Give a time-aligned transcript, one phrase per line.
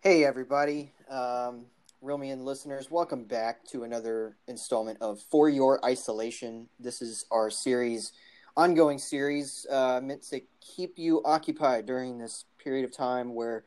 [0.00, 0.92] Hey, everybody.
[1.08, 1.66] Um,
[2.02, 6.68] Realmian listeners, welcome back to another installment of For Your Isolation.
[6.80, 8.10] This is our series,
[8.56, 13.64] ongoing series, uh, meant to keep you occupied during this period of time where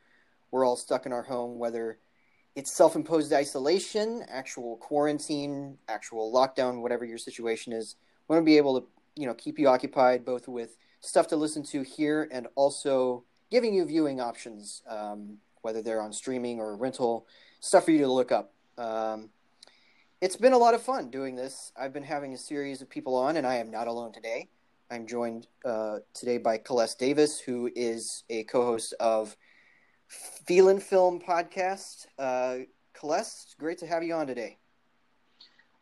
[0.50, 1.98] we're all stuck in our home, whether
[2.54, 7.96] it's self imposed isolation, actual quarantine, actual lockdown, whatever your situation is.
[8.28, 8.86] We want to be able to,
[9.16, 13.74] you know, keep you occupied both with stuff to listen to here and also giving
[13.74, 14.82] you viewing options.
[14.88, 17.26] Um, whether they're on streaming or rental,
[17.60, 18.52] stuff for you to look up.
[18.76, 19.30] Um,
[20.20, 21.72] it's been a lot of fun doing this.
[21.76, 24.48] I've been having a series of people on, and I am not alone today.
[24.90, 29.36] I'm joined uh, today by Celeste Davis, who is a co-host of
[30.12, 32.06] Feelin' Film podcast.
[32.18, 32.58] Uh,
[32.98, 34.58] Celeste, great to have you on today.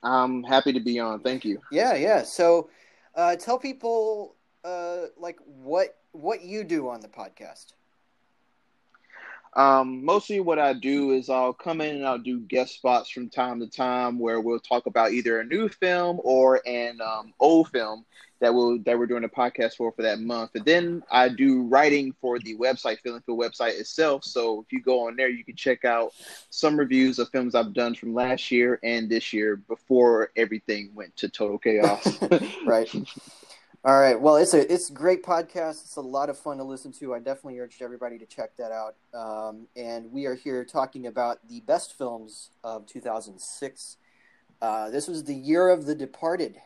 [0.03, 1.21] I'm happy to be on.
[1.21, 1.61] Thank you.
[1.71, 2.23] Yeah, yeah.
[2.23, 2.71] So,
[3.15, 7.73] uh, tell people uh, like what what you do on the podcast.
[9.55, 13.29] Um, mostly what I do is I'll come in and I'll do guest spots from
[13.29, 17.69] time to time where we'll talk about either a new film or an um, old
[17.71, 18.07] film
[18.41, 20.53] that will that we're doing a podcast for for that month.
[20.55, 24.25] And then I do writing for the website, Feelin' Film website itself.
[24.25, 26.13] So if you go on there, you can check out
[26.49, 31.17] some reviews of films I've done from last year and this year before everything went
[31.17, 32.19] to total chaos.
[32.67, 32.93] right.
[33.83, 34.21] All right.
[34.21, 35.83] Well, it's a it's a great podcast.
[35.85, 37.15] It's a lot of fun to listen to.
[37.15, 38.97] I definitely urge everybody to check that out.
[39.15, 43.97] Um, and we are here talking about the best films of 2006.
[44.61, 46.61] Uh, this was the year of The Departed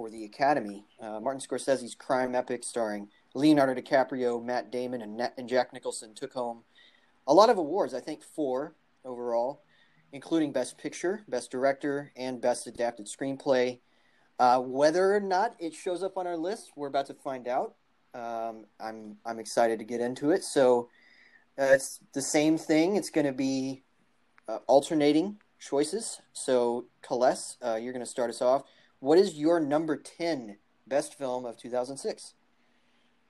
[0.00, 0.86] for the Academy.
[0.98, 6.32] Uh, Martin Scorsese's crime epic starring Leonardo DiCaprio, Matt Damon, and, and Jack Nicholson took
[6.32, 6.62] home
[7.26, 7.92] a lot of awards.
[7.92, 9.60] I think four overall,
[10.10, 13.80] including Best Picture, Best Director, and Best Adapted Screenplay.
[14.38, 17.74] Uh, whether or not it shows up on our list, we're about to find out.
[18.14, 20.44] Um, I'm I'm excited to get into it.
[20.44, 20.88] So
[21.58, 22.96] uh, it's the same thing.
[22.96, 23.82] It's going to be
[24.48, 26.22] uh, alternating choices.
[26.32, 28.62] So Celeste, uh, you're going to start us off.
[29.00, 32.34] What is your number ten best film of 2006?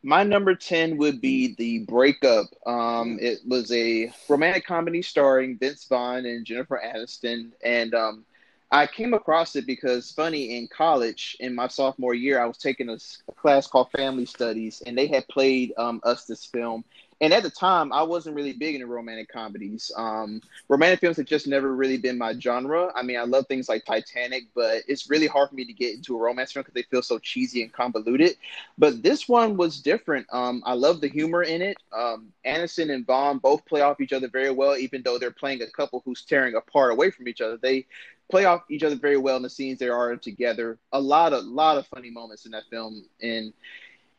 [0.03, 2.47] My number 10 would be The Breakup.
[2.67, 7.51] Um, it was a romantic comedy starring Vince Vaughn and Jennifer Aniston.
[7.63, 8.25] And um,
[8.71, 12.89] I came across it because, funny, in college, in my sophomore year, I was taking
[12.89, 12.97] a,
[13.29, 16.83] a class called Family Studies, and they had played um, us this film.
[17.21, 19.93] And at the time, I wasn't really big into romantic comedies.
[19.95, 22.91] Um, romantic films have just never really been my genre.
[22.95, 25.95] I mean, I love things like Titanic, but it's really hard for me to get
[25.95, 28.37] into a romance film because they feel so cheesy and convoluted.
[28.79, 30.27] But this one was different.
[30.33, 31.77] Um, I love the humor in it.
[31.93, 35.61] Um, Aniston and Vaughn both play off each other very well, even though they're playing
[35.61, 37.59] a couple who's tearing apart away from each other.
[37.59, 37.87] They
[38.31, 40.79] play off each other very well in the scenes they are together.
[40.93, 43.53] A lot of lot of funny moments in that film, and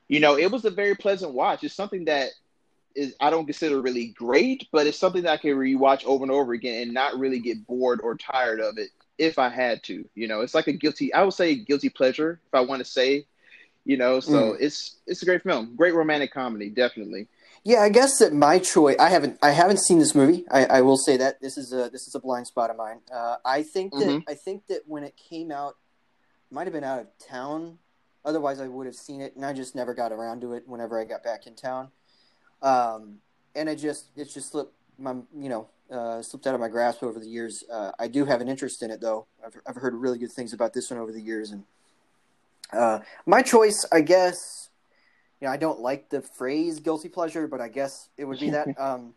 [0.08, 1.64] you know, it was a very pleasant watch.
[1.64, 2.32] It's something that
[2.96, 6.32] is I don't consider really great, but it's something that I can rewatch over and
[6.32, 10.08] over again and not really get bored or tired of it if I had to.
[10.16, 12.86] You know, it's like a guilty I would say guilty pleasure if I want to
[12.86, 13.26] say,
[13.86, 14.58] you know, so mm.
[14.60, 15.76] it's it's a great film.
[15.76, 17.28] Great romantic comedy, definitely.
[17.64, 18.96] Yeah, I guess that my choice.
[19.00, 19.38] I haven't.
[19.44, 20.46] I haven't seen this movie.
[20.50, 23.02] I, I will say that this is a this is a blind spot of mine.
[23.14, 24.30] Uh, I think that mm-hmm.
[24.30, 25.76] I think that when it came out,
[26.50, 27.78] might have been out of town.
[28.26, 30.64] Otherwise, I would have seen it, and I just never got around to it.
[30.68, 31.90] Whenever I got back in town,
[32.62, 33.18] um,
[33.56, 37.04] and it just it just slipped my you know uh, slipped out of my grasp
[37.04, 37.64] over the years.
[37.72, 39.26] Uh, I do have an interest in it though.
[39.46, 41.64] I've I've heard really good things about this one over the years, and
[42.72, 44.70] uh, my choice, I guess
[45.42, 48.52] you know, I don't like the phrase guilty pleasure, but I guess it would be
[48.52, 48.68] that.
[48.80, 49.14] um,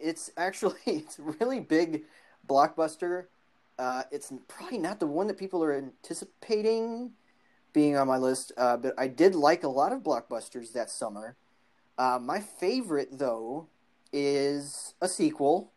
[0.00, 2.04] it's actually it's a really big
[2.48, 3.26] blockbuster.
[3.78, 7.12] Uh, it's probably not the one that people are anticipating
[7.72, 11.36] being on my list, uh, but I did like a lot of blockbusters that summer.
[12.00, 13.68] Uh, my favorite, though,
[14.10, 15.70] is a sequel,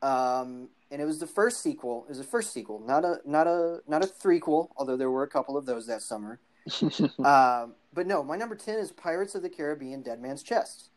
[0.00, 2.04] um, and it was the first sequel.
[2.04, 5.24] It was the first sequel, not a not a not a threequel, although there were
[5.24, 6.38] a couple of those that summer.
[7.24, 10.90] um, but no, my number 10 is Pirates of the Caribbean Dead Man's Chest.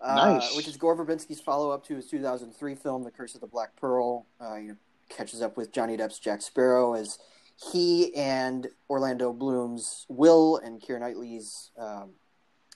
[0.00, 0.56] Uh, nice.
[0.56, 3.76] Which is Gore Verbinski's follow up to his 2003 film, The Curse of the Black
[3.76, 4.26] Pearl.
[4.40, 4.76] Uh, you know,
[5.10, 7.20] catches up with Johnny Depp's Jack Sparrow as
[7.72, 11.70] he and Orlando Bloom's Will and Keira Knightley's.
[11.78, 12.14] Um,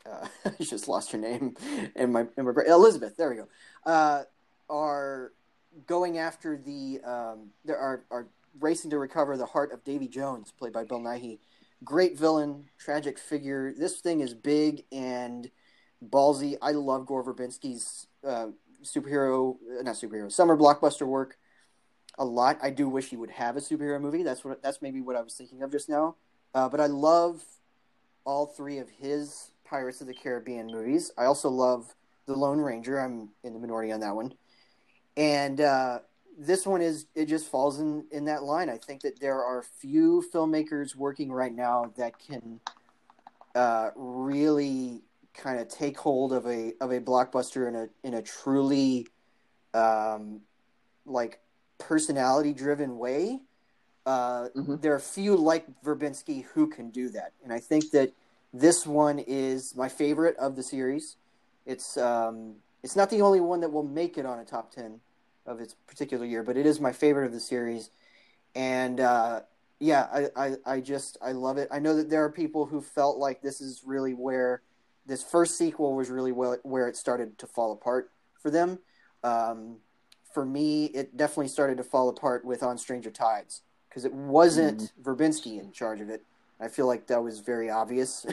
[0.11, 1.57] uh, I just lost her name
[1.95, 3.17] in my, in my Elizabeth.
[3.17, 3.49] There we go.
[3.85, 4.23] Uh,
[4.69, 5.33] are
[5.87, 8.27] going after the um, there are are
[8.61, 11.39] racing to recover the heart of Davy Jones, played by Bill Nighy,
[11.85, 13.73] great villain, tragic figure.
[13.77, 15.51] This thing is big and
[16.05, 16.57] ballsy.
[16.61, 18.49] I love Gore Verbinski's uh,
[18.83, 21.37] superhero, uh, not superhero, summer blockbuster work
[22.19, 22.59] a lot.
[22.63, 24.23] I do wish he would have a superhero movie.
[24.23, 26.17] That's what that's maybe what I was thinking of just now.
[26.55, 27.43] uh, but I love
[28.25, 31.13] all three of his Pirates of the Caribbean movies.
[31.17, 31.95] I also love
[32.27, 32.99] The Lone Ranger.
[32.99, 34.35] I'm in the minority on that one,
[35.17, 36.01] and uh,
[36.37, 38.69] this one is it just falls in in that line.
[38.69, 42.59] I think that there are few filmmakers working right now that can
[43.55, 45.03] uh, really
[45.35, 49.07] kind of take hold of a of a blockbuster in a in a truly
[49.73, 50.41] um,
[51.07, 51.41] like
[51.79, 53.41] personality driven way.
[54.07, 54.77] Uh, mm-hmm.
[54.81, 58.13] There are few like Verbinski who can do that, and I think that
[58.53, 61.17] this one is my favorite of the series.
[61.67, 65.01] It's um, it's not the only one that will make it on a top ten
[65.47, 67.91] of its particular year, but it is my favorite of the series.
[68.55, 69.41] And uh,
[69.79, 71.69] yeah, I, I, I just I love it.
[71.71, 74.63] I know that there are people who felt like this is really where
[75.07, 78.11] this first sequel was really well, where it started to fall apart
[78.41, 78.79] for them.
[79.23, 79.77] Um,
[80.33, 84.81] for me, it definitely started to fall apart with On Stranger Tides because it wasn't
[84.81, 85.11] mm-hmm.
[85.11, 86.25] Verbinski in charge of it.
[86.61, 88.27] I feel like that was very obvious.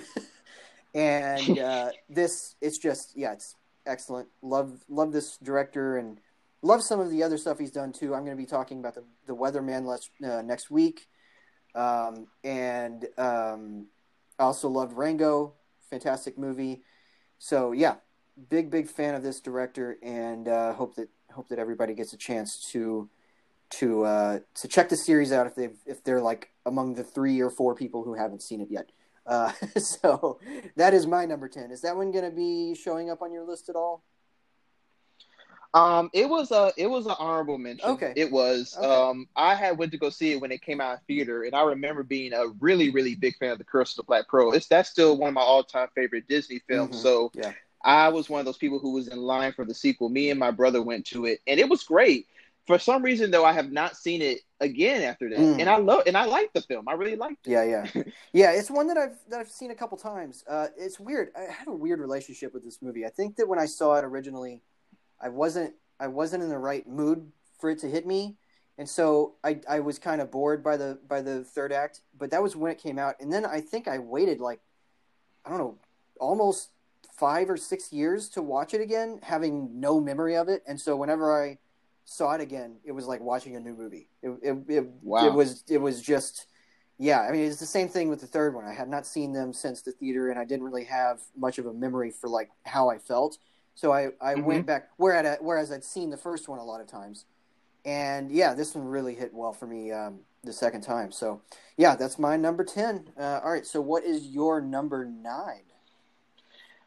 [0.94, 4.28] and uh, this, it's just yeah, it's excellent.
[4.42, 6.20] Love love this director and
[6.62, 8.14] love some of the other stuff he's done too.
[8.14, 11.08] I'm going to be talking about the the Weatherman less, uh, next week,
[11.76, 13.88] um, and um,
[14.38, 15.54] I also loved Rango,
[15.90, 16.82] fantastic movie.
[17.40, 17.96] So yeah,
[18.50, 22.18] big big fan of this director, and uh, hope that hope that everybody gets a
[22.18, 23.10] chance to
[23.69, 27.42] to uh, to check the series out if they if they're like among the three
[27.42, 28.92] or four people who haven't seen it yet.
[29.25, 30.40] Uh, so
[30.75, 31.72] that is my number ten.
[31.72, 34.04] Is that one going to be showing up on your list at all?
[35.74, 37.90] Um, it was a it was an honorable mention.
[37.90, 38.75] Okay, it was.
[38.78, 38.88] Okay.
[38.88, 41.54] Um, I had went to go see it when it came out in theater, and
[41.54, 44.54] I remember being a really really big fan of the Curse of the Black Pearl.
[44.54, 46.96] It's that's still one of my all time favorite Disney films.
[46.96, 47.04] Mm-hmm.
[47.04, 47.52] So yeah.
[47.84, 50.10] I was one of those people who was in line for the sequel.
[50.10, 52.28] Me and my brother went to it, and it was great.
[52.68, 55.60] For some reason, though, I have not seen it again after that, mm.
[55.60, 56.90] and I love and I like the film.
[56.90, 57.52] I really liked it.
[57.52, 58.04] Yeah, yeah,
[58.34, 58.52] yeah.
[58.52, 60.44] It's one that I've that I've seen a couple times.
[60.50, 61.30] Uh, it's weird.
[61.36, 63.06] I had a weird relationship with this movie.
[63.06, 64.62] I think that when I saw it originally,
[65.22, 68.36] I wasn't I wasn't in the right mood for it to hit me,
[68.78, 72.02] and so I I was kind of bored by the by the third act.
[72.19, 74.60] But that was when it came out, and then I think I waited like
[75.46, 75.78] I don't know
[76.19, 76.72] almost
[77.16, 80.98] five or six years to watch it again, having no memory of it, and so
[80.98, 81.60] whenever I
[82.09, 84.07] saw it again, it was like watching a new movie.
[84.24, 85.27] It it it, wow.
[85.27, 86.48] it was it was just
[86.98, 87.19] yeah.
[87.21, 88.65] I mean, it's the same thing with the third one.
[88.65, 91.65] I had not seen them since the theater, and I didn't really have much of
[91.65, 93.38] a memory for like how I felt.
[93.75, 94.45] So I, I mm-hmm.
[94.45, 97.25] went back whereas whereas I'd seen the first one a lot of times,
[97.83, 101.12] and yeah, this one really hit well for me um, the second time.
[101.12, 101.42] So
[101.75, 103.09] yeah, that's my number ten.
[103.19, 105.63] Uh, all right, so what is your number nine?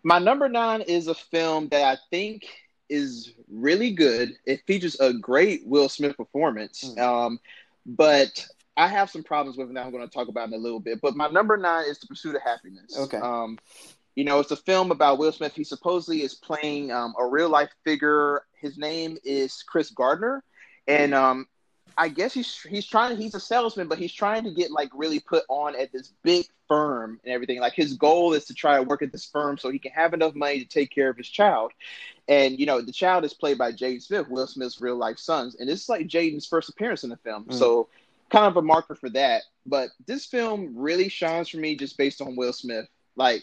[0.02, 2.46] My number nine is a film that I think
[2.90, 4.36] is really good.
[4.44, 6.98] It features a great Will Smith performance, mm.
[6.98, 7.40] um,
[7.86, 8.46] but
[8.76, 10.80] I have some problems with it that I'm going to talk about in a little
[10.80, 11.00] bit.
[11.00, 12.98] But my number nine is The Pursuit of Happiness.
[12.98, 13.18] Okay.
[13.18, 13.58] Um,
[14.16, 15.54] you know, it's a film about Will Smith.
[15.54, 18.42] He supposedly is playing um, a real life figure.
[18.60, 20.42] His name is Chris Gardner,
[20.86, 21.46] and um,
[21.96, 23.16] I guess he's he's trying.
[23.16, 26.46] He's a salesman, but he's trying to get like really put on at this big
[26.68, 27.60] firm and everything.
[27.60, 30.14] Like his goal is to try to work at this firm so he can have
[30.14, 31.72] enough money to take care of his child.
[32.28, 35.56] And you know, the child is played by Jaden Smith, Will Smith's real life sons,
[35.56, 37.44] and this is like Jaden's first appearance in the film.
[37.44, 37.54] Mm.
[37.54, 37.88] So
[38.30, 39.42] kind of a marker for that.
[39.66, 42.86] But this film really shines for me just based on Will Smith.
[43.16, 43.42] Like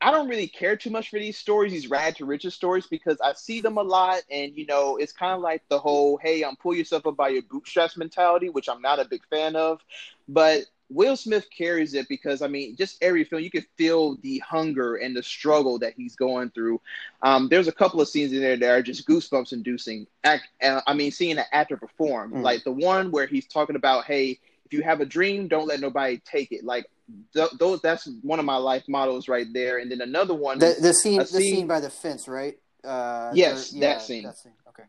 [0.00, 3.18] I don't really care too much for these stories, these rad to riches stories, because
[3.20, 6.42] I see them a lot, and you know, it's kind of like the whole "hey,
[6.44, 9.80] um, pull yourself up by your bootstraps" mentality, which I'm not a big fan of.
[10.28, 14.38] But Will Smith carries it because I mean, just every film you can feel the
[14.40, 16.80] hunger and the struggle that he's going through.
[17.22, 20.06] Um, there's a couple of scenes in there that are just goosebumps inducing.
[20.24, 22.42] Act, uh, I mean, seeing an actor perform, mm.
[22.42, 25.80] like the one where he's talking about, "Hey, if you have a dream, don't let
[25.80, 26.86] nobody take it." Like
[27.32, 29.78] th- those that's one of my life models right there.
[29.78, 32.58] And then another one, the, the scene, the scene, by the fence, right?
[32.84, 34.24] Uh, yes, yeah, that scene.
[34.24, 34.52] That scene.
[34.68, 34.84] Okay.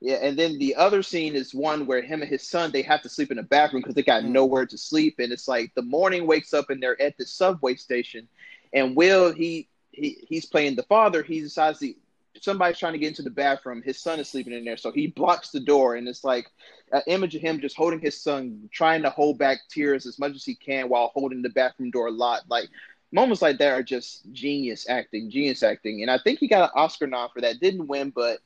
[0.00, 3.02] Yeah, and then the other scene is one where him and his son they have
[3.02, 4.28] to sleep in the bathroom because they got mm.
[4.28, 7.74] nowhere to sleep, and it's like the morning wakes up and they're at the subway
[7.74, 8.28] station,
[8.72, 11.22] and Will he he he's playing the father.
[11.22, 11.94] He decides to
[12.40, 13.82] somebody's trying to get into the bathroom.
[13.82, 16.50] His son is sleeping in there, so he blocks the door, and it's like
[16.92, 20.34] an image of him just holding his son, trying to hold back tears as much
[20.34, 22.50] as he can while holding the bathroom door locked.
[22.50, 22.68] Like
[23.12, 26.80] moments like that are just genius acting, genius acting, and I think he got an
[26.80, 27.60] Oscar nom for that.
[27.60, 28.38] Didn't win, but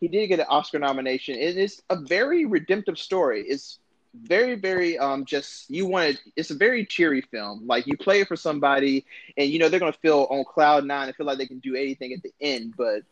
[0.00, 1.36] he did get an Oscar nomination.
[1.36, 3.44] It is a very redemptive story.
[3.46, 3.78] It's
[4.14, 8.26] very very um just you wanted it's a very cheery film like you play it
[8.26, 9.04] for somebody
[9.36, 11.76] and you know they're gonna feel on cloud nine and feel like they can do
[11.76, 13.02] anything at the end but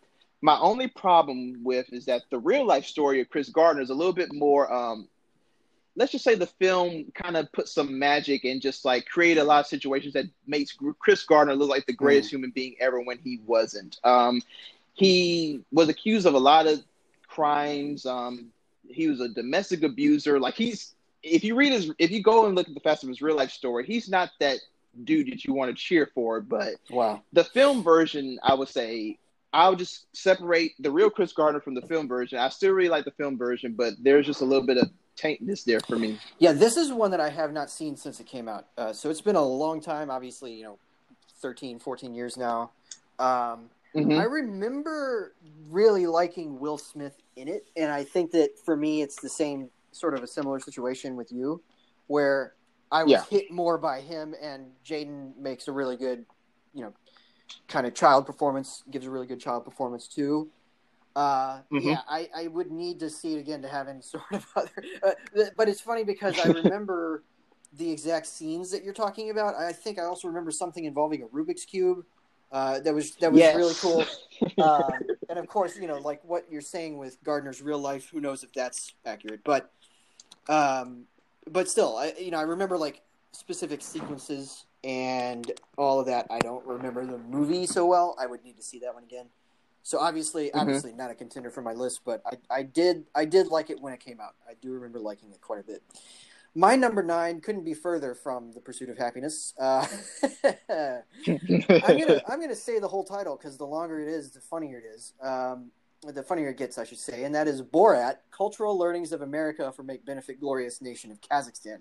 [0.41, 3.95] my only problem with is that the real life story of Chris Gardner is a
[3.95, 4.73] little bit more.
[4.73, 5.09] Um,
[5.97, 9.45] let's just say the film kind of put some magic and just like create a
[9.45, 12.35] lot of situations that makes Chris Gardner look like the greatest mm.
[12.35, 13.99] human being ever when he wasn't.
[14.05, 14.41] Um,
[14.95, 16.83] he was accused of a lot of
[17.27, 18.07] crimes.
[18.07, 18.47] Um,
[18.89, 20.39] he was a domestic abuser.
[20.39, 23.09] Like he's, if you read his, if you go and look at the facts of
[23.09, 24.59] his real life story, he's not that
[25.03, 26.41] dude that you want to cheer for.
[26.41, 29.19] But wow, the film version, I would say,
[29.53, 32.39] I would just separate the real Chris Gardner from the film version.
[32.39, 35.65] I still really like the film version, but there's just a little bit of taintness
[35.65, 36.19] there for me.
[36.39, 38.67] Yeah, this is one that I have not seen since it came out.
[38.77, 40.79] Uh, so it's been a long time, obviously, you know,
[41.41, 42.71] 13, 14 years now.
[43.19, 44.13] Um, mm-hmm.
[44.13, 45.35] I remember
[45.71, 49.71] really liking Will Smith in it, and I think that for me, it's the same
[49.93, 51.63] sort of a similar situation with you,
[52.07, 52.55] where
[52.93, 53.25] I was yeah.
[53.31, 56.25] hit more by him, and Jaden makes a really good,
[56.75, 56.93] you know,
[57.69, 60.51] kind of child performance, gives a really good child performance too.
[61.17, 61.89] Uh, mm-hmm.
[61.89, 64.71] Yeah, I, I would need to see it again to have any sort of other.
[65.03, 67.25] Uh, but it's funny because I remember
[67.73, 69.55] the exact scenes that you're talking about.
[69.57, 72.05] I think I also remember something involving a Rubik's cube.
[72.51, 73.57] Uh, that was that was yes.
[73.57, 74.05] really cool.
[74.65, 74.91] Um,
[75.29, 78.09] and of course, you know, like what you're saying with Gardner's real life.
[78.11, 79.41] Who knows if that's accurate?
[79.45, 79.71] But,
[80.49, 81.05] um,
[81.51, 83.03] but still, I you know I remember like
[83.33, 86.27] specific sequences and all of that.
[86.31, 88.17] I don't remember the movie so well.
[88.19, 89.27] I would need to see that one again.
[89.83, 90.59] So obviously, mm-hmm.
[90.59, 93.81] obviously not a contender for my list, but I, I did I did like it
[93.81, 94.35] when it came out.
[94.49, 95.83] I do remember liking it quite a bit.
[96.55, 99.55] My number nine couldn't be further from the pursuit of happiness.
[99.59, 99.87] Uh,
[100.69, 101.03] I'm
[101.99, 104.85] gonna I'm gonna say the whole title because the longer it is, the funnier it
[104.95, 105.13] is.
[105.23, 105.71] Um,
[106.03, 109.73] the funnier it gets, I should say, and that is Borat: Cultural Learnings of America
[109.73, 111.79] for Make Benefit Glorious Nation of Kazakhstan.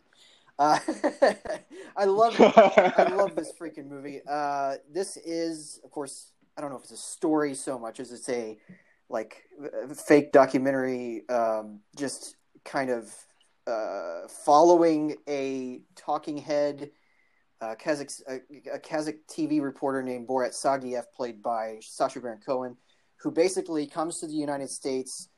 [0.60, 0.80] Uh,
[1.98, 4.22] I love I love this freaking movie.
[4.28, 8.12] Uh, this is, of course, I don't know if it's a story so much as
[8.12, 8.58] it's a
[9.10, 9.44] like
[9.96, 12.36] fake documentary, um, just
[12.66, 13.14] kind of
[13.68, 16.90] uh, following a talking head,
[17.62, 18.36] uh, Kazakh, a,
[18.74, 22.76] a, Kazakh TV reporter named Borat Sagdiyev, played by Sacha Baron Cohen,
[23.22, 25.30] who basically comes to the United States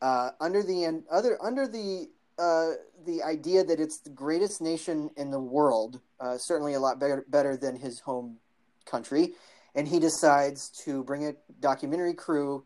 [0.00, 2.08] uh, under the other under the
[2.38, 2.72] uh,
[3.04, 7.24] the idea that it's the greatest nation in the world, uh, certainly a lot better
[7.28, 8.36] better than his home
[8.84, 9.34] country
[9.78, 12.64] and he decides to bring a documentary crew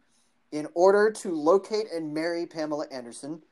[0.51, 3.43] in order to locate and marry Pamela Anderson,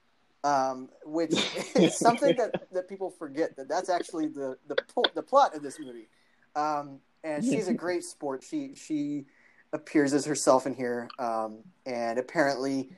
[0.45, 1.33] um, which
[1.75, 4.77] is something that, that people forget that that's actually the the,
[5.15, 6.09] the plot of this movie.
[6.57, 8.43] Um, and she's a great sport.
[8.43, 9.27] She she
[9.75, 12.91] appears as herself in here, um, and apparently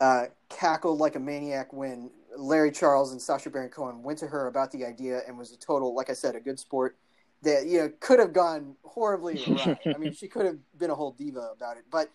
[0.00, 4.48] uh, cackled like a maniac when Larry Charles and Sacha Baron Cohen went to her
[4.48, 6.96] about the idea and was a total, like I said, a good sport
[7.42, 9.78] that you know could have gone horribly awry.
[9.86, 11.84] I mean, she could have been a whole diva about it.
[11.90, 12.10] But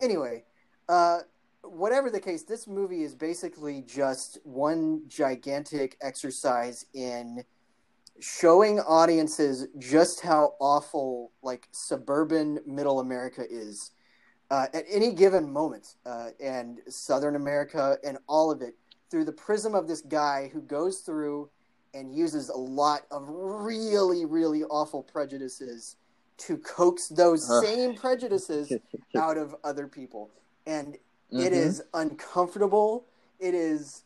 [0.00, 0.44] anyway,
[0.88, 1.20] uh,
[1.62, 7.44] whatever the case, this movie is basically just one gigantic exercise in
[8.20, 13.92] showing audiences just how awful like suburban middle America is
[14.50, 18.74] uh, at any given moment, uh, and Southern America and all of it
[19.10, 21.48] through the prism of this guy who goes through
[21.94, 25.96] and uses a lot of really, really awful prejudices
[26.38, 28.72] to coax those same prejudices
[29.16, 30.30] out of other people.
[30.66, 31.40] And mm-hmm.
[31.40, 33.04] it is uncomfortable.
[33.38, 34.04] It is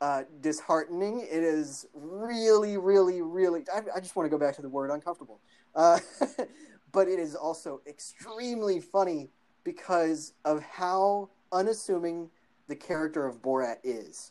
[0.00, 1.20] uh, disheartening.
[1.20, 3.64] It is really, really, really.
[3.72, 5.40] I, I just want to go back to the word uncomfortable.
[5.74, 5.98] Uh,
[6.92, 9.28] but it is also extremely funny
[9.66, 12.30] because of how unassuming
[12.68, 14.30] the character of Borat is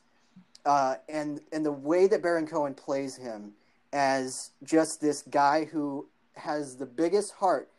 [0.66, 3.54] uh, and and the way that Baron Cohen plays him
[3.94, 7.70] as just this guy who has the biggest heart,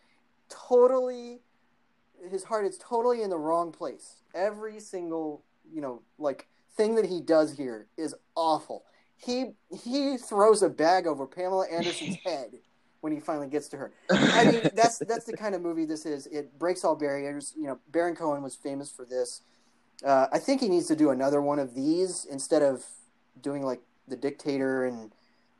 [0.48, 1.40] totally,
[2.30, 4.22] his heart is totally in the wrong place.
[4.34, 6.46] Every single you know like
[6.76, 8.84] thing that he does here is awful.
[9.16, 12.52] He he throws a bag over Pamela Anderson's head
[13.06, 13.92] when he finally gets to her.
[14.10, 16.26] I mean, that's that's the kind of movie this is.
[16.26, 17.54] It breaks all barriers.
[17.56, 19.42] You know, Baron Cohen was famous for this.
[20.04, 22.84] Uh, I think he needs to do another one of these instead of
[23.40, 25.12] doing like The Dictator and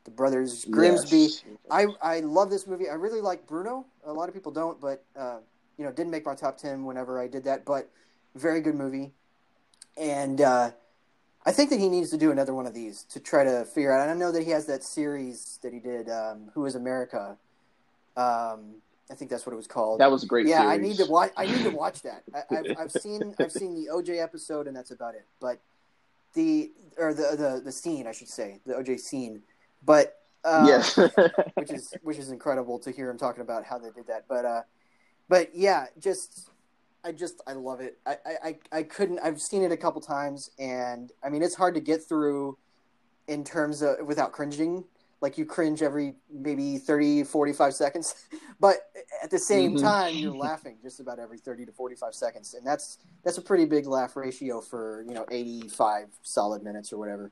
[0.03, 1.19] the Brothers Grimsby.
[1.19, 1.45] Yes.
[1.71, 2.89] I I love this movie.
[2.89, 3.87] I really like Bruno.
[4.05, 5.39] A lot of people don't, but uh,
[5.79, 7.65] you know, didn't make my top ten whenever I did that.
[7.65, 7.89] But
[8.35, 9.13] very good movie,
[9.97, 10.73] and uh,
[11.47, 13.93] I think that he needs to do another one of these to try to figure
[13.93, 14.03] out.
[14.03, 17.37] And I know that he has that series that he did, um, "Who Is America."
[18.17, 20.01] Um, I think that's what it was called.
[20.01, 20.49] That was a great.
[20.49, 20.73] Yeah, series.
[20.73, 21.33] I need to watch.
[21.37, 22.25] I need to watch that.
[22.35, 25.25] I, have I've seen I've seen the OJ episode, and that's about it.
[25.41, 25.61] But
[26.35, 29.43] the or the the the scene, I should say, the OJ scene.
[29.85, 30.97] But uh, yes,
[31.55, 34.25] which is which is incredible to hear him talking about how they did that.
[34.29, 34.63] But uh,
[35.29, 36.51] but yeah, just
[37.07, 37.99] I just I love it.
[38.05, 39.21] I, I I couldn't.
[39.21, 42.59] I've seen it a couple times, and I mean it's hard to get through
[43.29, 44.85] in terms of without cringing.
[45.21, 48.27] Like you cringe every maybe 30, 45 seconds,
[48.61, 48.77] but
[49.23, 49.85] at the same mm-hmm.
[49.85, 53.67] time you're laughing just about every 30 to 45 seconds, and that's that's a pretty
[53.67, 57.31] big laugh ratio for you know 85 solid minutes or whatever.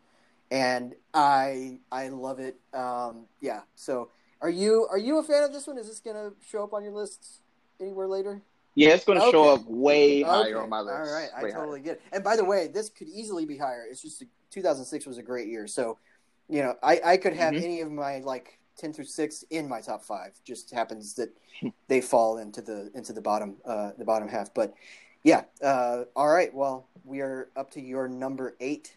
[0.53, 2.57] And I I love it.
[2.73, 3.63] Um, yeah.
[3.75, 5.79] So are you are you a fan of this one?
[5.79, 7.41] Is this gonna show up on your list
[7.81, 8.43] anywhere later?
[8.75, 9.33] Yeah, it's going to okay.
[9.33, 10.97] show up way higher on my list.
[10.97, 11.79] All right, I totally higher.
[11.79, 12.03] get it.
[12.13, 13.85] And by the way, this could easily be higher.
[13.89, 15.99] It's just 2006 was a great year, so
[16.49, 17.65] you know I, I could have mm-hmm.
[17.65, 20.33] any of my like 10 through 6 in my top five.
[20.45, 21.31] Just happens that
[21.89, 24.53] they fall into the into the bottom uh, the bottom half.
[24.53, 24.75] But
[25.23, 26.53] yeah, uh, all right.
[26.53, 28.97] Well, we are up to your number eight.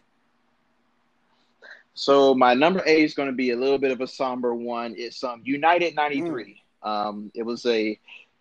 [1.94, 4.94] So my number eight is going to be a little bit of a somber one.
[4.96, 6.62] It's um, United '93.
[6.84, 6.88] Mm.
[6.88, 7.98] Um, it was a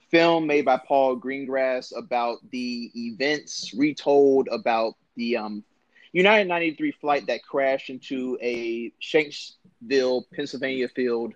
[0.10, 5.64] film made by Paul Greengrass about the events retold about the um,
[6.14, 11.34] United 93 flight that crashed into a Shanksville, Pennsylvania field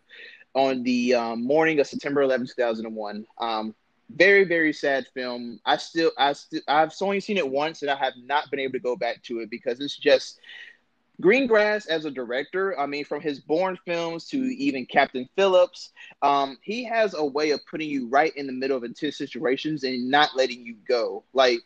[0.54, 3.26] on the um, morning of September 11, 2001.
[3.40, 3.76] Um,
[4.16, 5.60] very, very sad film.
[5.66, 8.74] I still, I still, I've only seen it once, and I have not been able
[8.74, 10.40] to go back to it because it's just
[11.22, 16.58] Greengrass as a director, I mean, from his Bourne films to even Captain Phillips, um,
[16.62, 20.10] he has a way of putting you right in the middle of intense situations and
[20.10, 21.24] not letting you go.
[21.34, 21.60] Like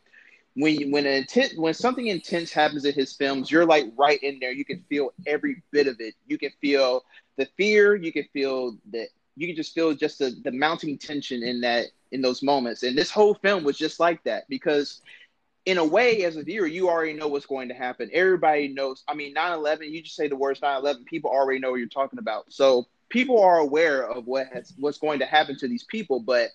[0.55, 4.39] when when an intent when something intense happens in his films, you're like right in
[4.39, 4.51] there.
[4.51, 6.15] You can feel every bit of it.
[6.27, 7.03] You can feel
[7.37, 7.95] the fear.
[7.95, 9.07] You can feel that.
[9.37, 12.83] You can just feel just the, the mounting tension in that in those moments.
[12.83, 15.01] And this whole film was just like that because
[15.65, 18.09] in a way, as a viewer, you already know what's going to happen.
[18.13, 19.03] Everybody knows.
[19.07, 21.79] I mean, 9 11, you just say the words 9 11, people already know what
[21.79, 22.45] you're talking about.
[22.53, 26.49] So people are aware of what has what's going to happen to these people, but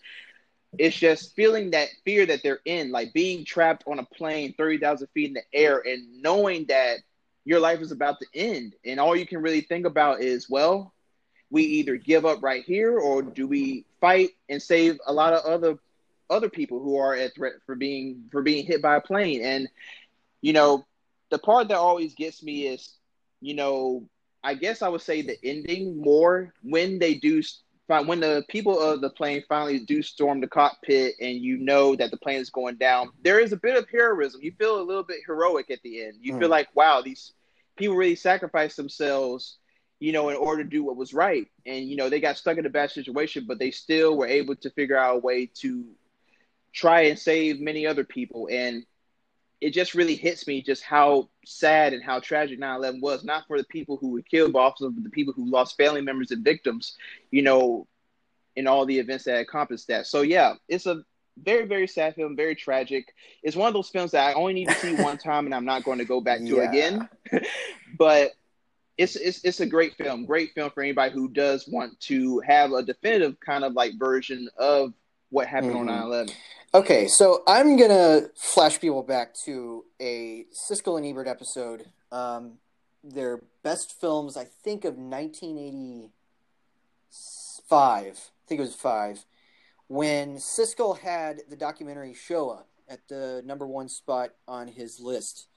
[0.78, 5.08] it's just feeling that fear that they're in, like being trapped on a plane 30,000
[5.08, 6.98] feet in the air and knowing that
[7.44, 8.74] your life is about to end.
[8.84, 10.92] And all you can really think about is, well,
[11.50, 15.44] we either give up right here or do we fight and save a lot of
[15.44, 15.78] other
[16.30, 19.42] other people who are at threat for being for being hit by a plane.
[19.42, 19.68] And
[20.40, 20.86] you know,
[21.30, 22.94] the part that always gets me is,
[23.40, 24.08] you know,
[24.42, 27.42] I guess I would say the ending more when they do
[27.98, 32.12] when the people of the plane finally do storm the cockpit and you know that
[32.12, 34.40] the plane is going down, there is a bit of heroism.
[34.42, 36.18] You feel a little bit heroic at the end.
[36.20, 36.38] You mm.
[36.38, 37.32] feel like, wow, these
[37.76, 39.58] people really sacrificed themselves,
[39.98, 41.48] you know, in order to do what was right.
[41.66, 44.54] And you know, they got stuck in a bad situation, but they still were able
[44.56, 45.84] to figure out a way to
[46.72, 48.48] try and save many other people.
[48.50, 48.84] And
[49.60, 53.58] it just really hits me just how sad and how tragic 9-11 was, not for
[53.58, 56.44] the people who were killed, but also for the people who lost family members and
[56.44, 56.96] victims,
[57.30, 57.86] you know,
[58.56, 60.06] in all the events that encompassed that.
[60.06, 61.04] So yeah, it's a
[61.36, 63.14] very, very sad film, very tragic.
[63.42, 65.64] It's one of those films that I only need to see one time and I'm
[65.64, 66.70] not going to go back to yeah.
[66.70, 67.08] again.
[67.98, 68.32] but
[68.96, 72.72] it's, it's it's a great film, great film for anybody who does want to have
[72.72, 74.92] a definitive kind of like version of
[75.30, 75.88] what happened mm-hmm.
[75.88, 76.32] on 9-11.
[76.72, 81.90] Okay, so I'm gonna flash people back to a Siskel and Ebert episode.
[82.12, 82.58] Um,
[83.02, 86.12] their best films, I think, of 1985.
[87.72, 88.12] I
[88.46, 89.26] think it was five,
[89.88, 95.48] when Siskel had the documentary Shoah at the number one spot on his list,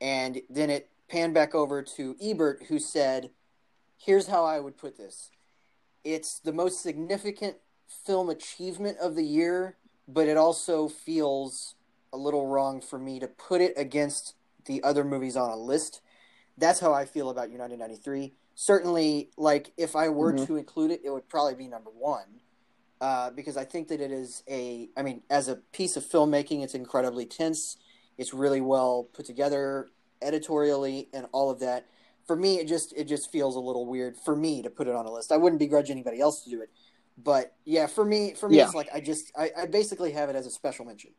[0.00, 3.32] and then it panned back over to Ebert, who said,
[3.96, 5.32] "Here's how I would put this:
[6.04, 7.56] It's the most significant
[7.88, 9.76] film achievement of the year."
[10.12, 11.74] But it also feels
[12.12, 14.34] a little wrong for me to put it against
[14.66, 16.00] the other movies on a list.
[16.58, 18.34] That's how I feel about United 93.
[18.54, 20.44] Certainly, like, if I were mm-hmm.
[20.44, 22.40] to include it, it would probably be number one.
[23.00, 26.62] Uh, because I think that it is a, I mean, as a piece of filmmaking,
[26.62, 27.78] it's incredibly tense.
[28.16, 29.88] It's really well put together
[30.20, 31.86] editorially and all of that.
[32.26, 34.94] For me, it just it just feels a little weird for me to put it
[34.94, 35.32] on a list.
[35.32, 36.70] I wouldn't begrudge anybody else to do it,
[37.18, 38.64] but yeah, for me, for me, yeah.
[38.64, 41.10] it's like I just I, I, basically have it as a special mention.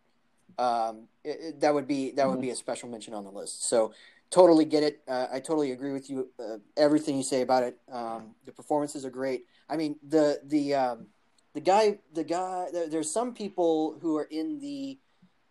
[0.57, 2.41] Um, it, it, that would be that would mm-hmm.
[2.41, 3.67] be a special mention on the list.
[3.69, 3.93] So
[4.29, 5.01] totally get it.
[5.07, 6.29] Uh, I totally agree with you.
[6.39, 7.77] Uh, everything you say about it.
[7.91, 9.45] Um, the performances are great.
[9.69, 11.07] I mean the the um,
[11.53, 12.67] the guy the guy.
[12.71, 14.97] There, there's some people who are in the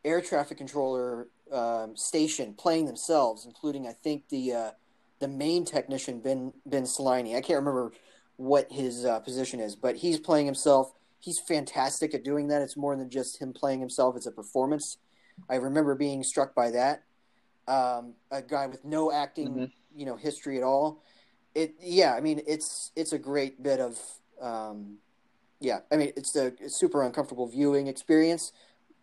[0.05, 4.71] air traffic controller um, station playing themselves, including I think the uh,
[5.21, 7.37] the main technician Ben Ben Sliney.
[7.37, 7.93] I can't remember
[8.43, 10.93] what his uh, position is, but he's playing himself.
[11.21, 12.61] He's fantastic at doing that.
[12.61, 14.99] It's more than just him playing himself; it's a performance.
[15.49, 17.05] I remember being struck by that.
[17.69, 19.65] Um, a guy with no acting, mm-hmm.
[19.95, 21.03] you know, history at all.
[21.55, 23.99] It, yeah, I mean, it's it's a great bit of,
[24.41, 24.99] um,
[25.61, 28.53] yeah, I mean, it's a, super uncomfortable viewing experience.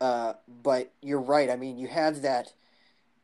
[0.01, 1.49] Uh, but you're right.
[1.49, 2.53] I mean, you have that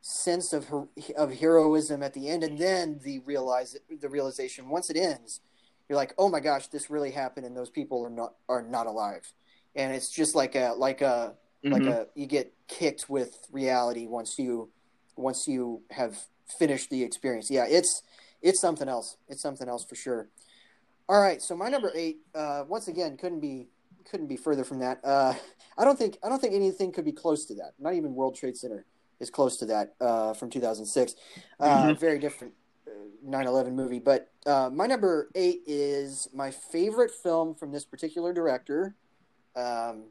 [0.02, 0.72] sense of
[1.18, 5.42] of heroism at the end, and then the realize the realization once it ends,
[5.90, 8.88] you're like, oh my gosh, this really happened, and those people are not are not
[8.88, 9.32] alive,
[9.76, 11.74] and it's just like a like a mm-hmm.
[11.74, 14.70] like a you get kicked with reality once you
[15.16, 16.18] once you have
[16.60, 17.50] finished the experience.
[17.50, 18.02] Yeah, it's
[18.42, 19.18] it's something else.
[19.28, 20.30] It's something else for sure.
[21.08, 23.68] All right, so my number eight, uh, once again, couldn't be
[24.10, 25.00] couldn't be further from that.
[25.04, 25.34] Uh,
[25.78, 27.74] I don't think I don't think anything could be close to that.
[27.80, 28.86] Not even World Trade Center
[29.20, 31.16] is close to that uh, from 2006.
[31.60, 32.00] Uh, mm-hmm.
[32.00, 32.54] Very different
[33.26, 34.00] 9/11 uh, movie.
[34.00, 38.96] But uh, my number eight is my favorite film from this particular director,
[39.56, 40.06] um,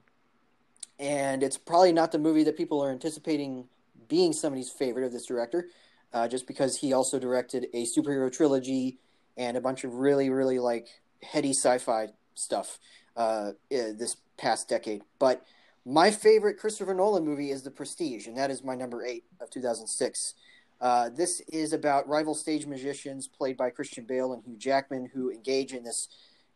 [0.98, 3.68] and it's probably not the movie that people are anticipating
[4.08, 5.68] being somebody's favorite of this director,
[6.12, 8.98] uh, just because he also directed a superhero trilogy
[9.36, 10.88] and a bunch of really, really like
[11.22, 12.78] heady sci-fi stuff
[13.16, 15.02] uh, this past decade.
[15.18, 15.44] But
[15.84, 19.50] my favorite Christopher Nolan movie is The Prestige, and that is my number eight of
[19.50, 20.34] 2006.
[20.84, 25.30] Uh, this is about rival stage magicians played by Christian Bale and Hugh Jackman who
[25.30, 26.08] engage in this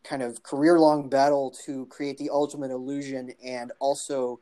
[0.04, 4.40] kind of career long battle to create the ultimate illusion and also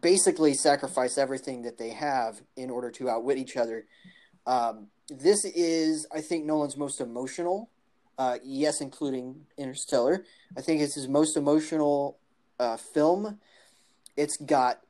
[0.00, 3.86] basically sacrifice everything that they have in order to outwit each other.
[4.46, 7.70] Um, this is, I think, Nolan's most emotional.
[8.18, 10.24] Uh, yes, including Interstellar.
[10.56, 12.18] I think it's his most emotional
[12.60, 13.40] uh, film.
[14.16, 14.80] It's got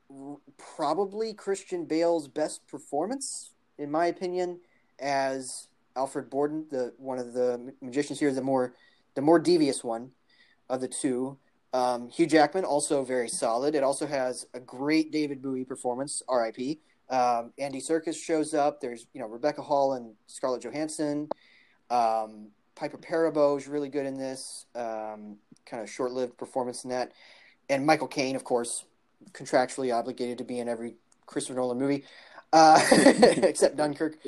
[0.76, 4.60] probably Christian Bale's best performance, in my opinion,
[4.98, 8.74] as Alfred Borden, the one of the magicians here, the more
[9.14, 10.10] the more devious one
[10.68, 11.38] of the two.
[11.72, 13.74] Um, Hugh Jackman also very solid.
[13.74, 16.80] It also has a great David Bowie performance, R.I.P.
[17.10, 18.80] Um, Andy Serkis shows up.
[18.80, 21.28] There's you know Rebecca Hall and Scarlett Johansson.
[21.90, 24.66] Um, Piper Perabo is really good in this.
[24.74, 25.36] Um,
[25.66, 27.12] kind of short-lived performance in that,
[27.68, 28.84] and Michael Caine, of course,
[29.32, 30.94] contractually obligated to be in every
[31.26, 32.04] Christopher Nolan movie,
[32.52, 34.18] uh, except Dunkirk.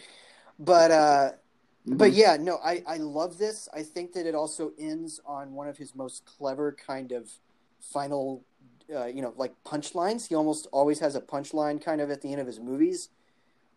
[0.58, 1.30] But uh,
[1.84, 1.96] mm-hmm.
[1.96, 3.68] but yeah, no, I I love this.
[3.72, 7.30] I think that it also ends on one of his most clever kind of
[7.80, 8.44] final
[8.94, 10.28] uh, you know, like punchlines.
[10.28, 13.10] He almost always has a punchline kind of at the end of his movies,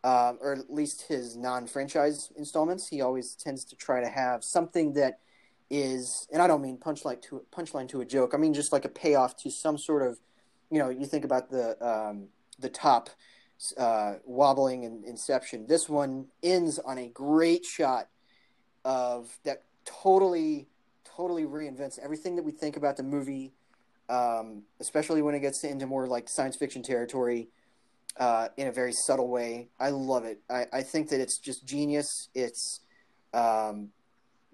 [0.04, 2.88] uh, or at least his non-franchise installments.
[2.88, 5.20] He always tends to try to have something that
[5.70, 8.34] is, and I don't mean punchline to punchline to a joke.
[8.34, 10.20] I mean just like a payoff to some sort of,
[10.72, 12.28] you know, you think about the um,
[12.60, 13.10] the top
[13.78, 15.68] uh, wobbling in Inception.
[15.68, 18.10] This one ends on a great shot
[18.84, 20.68] of that totally,
[21.06, 23.54] totally reinvents everything that we think about the movie
[24.10, 27.48] um, especially when it gets into more like science fiction territory
[28.18, 29.70] uh, in a very subtle way.
[29.80, 30.40] I love it.
[30.50, 32.30] I, I think that it's just genius.
[32.36, 32.82] It's
[33.34, 33.90] um,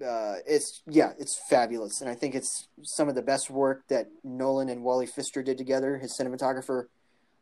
[0.06, 4.08] uh, it's yeah, it's fabulous, and I think it's some of the best work that
[4.24, 6.86] Nolan and Wally Pfister did together, his cinematographer.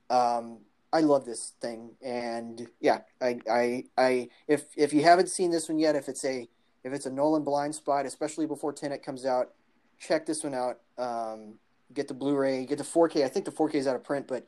[0.10, 0.60] Um,
[0.94, 5.68] I love this thing, and yeah, I, I, I, if if you haven't seen this
[5.68, 6.48] one yet, if it's a
[6.84, 9.54] if it's a Nolan blind spot, especially before Tenet comes out,
[10.00, 10.80] check this one out.
[10.98, 11.56] Um,
[11.94, 13.24] get the Blu-ray, get the 4K.
[13.24, 14.46] I think the 4K is out of print, but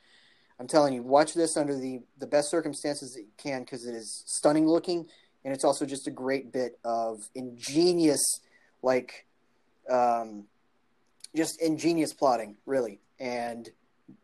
[0.59, 3.93] I'm telling you, watch this under the the best circumstances that you can because it
[3.93, 5.07] is stunning looking,
[5.43, 8.39] and it's also just a great bit of ingenious,
[8.81, 9.25] like,
[9.89, 10.45] um,
[11.35, 13.69] just ingenious plotting, really, and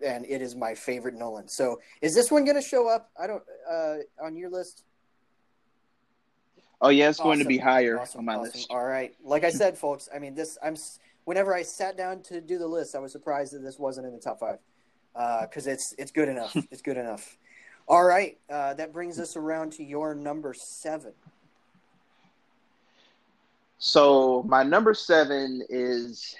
[0.06, 1.48] and it is my favorite Nolan.
[1.48, 3.10] So, is this one going to show up?
[3.20, 4.84] I don't uh, on your list.
[6.82, 7.30] Oh yeah, it's awesome.
[7.30, 8.54] going to be higher awesome, on my awesome.
[8.54, 8.68] list.
[8.70, 10.10] All right, like I said, folks.
[10.14, 10.76] I mean, this I'm
[11.26, 14.14] whenever I sat down to do the list, I was surprised that this wasn't in
[14.14, 14.60] the top five
[15.14, 16.56] because uh, it's it's good enough.
[16.72, 17.38] it's good enough.
[17.88, 21.14] All right, uh, that brings us around to your number seven.
[23.78, 26.36] So my number seven is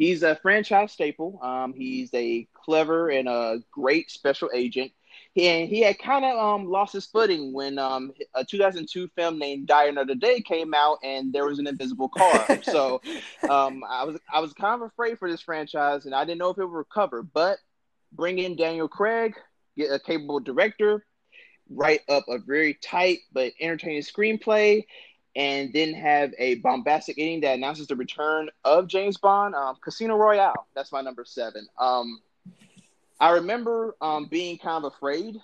[0.00, 1.38] he's a franchise staple.
[1.42, 4.92] Um, he's a clever and a great special agent
[5.32, 9.66] he he had kind of um lost his footing when um a 2002 film named
[9.66, 12.58] Die Another Day came out and there was an invisible car.
[12.62, 13.00] so
[13.48, 16.50] um I was I was kind of afraid for this franchise and I didn't know
[16.50, 17.22] if it would recover.
[17.22, 17.58] But
[18.12, 19.34] bring in Daniel Craig,
[19.76, 21.04] get a capable director,
[21.68, 24.84] write up a very tight but entertaining screenplay,
[25.36, 29.54] and then have a bombastic ending that announces the return of James Bond.
[29.54, 30.66] Um, Casino Royale.
[30.74, 31.66] That's my number seven.
[31.78, 32.20] Um,
[33.20, 35.40] I remember um, being kind of afraid.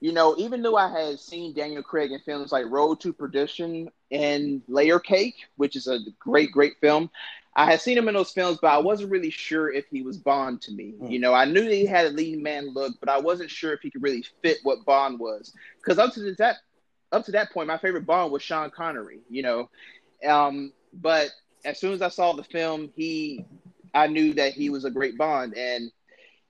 [0.00, 3.90] You know, even though I had seen Daniel Craig in films like Road to Perdition
[4.12, 7.10] and Layer Cake, which is a great, great film,
[7.58, 10.16] I had seen him in those films, but I wasn't really sure if he was
[10.16, 10.94] Bond to me.
[11.00, 11.10] Mm.
[11.10, 13.72] You know, I knew that he had a leading man look, but I wasn't sure
[13.72, 15.52] if he could really fit what Bond was.
[15.78, 16.58] Because up to that
[17.12, 19.20] up to that point, my favorite Bond was Sean Connery.
[19.28, 19.70] You know,
[20.26, 21.30] um, but
[21.64, 23.44] as soon as I saw the film, he,
[23.94, 25.90] I knew that he was a great Bond, and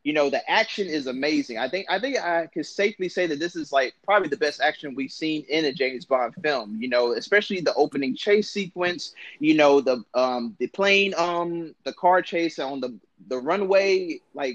[0.05, 1.59] you know, the action is amazing.
[1.59, 4.61] I think I think I can safely say that this is like probably the best
[4.61, 6.79] action we've seen in a James Bond film.
[6.81, 9.14] You know, especially the opening chase sequence.
[9.38, 14.55] You know, the um the plane um the car chase on the the runway like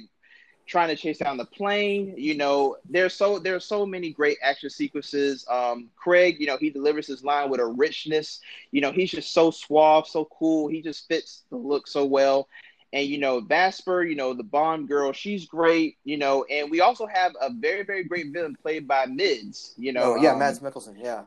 [0.66, 2.14] trying to chase down the plane.
[2.18, 5.46] You know, there's so there's so many great action sequences.
[5.50, 8.40] Um, Craig, you know, he delivers his line with a richness.
[8.72, 10.68] You know, he's just so suave, so cool.
[10.68, 12.48] He just fits the look so well.
[12.92, 15.98] And you know, Vesper, you know, the Bond girl, she's great.
[16.04, 19.74] You know, and we also have a very very great villain played by Mids.
[19.78, 21.24] You know, oh, yeah, um, Mads Mikkelsen, yeah.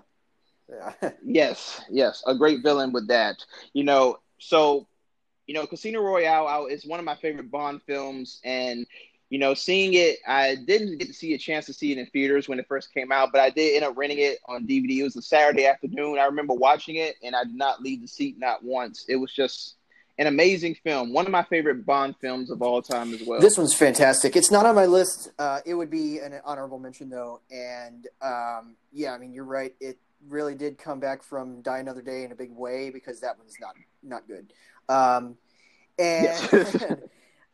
[0.69, 1.11] Yeah.
[1.25, 3.45] yes, yes, a great villain with that.
[3.73, 4.87] You know, so
[5.47, 8.87] you know, Casino Royale is one of my favorite Bond films, and
[9.29, 12.07] you know, seeing it, I didn't get to see a chance to see it in
[12.07, 14.99] theaters when it first came out, but I did end up renting it on DVD.
[14.99, 16.19] It was a Saturday afternoon.
[16.19, 19.05] I remember watching it, and I did not leave the seat not once.
[19.09, 19.75] It was just
[20.19, 23.41] an amazing film, one of my favorite Bond films of all time as well.
[23.41, 24.37] This one's fantastic.
[24.37, 25.31] It's not on my list.
[25.39, 29.75] Uh, it would be an honorable mention though, and um, yeah, I mean you're right.
[29.81, 33.37] It really did come back from Die Another Day in a big way because that
[33.37, 34.53] one's not not good.
[34.89, 35.37] Um,
[35.99, 36.77] and yes.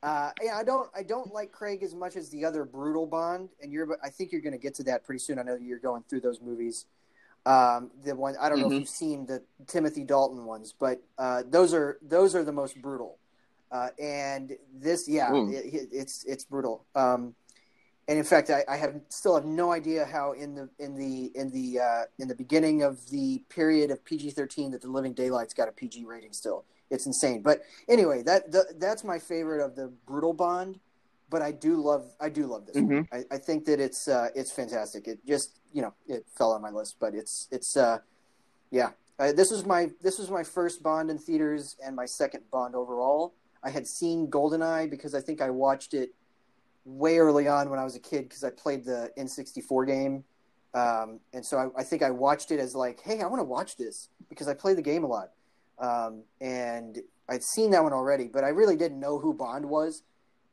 [0.02, 3.50] Uh, yeah, I don't, I don't like Craig as much as the other brutal Bond,
[3.62, 5.38] and you're, I think you're going to get to that pretty soon.
[5.38, 6.86] I know you're going through those movies.
[7.46, 8.62] Um, the one, I don't mm-hmm.
[8.62, 8.80] know if mm-hmm.
[8.80, 13.18] you've seen the Timothy Dalton ones, but uh, those are those are the most brutal.
[13.70, 16.84] Uh, and this, yeah, it, it's it's brutal.
[16.94, 17.34] Um,
[18.08, 21.32] and in fact, I, I, have still have no idea how in the in the
[21.34, 25.12] in the uh, in the beginning of the period of PG thirteen that the Living
[25.12, 27.42] Daylights got a PG rating still it's insane.
[27.42, 30.78] But anyway, that the, that's my favorite of the brutal Bond.
[31.30, 32.76] But I do love I do love this.
[32.76, 33.12] Mm-hmm.
[33.12, 35.08] I, I, think that it's uh, it's fantastic.
[35.08, 37.98] It just you know it fell on my list, but it's it's uh,
[38.70, 38.90] yeah.
[39.18, 42.74] Uh, this was my this was my first Bond in theaters and my second Bond
[42.74, 43.32] overall.
[43.64, 46.14] I had seen Goldeneye because I think I watched it
[46.84, 50.24] way early on when I was a kid because I played the N64 game.
[50.74, 53.44] Um, and so I, I, think I watched it as like, hey, I want to
[53.44, 55.30] watch this because I play the game a lot.
[55.82, 60.02] Um, and I'd seen that one already, but I really didn't know who Bond was.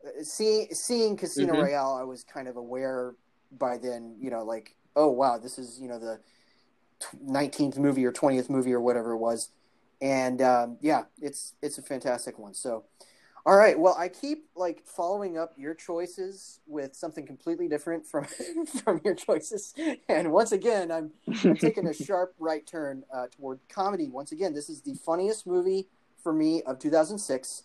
[0.03, 1.61] Uh, seeing seeing Casino mm-hmm.
[1.61, 3.15] Royale, I was kind of aware
[3.51, 4.15] by then.
[4.19, 6.19] You know, like oh wow, this is you know the
[7.21, 9.49] nineteenth movie or twentieth movie or whatever it was,
[10.01, 12.55] and um, yeah, it's it's a fantastic one.
[12.55, 12.85] So
[13.45, 13.79] all right.
[13.79, 18.25] Well, I keep like following up your choices with something completely different from
[18.83, 19.73] from your choices,
[20.07, 21.11] and once again, I'm,
[21.43, 24.09] I'm taking a sharp right turn uh, toward comedy.
[24.09, 25.87] Once again, this is the funniest movie
[26.21, 27.63] for me of 2006,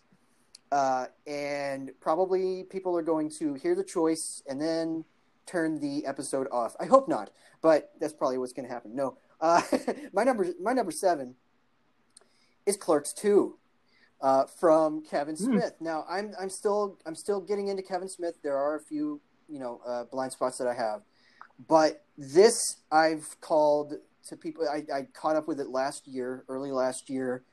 [0.71, 5.05] uh, and probably people are going to hear the choice and then
[5.47, 6.77] turn the episode off.
[6.79, 8.95] I hope not, but that's probably what's going to happen.
[8.95, 9.61] No, uh,
[10.13, 11.35] my number my number seven
[12.65, 13.59] is Clerks Two
[14.21, 15.45] uh, from Kevin hmm.
[15.45, 15.75] Smith.
[15.81, 15.83] Mm.
[15.83, 18.37] Now I'm I'm still I'm still getting into Kevin Smith.
[18.43, 21.03] There are a few you know uh, blind spots that I have,
[21.69, 23.95] but this I've called
[24.29, 24.67] to people.
[24.69, 27.45] I, I caught up with it last year, early last year.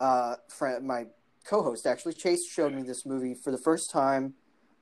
[0.00, 1.06] Uh, friend, my
[1.44, 4.34] co-host actually Chase showed me this movie for the first time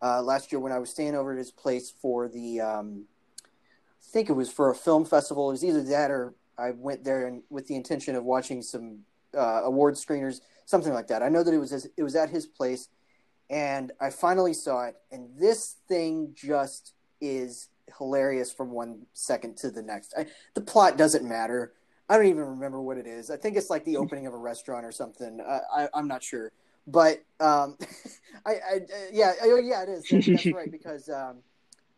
[0.02, 2.60] uh, last year when I was staying over at his place for the.
[2.60, 3.04] Um,
[3.44, 5.48] I think it was for a film festival.
[5.48, 9.00] It was either that or I went there and with the intention of watching some
[9.36, 11.22] uh, award screeners something like that.
[11.22, 12.88] I know that it was it was at his place,
[13.48, 19.70] and I finally saw it, and this thing just is hilarious from one second to
[19.70, 20.12] the next.
[20.16, 21.72] I, the plot doesn't matter.
[22.08, 23.30] I don't even remember what it is.
[23.30, 25.40] I think it's like the opening of a restaurant or something.
[25.40, 26.52] Uh, I, I'm not sure,
[26.86, 27.78] but um,
[28.46, 28.80] I, I,
[29.12, 30.04] yeah, oh, yeah, it is.
[30.10, 31.38] That's, that's right because um,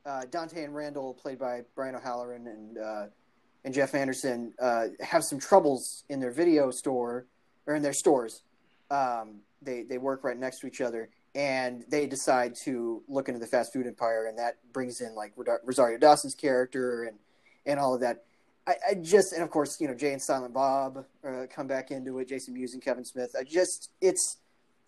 [0.06, 3.06] uh, Dante and Randall, played by Brian O'Halloran and uh,
[3.64, 7.26] and Jeff Anderson, uh, have some troubles in their video store
[7.66, 8.42] or in their stores,
[8.90, 13.40] um, they they work right next to each other, and they decide to look into
[13.40, 15.32] the fast food empire, and that brings in like
[15.64, 17.18] Rosario Dawson's character and
[17.66, 18.24] and all of that.
[18.66, 21.90] I, I just and of course you know Jay and Silent Bob uh, come back
[21.90, 22.28] into it.
[22.28, 23.34] Jason Mewes and Kevin Smith.
[23.38, 24.38] I just it's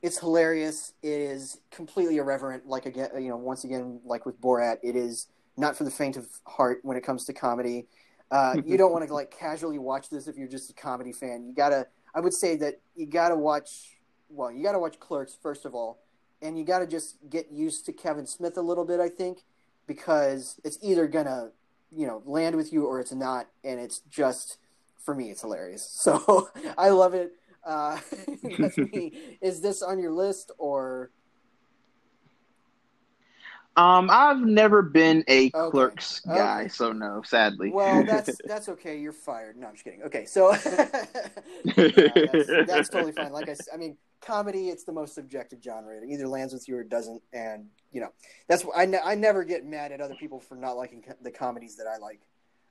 [0.03, 0.93] it's hilarious.
[1.03, 2.67] It is completely irreverent.
[2.67, 6.17] Like again, you know, once again, like with Borat, it is not for the faint
[6.17, 7.87] of heart when it comes to comedy.
[8.31, 11.45] Uh, you don't want to like casually watch this if you're just a comedy fan.
[11.47, 13.97] You gotta I would say that you got to watch.
[14.29, 15.99] Well, you got to watch Clerks first of all,
[16.43, 19.01] and you got to just get used to Kevin Smith a little bit.
[19.01, 19.45] I think
[19.87, 21.51] because it's either gonna,
[21.91, 24.59] you know, land with you or it's not, and it's just
[24.99, 25.83] for me, it's hilarious.
[26.03, 27.33] So I love it.
[27.65, 27.99] Uh,
[28.59, 29.13] that's me.
[29.41, 31.11] Is this on your list or?
[33.77, 35.71] Um, I've never been a okay.
[35.71, 36.69] clerks guy, okay.
[36.69, 37.71] so no, sadly.
[37.71, 38.99] Well, that's that's okay.
[38.99, 39.57] You're fired.
[39.57, 40.03] No, I'm just kidding.
[40.03, 40.53] Okay, so
[41.65, 43.33] that's, that's, totally fine.
[43.33, 45.97] Like I, I mean, comedy, it's the most subjective genre.
[45.97, 48.13] It either lands with you or it doesn't, and you know,
[48.49, 51.77] that's I, ne- I never get mad at other people for not liking the comedies
[51.77, 52.21] that I like.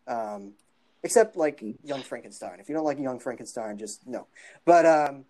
[0.06, 0.54] Um,
[1.04, 2.60] except like Young Frankenstein.
[2.60, 4.28] If you don't like Young Frankenstein, just no.
[4.66, 5.26] But um,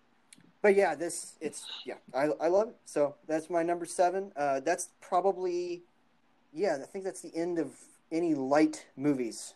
[0.62, 2.76] but yeah, this it's yeah, I I love it.
[2.84, 4.32] So that's my number seven.
[4.36, 5.82] Uh, that's probably
[6.52, 7.72] yeah, I think that's the end of
[8.12, 9.54] any light movies.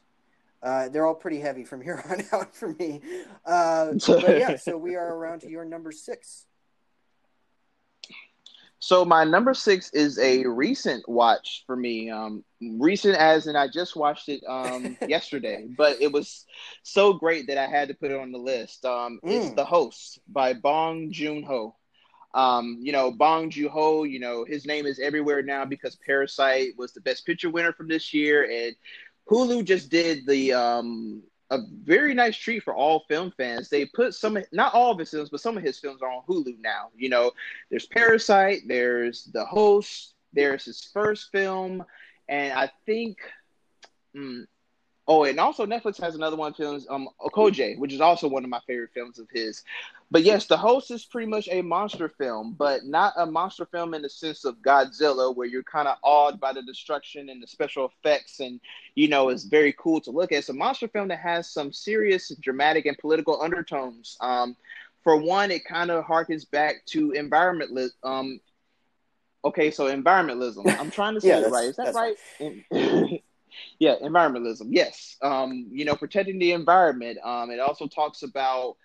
[0.62, 3.00] Uh, they're all pretty heavy from here on out for me.
[3.44, 6.46] Uh, but yeah, so we are around to your number six.
[8.84, 12.10] So my number six is a recent watch for me.
[12.10, 16.44] Um, recent as in I just watched it um, yesterday, but it was
[16.82, 18.84] so great that I had to put it on the list.
[18.84, 19.30] Um, mm.
[19.30, 21.74] It's The Host by Bong Joon Ho.
[22.34, 26.72] Um, you know, Bong Joon Ho, you know, his name is everywhere now because Parasite
[26.76, 28.42] was the best picture winner from this year.
[28.44, 28.76] And
[29.30, 33.68] Hulu just did the um, a very nice treat for all film fans.
[33.68, 36.22] They put some, not all of his films, but some of his films are on
[36.28, 36.88] Hulu now.
[36.96, 37.32] You know,
[37.70, 41.84] there's Parasite, there's The Host, there's his first film,
[42.28, 43.18] and I think,
[44.16, 44.44] mm,
[45.06, 48.48] Oh, and also Netflix has another one films, um, Okja, which is also one of
[48.48, 49.62] my favorite films of his.
[50.10, 53.92] But yes, The Host is pretty much a monster film, but not a monster film
[53.92, 57.46] in the sense of Godzilla, where you're kind of awed by the destruction and the
[57.46, 58.60] special effects, and
[58.94, 60.38] you know it's very cool to look at.
[60.38, 64.16] It's a monster film that has some serious dramatic and political undertones.
[64.22, 64.56] Um,
[65.02, 67.90] for one, it kind of harkens back to environmentalism.
[68.04, 68.40] Um,
[69.44, 70.78] okay, so environmentalism.
[70.80, 71.68] I'm trying to say yeah, it right.
[71.68, 73.20] Is that right?
[73.78, 74.68] yeah, environmentalism.
[74.70, 77.18] Yes, um, you know, protecting the environment.
[77.22, 78.76] Um, it also talks about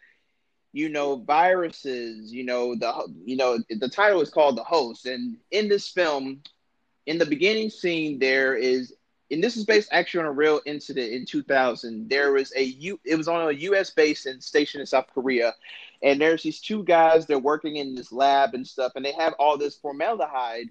[0.71, 2.34] you know viruses.
[2.34, 6.41] You know the you know the title is called the host, and in this film,
[7.05, 8.93] in the beginning scene, there is.
[9.32, 12.10] And this is based actually on a real incident in 2000.
[12.10, 13.91] There was a U, it was on a U.S.
[13.91, 15.53] base and stationed in South Korea,
[16.01, 17.27] and there's these two guys.
[17.27, 20.69] They're working in this lab and stuff, and they have all this formaldehyde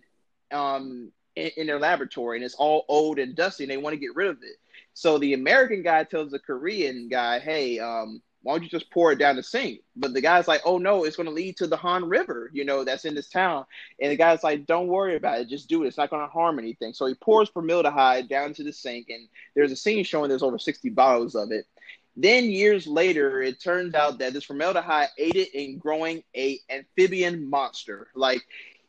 [0.51, 4.01] um, in, in their laboratory and it's all old and dusty and they want to
[4.01, 4.57] get rid of it.
[4.95, 9.13] So the American guy tells the Korean guy, hey, um, why don't you just pour
[9.13, 9.81] it down the sink?
[9.97, 12.65] But the guy's like, oh no, it's going to lead to the Han River, you
[12.65, 13.65] know, that's in this town.
[14.01, 15.89] And the guy's like, don't worry about it, just do it.
[15.89, 16.93] It's not going to harm anything.
[16.93, 20.59] So he pours formaldehyde down to the sink, and there's a scene showing there's over
[20.59, 21.67] 60 bottles of it.
[22.17, 28.09] Then years later, it turns out that this formaldehyde aided in growing a amphibian monster.
[28.15, 28.43] Like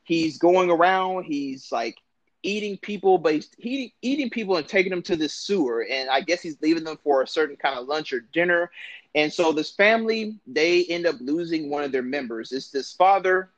[0.03, 1.97] he's going around, he's like
[2.43, 5.85] eating people, but eating, eating people and taking them to this sewer.
[5.89, 8.71] And I guess he's leaving them for a certain kind of lunch or dinner.
[9.15, 12.51] And so this family, they end up losing one of their members.
[12.51, 13.49] It's this father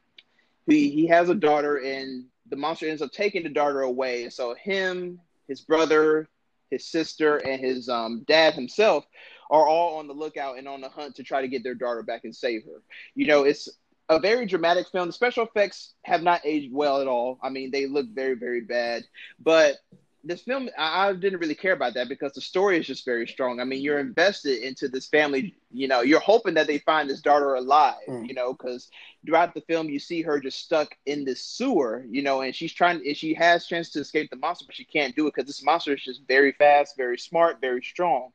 [0.67, 4.24] he, he has a daughter, and the monster ends up taking the daughter away.
[4.24, 6.28] And so him, his brother,
[6.70, 9.06] his sister, and his um, dad himself
[9.50, 12.04] are all on the lookout and on the hunt to try to get their daughter
[12.04, 12.82] back and save her.
[13.15, 13.70] You know, it's
[14.12, 15.08] a very dramatic film.
[15.08, 17.39] The special effects have not aged well at all.
[17.41, 19.04] I mean, they look very, very bad.
[19.39, 19.78] But
[20.24, 23.26] this film, I, I, didn't really care about that because the story is just very
[23.26, 23.62] strong.
[23.62, 25.56] I mean, you're invested into this family.
[25.71, 27.95] You know, you're hoping that they find this daughter alive.
[28.08, 28.28] Mm.
[28.28, 28.89] You know, because
[29.26, 32.06] throughout the film, you see her just stuck in this sewer.
[32.10, 32.97] You know, and she's trying.
[33.08, 35.63] And she has chance to escape the monster, but she can't do it because this
[35.63, 38.32] monster is just very fast, very smart, very strong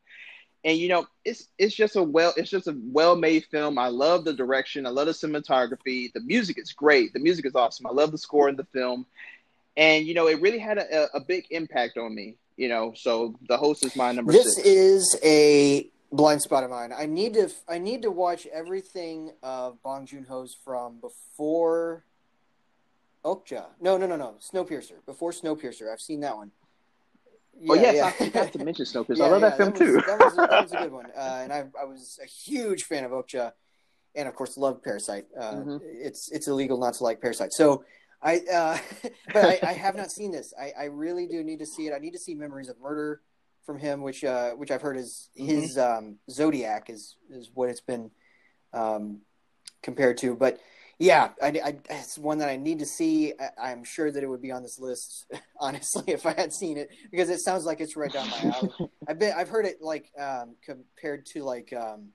[0.65, 3.79] and you know it's it's just a well it's just a well made film.
[3.79, 4.87] I love the direction.
[4.87, 6.13] I love the cinematography.
[6.13, 7.13] The music is great.
[7.13, 7.87] The music is awesome.
[7.87, 9.07] I love the score in the film.
[9.77, 12.93] And you know it really had a, a big impact on me you know.
[12.97, 14.67] So the host is my number this six.
[14.67, 16.93] is a blind spot of mine.
[16.97, 22.05] I need to i need to watch everything of bong joon-ho's from before
[23.25, 23.67] okja.
[23.81, 24.37] No no no no.
[24.41, 25.05] Snowpiercer.
[25.05, 25.93] Before snowpiercer.
[25.93, 26.51] I've seen that one
[27.61, 28.07] yeah, oh yes, yeah.
[28.07, 29.17] I forgot to mention Snowpiercer.
[29.19, 30.03] yeah, I love that film that was, too.
[30.07, 32.85] that, was a, that was a good one, uh, and I, I was a huge
[32.85, 33.53] fan of Okja,
[34.15, 35.27] and of course love Parasite.
[35.39, 35.77] Uh, mm-hmm.
[35.83, 37.53] It's it's illegal not to like Parasite.
[37.53, 37.85] So
[38.23, 38.79] I, uh,
[39.33, 40.53] but I, I, have not seen this.
[40.59, 41.93] I, I really do need to see it.
[41.95, 43.21] I need to see Memories of Murder
[43.65, 45.49] from him, which uh, which I've heard is mm-hmm.
[45.49, 48.11] his um, Zodiac is is what it's been
[48.73, 49.21] um,
[49.83, 50.59] compared to, but
[50.99, 53.35] yeah, I, I, it's one that I need to see.
[53.61, 55.31] I, am sure that it would be on this list,
[55.61, 58.91] honestly, if I had seen it, because it sounds like it's right down my alley.
[59.09, 62.09] I've been, I've heard it like um, compared to like um,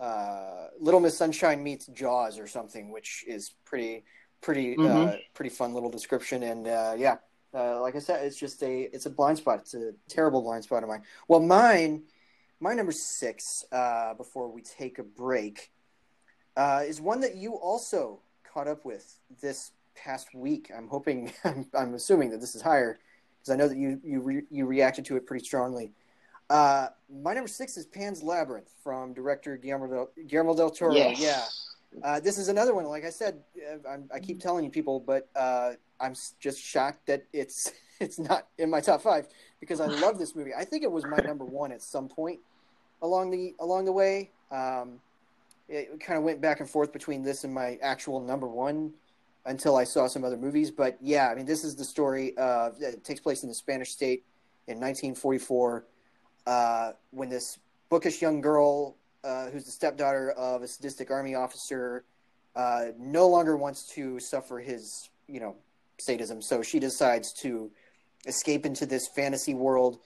[0.00, 4.04] uh, Little Miss Sunshine meets Jaws or something, which is pretty,
[4.40, 5.08] pretty, uh, mm-hmm.
[5.10, 6.42] uh, pretty fun little description.
[6.44, 7.16] And uh, yeah,
[7.52, 9.60] uh, like I said, it's just a, it's a blind spot.
[9.60, 11.02] It's a terrible blind spot of mine.
[11.28, 12.04] Well, mine,
[12.58, 13.66] my number six.
[13.70, 15.70] Uh, before we take a break
[16.56, 20.70] uh, is one that you also caught up with this past week.
[20.76, 22.98] I'm hoping, I'm, I'm assuming that this is higher
[23.38, 25.92] because I know that you you re, you reacted to it pretty strongly.
[26.50, 26.88] Uh,
[27.22, 30.94] my number six is Pan's Labyrinth from director Guillermo del, Guillermo del Toro.
[30.94, 31.20] Yes.
[31.20, 31.44] Yeah.
[32.02, 32.84] Uh, this is another one.
[32.86, 37.06] Like I said, uh, I'm, i keep telling you people, but uh, I'm just shocked
[37.06, 39.28] that it's it's not in my top five
[39.60, 40.52] because I love this movie.
[40.56, 42.40] I think it was my number one at some point
[43.02, 44.30] along the along the way.
[44.50, 45.00] Um,
[45.68, 48.92] it kind of went back and forth between this and my actual number one
[49.44, 50.70] until I saw some other movies.
[50.70, 53.90] But yeah, I mean, this is the story of it takes place in the Spanish
[53.90, 54.24] state
[54.66, 55.84] in 1944
[56.46, 57.58] uh, when this
[57.88, 62.04] bookish young girl, uh, who's the stepdaughter of a sadistic army officer,
[62.54, 65.56] uh, no longer wants to suffer his, you know,
[65.98, 66.42] sadism.
[66.42, 67.70] So she decides to
[68.26, 69.98] escape into this fantasy world.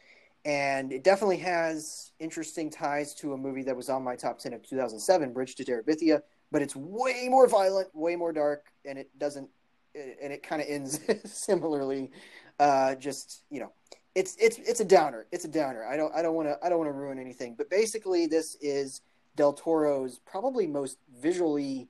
[0.46, 4.52] And it definitely has interesting ties to a movie that was on my top 10
[4.52, 6.22] of 2007, Bridge to Terabithia,
[6.52, 9.50] but it's way more violent, way more dark, and it doesn't,
[9.96, 12.12] and it kind of ends similarly.
[12.60, 13.72] Uh, just, you know,
[14.14, 15.26] it's it's it's a downer.
[15.32, 15.84] It's a downer.
[15.84, 17.56] I don't I don't want to I don't want to ruin anything.
[17.58, 19.02] But basically, this is
[19.34, 21.88] Del Toro's probably most visually,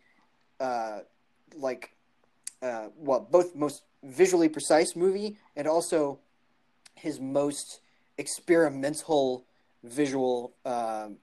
[0.61, 1.00] uh,
[1.54, 1.94] like,
[2.62, 6.18] uh, well, both most visually precise movie and also
[6.94, 7.80] his most
[8.18, 9.46] experimental
[9.84, 11.18] visual um,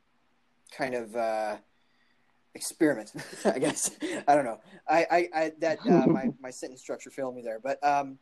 [0.75, 1.57] kind of uh,
[2.55, 3.11] experiment.
[3.45, 3.91] I guess
[4.27, 4.59] I don't know.
[4.87, 8.17] I I, I that uh, my my sentence structure failed me there, but um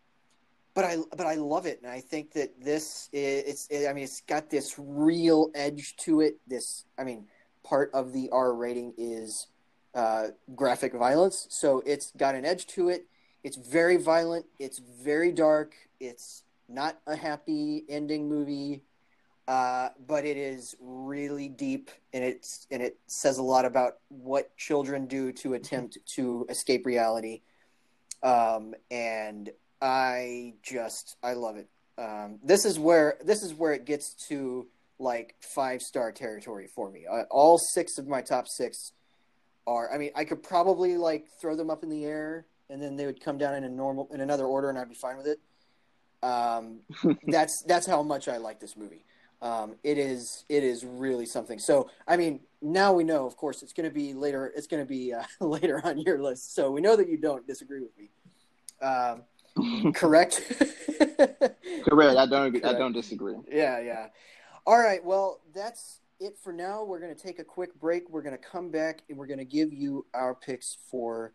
[0.74, 3.94] but I but I love it, and I think that this is, it's it, I
[3.94, 6.38] mean it's got this real edge to it.
[6.48, 7.28] This I mean
[7.64, 9.48] part of the R rating is
[9.94, 13.06] uh, graphic violence, so it's got an edge to it.
[13.44, 14.46] It's very violent.
[14.60, 15.74] It's very dark.
[16.00, 16.44] It's
[16.74, 18.84] not a happy ending movie,
[19.48, 24.56] uh, but it is really deep, and it's and it says a lot about what
[24.58, 27.42] children do to attempt to escape reality.
[28.24, 29.50] Um, and
[29.82, 31.68] I just I love it.
[31.98, 34.68] Um, this is where this is where it gets to
[35.00, 37.06] like five star territory for me.
[37.12, 38.94] Uh, all six of my top six
[39.68, 39.92] are.
[39.92, 43.06] I mean, I could probably like throw them up in the air, and then they
[43.06, 45.40] would come down in a normal in another order, and I'd be fine with it.
[46.24, 46.80] Um,
[47.28, 49.06] that's that's how much I like this movie.
[49.42, 51.60] Um, it is it is really something.
[51.60, 53.26] So I mean, now we know.
[53.26, 54.52] Of course, it's going to be later.
[54.56, 56.54] It's going to be uh, later on your list.
[56.56, 58.10] So we know that you don't disagree with me.
[58.82, 59.24] Um,
[59.94, 60.42] Correct.
[61.86, 62.18] Correct.
[62.18, 62.52] I don't.
[62.52, 62.66] Correct.
[62.66, 63.36] I don't disagree.
[63.52, 64.08] Yeah, yeah.
[64.66, 65.04] All right.
[65.04, 66.84] Well, that's it for now.
[66.84, 68.10] We're going to take a quick break.
[68.10, 71.34] We're going to come back and we're going to give you our picks for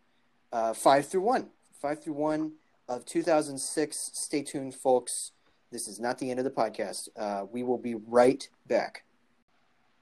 [0.52, 1.48] uh, five through one.
[1.80, 2.52] Five through one
[2.88, 4.10] of 2006.
[4.14, 5.32] Stay tuned, folks.
[5.72, 7.08] This is not the end of the podcast.
[7.16, 9.04] Uh, we will be right back.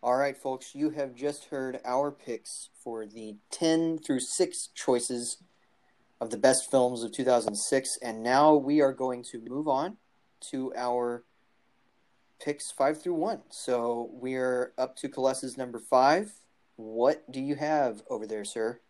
[0.02, 5.38] All right, folks, you have just heard our picks for the 10 through 6 choices
[6.20, 7.98] of the best films of 2006.
[8.02, 9.96] And now we are going to move on
[10.50, 11.24] to our
[12.40, 13.40] picks five through one.
[13.48, 16.32] So we're up to Kales's number five.
[16.76, 18.80] What do you have over there, sir?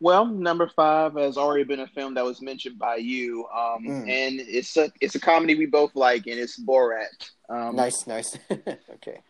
[0.00, 4.00] Well, number five has already been a film that was mentioned by you, um, mm.
[4.02, 7.30] and it's a it's a comedy we both like, and it's Borat.
[7.48, 8.36] Um, nice, nice.
[8.50, 9.20] okay.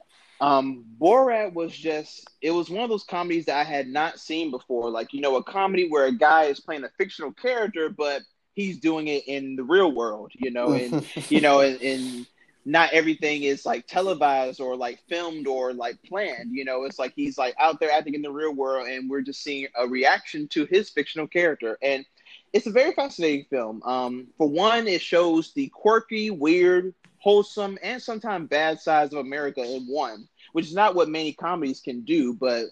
[0.40, 4.50] Um, Borat was just it was one of those comedies that I had not seen
[4.50, 4.90] before.
[4.90, 8.22] Like, you know, a comedy where a guy is playing a fictional character, but
[8.54, 12.26] he's doing it in the real world, you know, and you know, and, and
[12.66, 16.50] not everything is like televised or like filmed or like planned.
[16.52, 19.22] You know, it's like he's like out there acting in the real world, and we're
[19.22, 21.78] just seeing a reaction to his fictional character.
[21.80, 22.04] And
[22.52, 23.82] it's a very fascinating film.
[23.84, 29.62] Um, for one, it shows the quirky, weird, wholesome, and sometimes bad sides of America
[29.62, 32.64] in one, which is not what many comedies can do, but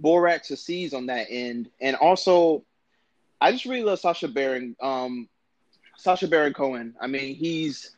[0.00, 1.70] Borat succeeds on that end.
[1.80, 2.64] And also,
[3.40, 5.28] I just really love Sacha Baron, um,
[5.98, 6.96] Sacha Baron Cohen.
[7.00, 7.95] I mean, he's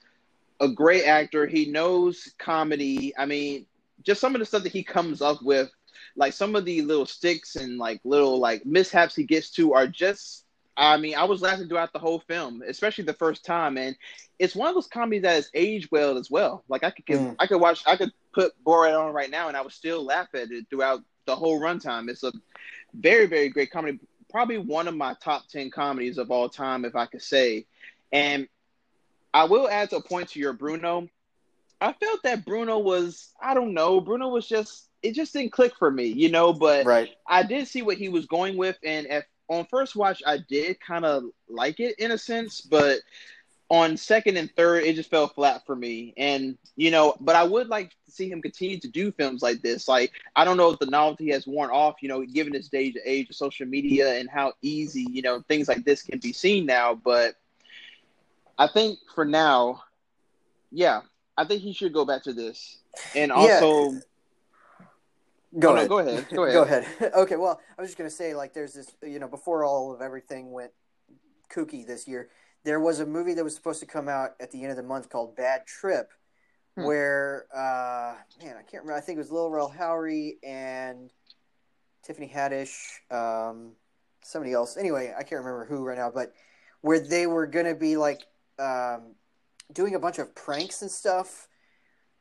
[0.60, 1.46] a great actor.
[1.46, 3.14] He knows comedy.
[3.16, 3.66] I mean,
[4.02, 5.70] just some of the stuff that he comes up with,
[6.16, 9.86] like some of the little sticks and like little like mishaps he gets to are
[9.86, 10.44] just
[10.78, 13.96] I mean, I was laughing throughout the whole film, especially the first time, and
[14.38, 16.62] it's one of those comedies that has aged well as well.
[16.68, 17.34] Like I could, mm.
[17.40, 20.28] I could watch, I could put Borat on right now, and I would still laugh
[20.34, 22.08] at it throughout the whole runtime.
[22.08, 22.32] It's a
[22.94, 23.98] very, very great comedy.
[24.30, 27.66] Probably one of my top ten comedies of all time, if I could say.
[28.12, 28.46] And
[29.32, 31.08] I will add a point to your Bruno.
[31.80, 35.76] I felt that Bruno was, I don't know, Bruno was just, it just didn't click
[35.76, 36.52] for me, you know.
[36.52, 37.10] But right.
[37.26, 40.80] I did see what he was going with, and if on first watch, I did
[40.80, 42.98] kind of like it in a sense, but
[43.70, 46.14] on second and third, it just fell flat for me.
[46.16, 49.62] And you know, but I would like to see him continue to do films like
[49.62, 49.88] this.
[49.88, 51.96] Like I don't know if the novelty has worn off.
[52.00, 55.68] You know, given this age age of social media and how easy you know things
[55.68, 56.94] like this can be seen now.
[56.94, 57.36] But
[58.58, 59.82] I think for now,
[60.70, 61.02] yeah,
[61.36, 62.78] I think he should go back to this.
[63.14, 63.92] And also.
[63.92, 64.00] Yeah.
[65.58, 65.88] Go, oh, ahead.
[65.88, 66.26] No, go ahead.
[66.30, 66.54] Go ahead.
[66.54, 66.62] go
[67.00, 67.12] ahead.
[67.16, 67.36] okay.
[67.36, 70.50] Well, I was just gonna say, like, there's this, you know, before all of everything
[70.52, 70.72] went
[71.50, 72.28] kooky this year,
[72.64, 74.82] there was a movie that was supposed to come out at the end of the
[74.82, 76.10] month called Bad Trip,
[76.76, 76.84] hmm.
[76.84, 78.94] where uh, man, I can't remember.
[78.94, 81.10] I think it was Lil Rel Howery and
[82.02, 82.74] Tiffany Haddish,
[83.10, 83.72] um,
[84.22, 84.76] somebody else.
[84.76, 86.34] Anyway, I can't remember who right now, but
[86.82, 88.20] where they were gonna be like
[88.58, 89.14] um,
[89.72, 91.48] doing a bunch of pranks and stuff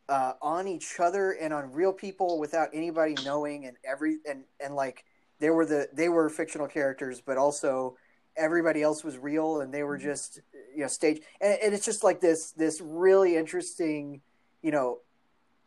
[0.09, 4.75] uh, on each other and on real people without anybody knowing, and every and and
[4.75, 5.05] like
[5.39, 7.97] they were the they were fictional characters, but also
[8.37, 10.07] everybody else was real and they were mm-hmm.
[10.07, 10.39] just
[10.73, 14.21] you know stage and, and it's just like this this really interesting
[14.61, 14.99] you know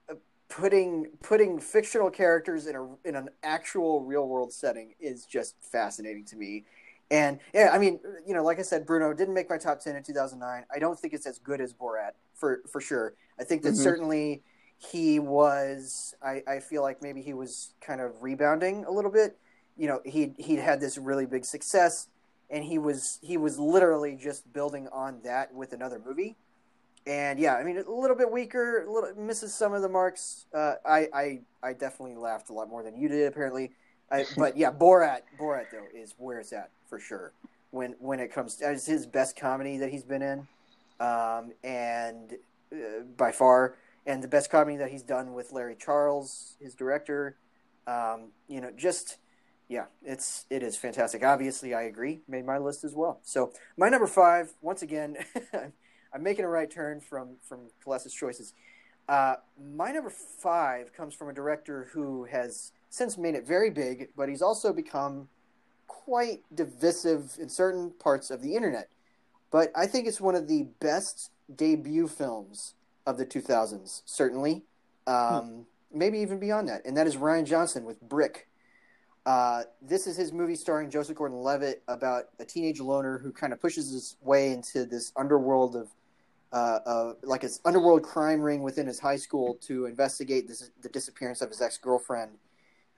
[0.09, 0.15] uh,
[0.49, 6.25] putting putting fictional characters in a in an actual real world setting is just fascinating
[6.25, 6.65] to me
[7.11, 9.97] and yeah i mean you know like i said bruno didn't make my top 10
[9.97, 13.63] in 2009 i don't think it's as good as borat for for sure i think
[13.63, 13.83] that mm-hmm.
[13.83, 14.43] certainly
[14.79, 19.39] he was I, I feel like maybe he was kind of rebounding a little bit
[19.77, 22.09] you know he he had this really big success
[22.51, 26.37] and he was he was literally just building on that with another movie.
[27.07, 30.47] And yeah, I mean a little bit weaker, a little misses some of the marks.
[30.53, 33.73] Uh, I, I I definitely laughed a lot more than you did apparently.
[34.11, 37.33] I, but yeah, Borat Borat though is where it's at for sure.
[37.71, 40.49] When when it comes to it's his best comedy that he's been in,
[40.99, 42.35] um, and
[42.73, 47.37] uh, by far, and the best comedy that he's done with Larry Charles, his director.
[47.87, 49.19] Um, you know, just
[49.69, 51.23] yeah, it's it is fantastic.
[51.23, 52.21] Obviously, I agree.
[52.27, 53.21] Made my list as well.
[53.23, 55.17] So my number five, once again,
[56.13, 58.53] I'm making a right turn from from Celeste's choices.
[59.09, 59.37] Uh,
[59.75, 64.29] my number five comes from a director who has since made it very big, but
[64.29, 65.29] he's also become
[65.87, 68.89] quite divisive in certain parts of the internet.
[69.51, 72.75] But I think it's one of the best debut films
[73.07, 74.65] of the 2000s, certainly.
[75.07, 75.61] Um, hmm.
[75.93, 76.85] Maybe even beyond that.
[76.85, 78.49] And that is Rian Johnson with Brick.
[79.27, 83.61] Uh, this is his movie starring Joseph Gordon-Levitt about a teenage loner who kind of
[83.61, 85.89] pushes his way into this underworld of,
[86.53, 90.89] uh, uh, like his underworld crime ring within his high school to investigate this, the
[90.89, 92.31] disappearance of his ex-girlfriend,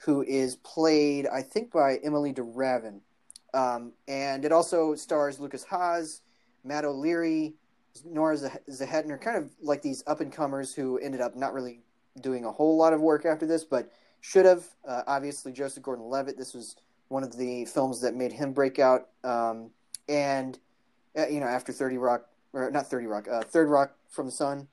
[0.04, 3.00] who is played, I think, by Emily de Ravin.
[3.54, 6.22] Um, and it also stars Lucas Haas,
[6.64, 7.54] Matt O'Leary,
[8.04, 8.36] Nora
[8.70, 11.80] Zehetner, kind of like these up and comers who ended up not really
[12.20, 13.90] doing a whole lot of work after this, but
[14.20, 14.64] should have.
[14.86, 16.38] Uh, obviously, Joseph Gordon-Levitt.
[16.38, 16.76] This was
[17.08, 19.08] one of the films that made him break out.
[19.22, 19.70] Um,
[20.08, 20.58] and
[21.16, 24.32] uh, you know, after Thirty Rock, or not Thirty Rock, uh, Third Rock from the
[24.32, 24.68] Sun.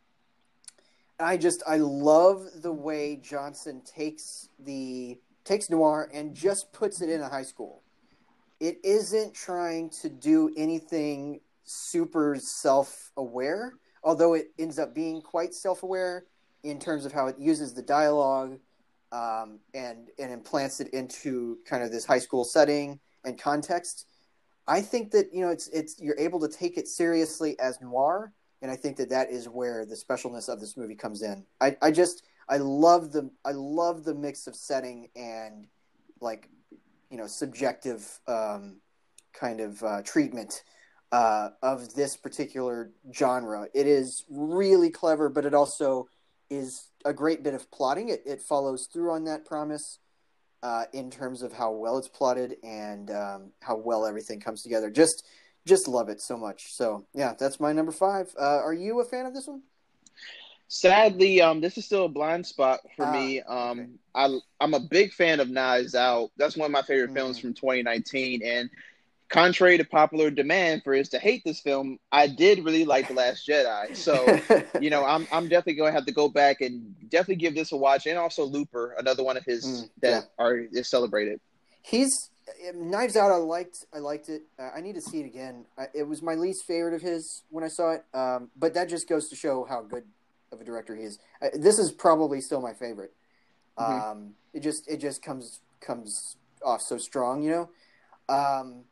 [1.19, 7.09] I just I love the way Johnson takes the takes noir and just puts it
[7.09, 7.83] in a high school.
[8.59, 16.25] It isn't trying to do anything super self-aware, although it ends up being quite self-aware
[16.63, 18.57] in terms of how it uses the dialogue
[19.11, 24.07] um, and and implants it into kind of this high school setting and context.
[24.67, 28.31] I think that you know it's it's you're able to take it seriously as noir,
[28.61, 31.45] and I think that that is where the specialness of this movie comes in.
[31.61, 35.67] I, I just I love the I love the mix of setting and
[36.19, 36.49] like
[37.09, 38.77] you know subjective um,
[39.33, 40.63] kind of uh, treatment
[41.11, 43.67] uh, of this particular genre.
[43.73, 46.07] It is really clever, but it also
[46.49, 48.09] is a great bit of plotting.
[48.09, 49.99] It, it follows through on that promise
[50.63, 54.89] uh, in terms of how well it's plotted and um, how well everything comes together.
[54.89, 55.25] Just
[55.65, 56.73] just love it so much.
[56.73, 58.33] So yeah, that's my number five.
[58.39, 59.61] Uh, are you a fan of this one?
[60.67, 63.41] Sadly, um, this is still a blind spot for ah, me.
[63.41, 63.89] Um, okay.
[64.15, 66.29] I I'm a big fan of Knives Out.
[66.37, 67.15] That's one of my favorite mm-hmm.
[67.15, 68.69] films from 2019, and
[69.29, 73.13] contrary to popular demand for us to hate this film, I did really like The
[73.13, 73.95] Last Jedi.
[73.95, 74.39] So,
[74.81, 77.71] you know, I'm I'm definitely going to have to go back and definitely give this
[77.71, 80.45] a watch, and also Looper, another one of his mm, that yeah.
[80.45, 81.39] are is celebrated.
[81.81, 82.29] He's
[82.73, 83.31] Knives Out.
[83.31, 83.85] I liked.
[83.93, 84.43] I liked it.
[84.57, 85.65] Uh, I need to see it again.
[85.77, 88.89] I, it was my least favorite of his when I saw it, um, but that
[88.89, 90.03] just goes to show how good
[90.51, 91.19] of a director he is.
[91.41, 93.13] Uh, this is probably still my favorite.
[93.77, 94.11] Mm-hmm.
[94.11, 97.69] Um, it just it just comes comes off so strong, you know.
[98.33, 98.83] Um,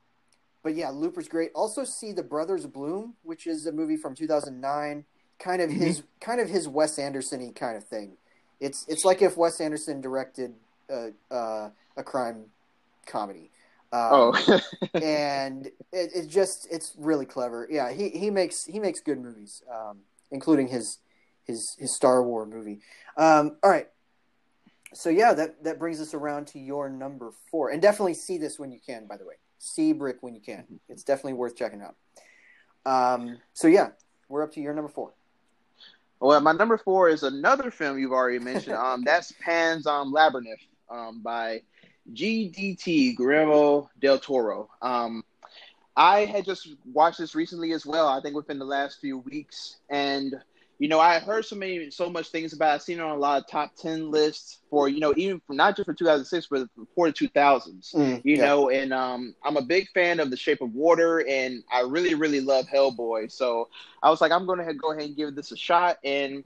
[0.63, 1.51] but yeah, Looper's great.
[1.53, 5.05] Also, see the Brothers Bloom, which is a movie from 2009,
[5.39, 6.07] kind of his mm-hmm.
[6.19, 8.17] kind of his Wes Anderson-y kind of thing.
[8.59, 10.53] It's it's like if Wes Anderson directed
[10.89, 12.45] a, uh, a crime
[13.07, 13.51] comedy.
[13.91, 14.59] Um, oh,
[14.93, 17.67] and it, it, just it's really clever.
[17.69, 19.99] Yeah, he, he makes he makes good movies, um,
[20.31, 20.99] including his
[21.45, 22.79] his his Star Wars movie.
[23.15, 23.87] Um, all right,
[24.93, 28.59] so yeah, that that brings us around to your number four, and definitely see this
[28.59, 29.07] when you can.
[29.07, 30.65] By the way, see Brick when you can.
[30.89, 31.95] It's definitely worth checking out.
[32.85, 33.89] Um, so yeah,
[34.27, 35.13] we're up to your number four.
[36.19, 38.75] Well, my number four is another film you've already mentioned.
[38.75, 41.61] Um, that's Pan's um, Labyrinth um, by
[42.13, 44.69] GDT Guillermo del Toro.
[44.81, 45.23] Um,
[45.95, 48.07] I had just watched this recently as well.
[48.07, 50.35] I think within the last few weeks, and
[50.79, 52.69] you know, I heard so many, so much things about.
[52.69, 52.75] It.
[52.75, 55.53] I've seen it on a lot of top ten lists for you know, even for,
[55.53, 57.95] not just for 2006, but for the 2000s.
[57.95, 58.45] Mm, you yeah.
[58.45, 62.13] know, and um, I'm a big fan of The Shape of Water, and I really,
[62.13, 63.31] really love Hellboy.
[63.31, 63.69] So
[64.03, 66.43] I was like, I'm going to go ahead and give this a shot, and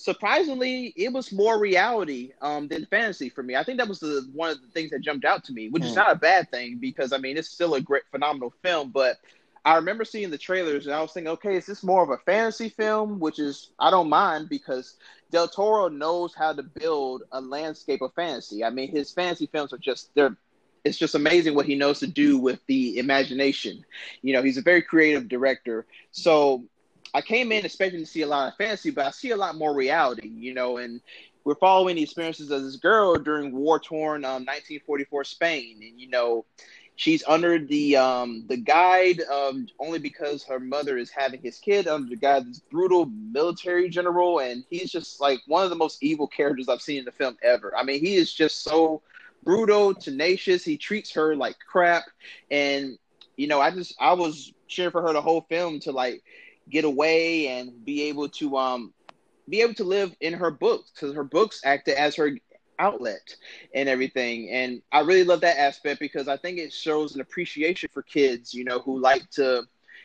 [0.00, 3.54] surprisingly, it was more reality um, than fantasy for me.
[3.54, 5.82] I think that was the one of the things that jumped out to me, which
[5.82, 5.86] mm.
[5.86, 8.90] is not a bad thing because I mean it's still a great, phenomenal film.
[8.90, 9.18] But
[9.64, 12.16] I remember seeing the trailers and I was thinking, okay, is this more of a
[12.24, 13.20] fantasy film?
[13.20, 14.96] Which is I don't mind because
[15.30, 18.64] Del Toro knows how to build a landscape of fantasy.
[18.64, 20.36] I mean, his fantasy films are just they're
[20.82, 23.84] it's just amazing what he knows to do with the imagination.
[24.22, 25.84] You know, he's a very creative director.
[26.10, 26.64] So
[27.14, 29.56] I came in expecting to see a lot of fantasy, but I see a lot
[29.56, 31.00] more reality, you know, and
[31.44, 35.80] we're following the experiences of this girl during war torn um, 1944 Spain.
[35.82, 36.44] And, you know,
[36.96, 41.88] she's under the um, the guide um, only because her mother is having his kid
[41.88, 44.40] under the guide this brutal military general.
[44.40, 47.36] And he's just like one of the most evil characters I've seen in the film
[47.42, 47.74] ever.
[47.76, 49.02] I mean, he is just so
[49.42, 50.64] brutal, tenacious.
[50.64, 52.04] He treats her like crap.
[52.50, 52.98] And,
[53.36, 56.22] you know, I just, I was cheering for her the whole film to like,
[56.70, 58.94] get away and be able to um
[59.48, 62.30] be able to live in her books because her books acted as her
[62.78, 63.36] outlet
[63.74, 64.50] and everything.
[64.50, 68.54] And i really love that aspect because i think it shows an appreciation for kids
[68.54, 69.62] you know who like to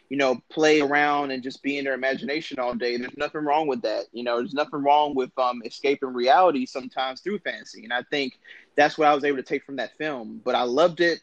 [0.10, 2.98] you know play around and just be in their imagination all day.
[2.98, 7.22] There's nothing wrong with that you know there's nothing wrong with um escaping reality sometimes
[7.22, 7.84] through fantasy.
[7.84, 8.34] And i think
[8.76, 10.42] that's what i was able to take from that film.
[10.44, 11.20] But i loved it.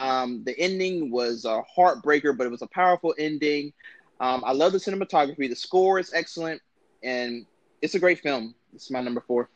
[0.00, 3.72] Um, the ending was a heartbreaker, but it was a powerful ending.
[4.20, 5.48] Um, I love the cinematography.
[5.48, 6.60] The score is excellent,
[7.02, 7.46] and
[7.80, 8.54] it's a great film.
[8.74, 9.48] It's my number four.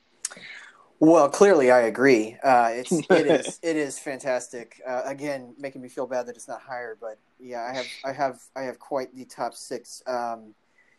[1.01, 2.37] Well, clearly, I agree.
[2.43, 4.81] Uh, it's it is it is fantastic.
[4.87, 8.13] Uh, again, making me feel bad that it's not higher, but yeah, I have I
[8.13, 10.03] have I have quite the top six.
[10.07, 10.55] Um,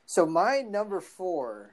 [0.06, 1.72] so my number four,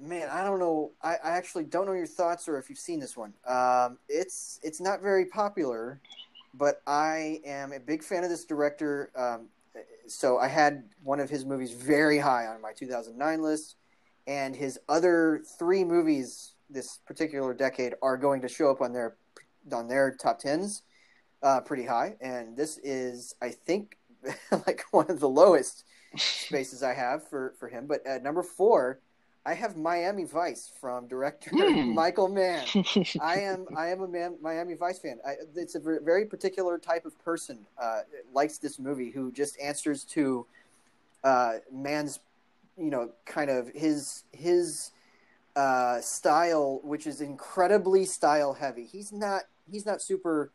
[0.00, 0.90] man, I don't know.
[1.00, 3.34] I, I actually don't know your thoughts or if you've seen this one.
[3.46, 6.00] Um, it's it's not very popular,
[6.54, 9.12] but I am a big fan of this director.
[9.14, 9.48] Um,
[10.06, 13.76] so I had one of his movies very high on my 2009 list,
[14.26, 19.16] and his other three movies this particular decade are going to show up on their
[19.72, 20.82] on their top tens,
[21.42, 22.16] uh, pretty high.
[22.20, 23.98] And this is, I think,
[24.50, 25.84] like one of the lowest
[26.16, 27.86] spaces I have for for him.
[27.86, 29.00] But at number four
[29.48, 31.94] I have Miami Vice from director mm.
[31.94, 32.66] Michael Mann.
[33.18, 35.18] I am I am a man, Miami Vice fan.
[35.26, 38.02] I, it's a very particular type of person uh,
[38.34, 40.44] likes this movie who just answers to
[41.24, 42.20] uh, Mann's,
[42.76, 44.90] you know, kind of his his
[45.56, 48.84] uh, style, which is incredibly style heavy.
[48.84, 50.52] He's not he's not super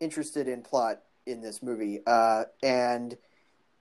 [0.00, 3.16] interested in plot in this movie, uh, and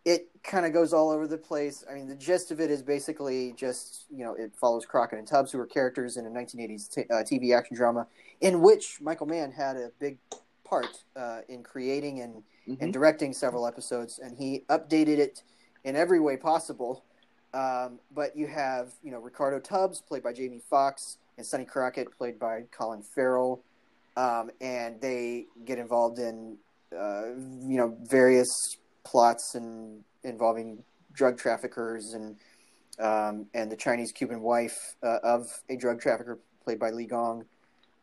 [0.06, 1.84] it kind of goes all over the place.
[1.90, 5.28] I mean, the gist of it is basically just you know it follows Crockett and
[5.28, 8.08] Tubbs, who are characters in a 1980s t- uh, TV action drama,
[8.42, 10.18] in which Michael Mann had a big
[10.64, 12.84] part uh, in creating and mm-hmm.
[12.84, 15.44] and directing several episodes, and he updated it
[15.84, 17.04] in every way possible.
[17.54, 22.18] Um, but you have you know Ricardo Tubbs, played by Jamie Foxx, and Sonny Crockett,
[22.18, 23.62] played by Colin Farrell,
[24.18, 26.58] um, and they get involved in
[26.98, 27.28] uh,
[27.68, 30.84] you know various plots and involving
[31.14, 32.38] drug traffickers and
[33.00, 37.46] um, and the Chinese Cuban wife uh, of a drug trafficker played by Li Gong,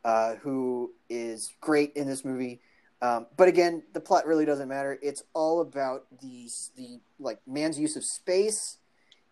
[0.04, 2.60] uh, who is great in this movie.
[3.00, 4.98] Um, but again, the plot really doesn't matter.
[5.02, 8.78] It's all about the the like Mann's use of space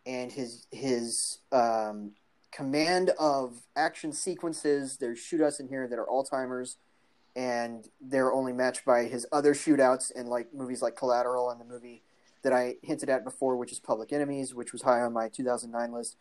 [0.07, 2.13] and his his um,
[2.53, 4.99] command of action sequences.
[4.99, 6.77] There's shoot us in here that are all timers
[7.37, 11.67] and they're only matched by his other shootouts in like movies like Collateral and the
[11.67, 12.03] movie
[12.43, 15.93] that I hinted at before, which is Public Enemies, which was high on my 2009
[15.93, 16.17] list.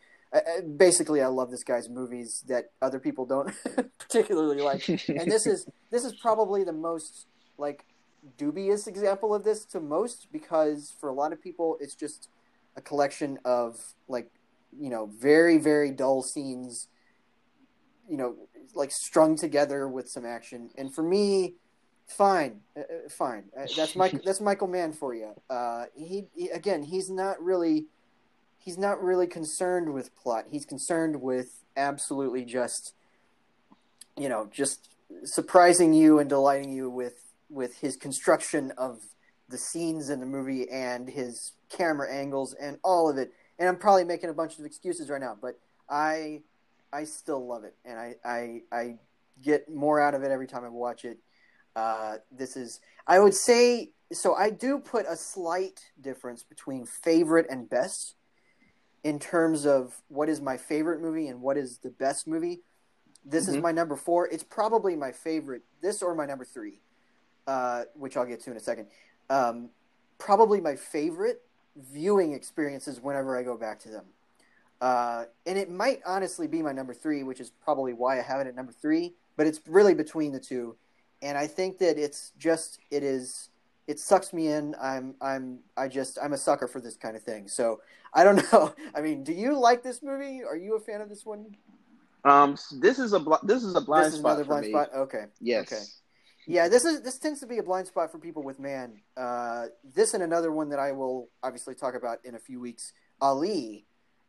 [0.76, 3.53] basically, I love this guy's movies that other people don't
[3.97, 7.86] particularly like, and this is this is probably the most like
[8.38, 12.28] dubious example of this to most because for a lot of people, it's just
[12.76, 14.30] a collection of like
[14.78, 16.89] you know very very dull scenes
[18.09, 18.35] you know
[18.75, 20.69] like strung together with some action.
[20.77, 21.55] And for me,
[22.07, 23.45] fine, uh, uh fine.
[23.57, 24.21] Uh, that's Mike.
[24.25, 25.33] that's Michael Mann for you.
[25.49, 27.85] Uh, he, he again, he's not really,
[28.57, 30.45] he's not really concerned with plot.
[30.51, 32.93] He's concerned with absolutely just,
[34.17, 34.89] you know, just
[35.23, 38.99] surprising you and delighting you with with his construction of
[39.47, 43.31] the scenes in the movie and his camera angles and all of it.
[43.59, 46.41] And I'm probably making a bunch of excuses right now, but I
[46.95, 48.95] I still love it, and I I, I
[49.41, 51.17] get more out of it every time I watch it.
[51.75, 54.33] Uh, this is I would say so.
[54.33, 58.15] I do put a slight difference between favorite and best
[59.03, 62.61] in terms of what is my favorite movie and what is the best movie.
[63.25, 63.55] This mm-hmm.
[63.55, 64.27] is my number four.
[64.27, 65.63] It's probably my favorite.
[65.81, 66.81] This or my number three,
[67.45, 68.87] uh, which I'll get to in a second.
[69.29, 69.69] Um,
[70.17, 71.41] probably my favorite
[71.75, 74.05] viewing experiences whenever I go back to them.
[74.82, 78.41] Uh, and it might honestly be my number three, which is probably why I have
[78.41, 79.13] it at number three.
[79.38, 80.76] But it's really between the two,
[81.21, 83.49] and I think that it's just it is
[83.88, 84.76] it sucks me in.
[84.82, 87.47] I'm I'm I just I'm a sucker for this kind of thing.
[87.47, 87.82] So
[88.13, 88.73] I don't know.
[88.95, 90.41] I mean, do you like this movie?
[90.43, 91.55] Are you a fan of this one?
[92.23, 94.71] Um, this is a bl- this is a blind this is spot another blind me.
[94.71, 94.89] spot.
[94.95, 95.26] Okay.
[95.39, 95.71] Yes.
[95.71, 95.84] Okay.
[96.47, 99.01] Yeah, this is this tends to be a blind spot for people with Mann.
[99.17, 102.93] Uh, this and another one that I will obviously talk about in a few weeks.
[103.21, 103.86] Ali,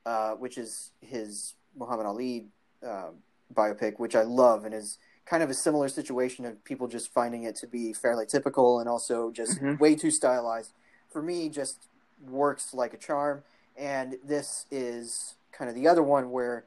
[0.07, 2.47] uh, which is his Muhammad Ali
[2.87, 3.09] uh,
[3.53, 7.43] biopic, which I love and is kind of a similar situation of people just finding
[7.43, 9.77] it to be fairly typical and also just mm-hmm.
[9.83, 10.73] way too stylized.
[11.11, 11.89] For me, just
[12.29, 13.43] works like a charm.
[13.77, 16.65] And this is kind of the other one where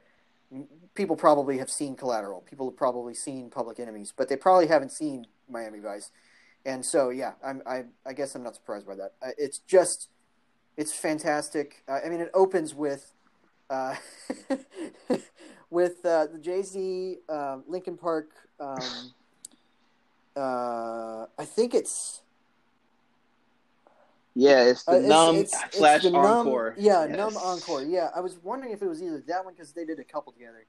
[0.94, 2.42] people probably have seen Collateral.
[2.42, 6.10] People have probably seen Public Enemies, but they probably haven't seen Miami Vice.
[6.66, 9.14] And so, yeah, I'm, I, I guess I'm not surprised by that.
[9.38, 10.08] It's just,
[10.76, 11.82] it's fantastic.
[11.88, 13.14] Uh, I mean, it opens with,
[13.70, 13.94] uh,
[15.70, 18.30] with uh, the Jay Z uh, Linkin Park.
[18.58, 19.12] Um,
[20.36, 22.22] uh, I think it's.
[24.34, 26.74] Yeah, it's the uh, numb it's, it's, slash it's encore.
[26.76, 27.16] Numb, yeah, yes.
[27.16, 27.82] numb encore.
[27.82, 30.32] Yeah, I was wondering if it was either that one because they did a couple
[30.32, 30.66] together.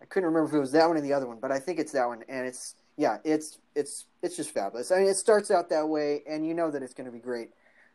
[0.00, 1.78] I couldn't remember if it was that one or the other one, but I think
[1.78, 4.92] it's that one, and it's yeah, it's it's it's just fabulous.
[4.92, 7.18] I mean, it starts out that way, and you know that it's going to be
[7.18, 7.50] great,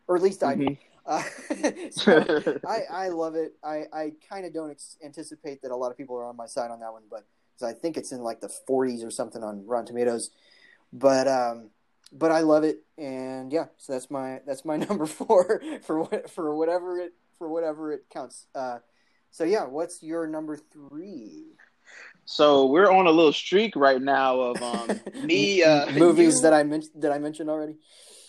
[0.08, 0.62] or at least mm-hmm.
[0.62, 0.78] I do.
[1.08, 1.24] Uh,
[1.92, 3.54] so I I love it.
[3.64, 6.46] I I kind of don't ex- anticipate that a lot of people are on my
[6.46, 7.26] side on that one, but
[7.66, 10.32] I think it's in like the 40s or something on Rotten Tomatoes.
[10.94, 11.70] But um,
[12.12, 16.30] but I love it, and yeah, so that's my that's my number four for what
[16.30, 18.46] for whatever it for whatever it counts.
[18.54, 18.80] Uh,
[19.32, 21.46] so yeah, what's your number three?
[22.26, 26.54] So we're on a little streak right now of um, me uh, movies you, that
[26.54, 27.76] I mentioned that I mentioned already.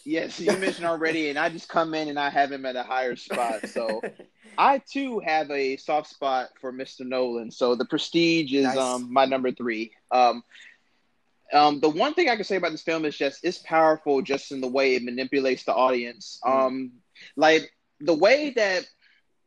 [0.09, 2.83] Yes, you mentioned already, and I just come in and I have him at a
[2.83, 3.69] higher spot.
[3.69, 4.01] So
[4.59, 7.05] I too have a soft spot for Mr.
[7.05, 7.51] Nolan.
[7.51, 8.79] So the Prestige is nice.
[8.79, 9.93] um, my number three.
[10.11, 10.43] Um,
[11.53, 14.51] um, the one thing I can say about this film is just it's powerful, just
[14.51, 16.41] in the way it manipulates the audience.
[16.43, 16.67] Mm.
[16.67, 16.93] Um,
[17.37, 18.87] like the way that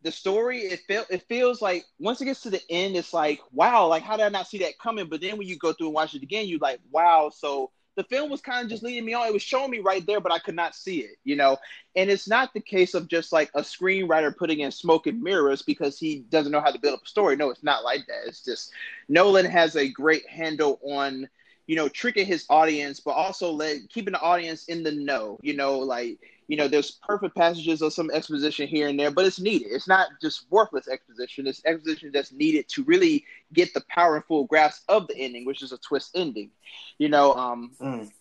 [0.04, 3.40] the story it feel it feels like once it gets to the end, it's like
[3.52, 5.08] wow, like how did I not see that coming?
[5.10, 7.32] But then when you go through and watch it again, you like wow.
[7.36, 9.28] So the film was kind of just leading me on.
[9.28, 11.58] It was showing me right there, but I could not see it, you know.
[11.96, 15.62] And it's not the case of just like a screenwriter putting in smoke and mirrors
[15.62, 17.36] because he doesn't know how to build up a story.
[17.36, 18.28] No, it's not like that.
[18.28, 18.72] It's just
[19.10, 21.28] Nolan has a great handle on
[21.68, 25.40] you know, tricking his audience, but also let keeping the audience in the know.
[25.42, 26.20] You know, like
[26.52, 29.70] you know, there's perfect passages of some exposition here and there, but it's needed.
[29.72, 31.48] It's not just worthless exposition.
[31.48, 33.24] It's exposition that's needed to really
[33.54, 36.52] get the powerful grasp of the ending, which is a twist ending.
[36.98, 38.12] You know, um, mm.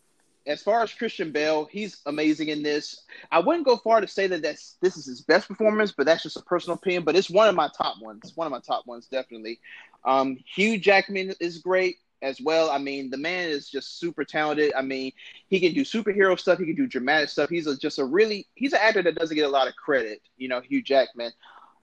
[0.47, 3.03] as far as Christian Bale, he's amazing in this.
[3.33, 6.22] I wouldn't go far to say that that's this is his best performance, but that's
[6.22, 7.03] just a personal opinion.
[7.03, 8.31] But it's one of my top ones.
[8.37, 9.59] One of my top ones, definitely.
[10.05, 12.71] Um, Hugh Jackman is great as well.
[12.71, 14.73] I mean, the man is just super talented.
[14.77, 15.12] I mean,
[15.49, 16.59] he can do superhero stuff.
[16.59, 17.51] He can do dramatic stuff.
[17.51, 20.23] He's a, just a really he's an actor that doesn't get a lot of credit.
[20.37, 21.33] You know, Hugh Jackman.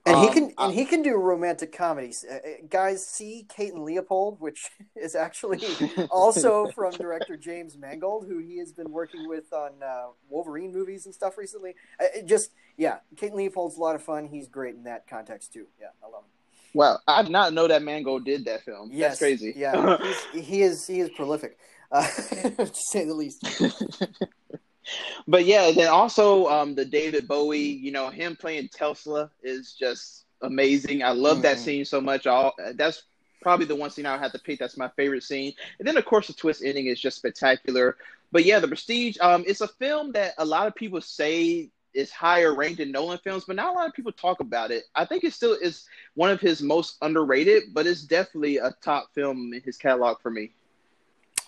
[0.06, 2.24] And um, he can and he can do romantic comedies.
[2.28, 2.38] Uh, uh,
[2.70, 5.60] guys, see Kate and Leopold, which is actually
[6.10, 11.06] also from director James Mangold, who he has been working with on uh, Wolverine movies
[11.06, 11.74] and stuff recently.
[12.00, 14.28] Uh, just yeah, Kate and Leopold's a lot of fun.
[14.28, 15.66] He's great in that context too.
[15.80, 16.37] Yeah, I love him.
[16.74, 18.90] Wow, I did not know that Mangold did that film.
[18.92, 19.54] Yes, That's crazy.
[19.56, 19.98] Yeah,
[20.32, 21.58] he is he is prolific,
[21.90, 23.44] uh, to say the least.
[25.28, 30.26] but yeah, then also um, the David Bowie, you know, him playing Tesla is just
[30.42, 31.02] amazing.
[31.02, 31.42] I love mm-hmm.
[31.42, 32.26] that scene so much.
[32.26, 33.02] All that's
[33.40, 34.58] probably the one scene I would have to pick.
[34.58, 35.54] That's my favorite scene.
[35.78, 37.96] And then of course the twist ending is just spectacular.
[38.30, 39.16] But yeah, the Prestige.
[39.20, 43.18] Um, it's a film that a lot of people say is higher ranked than Nolan
[43.18, 44.84] films, but not a lot of people talk about it.
[44.94, 49.14] I think it still is one of his most underrated, but it's definitely a top
[49.14, 50.52] film in his catalog for me.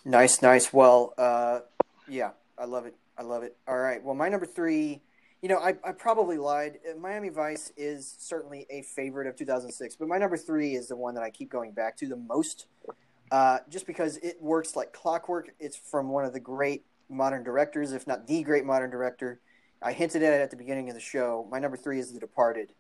[0.05, 0.73] Nice, nice.
[0.73, 1.61] Well, uh,
[2.09, 2.97] yeah, I love it.
[3.19, 3.57] I love it.
[3.69, 4.03] All right.
[4.03, 5.03] Well, my number three.
[5.43, 6.81] You know, I, I probably lied.
[6.87, 10.97] Uh, Miami Vice is certainly a favorite of 2006, but my number three is the
[10.97, 12.67] one that I keep going back to the most,
[13.31, 15.49] uh, just because it works like clockwork.
[15.59, 19.41] It's from one of the great modern directors, if not the great modern director.
[19.83, 21.47] I hinted at it at the beginning of the show.
[21.51, 22.73] My number three is The Departed.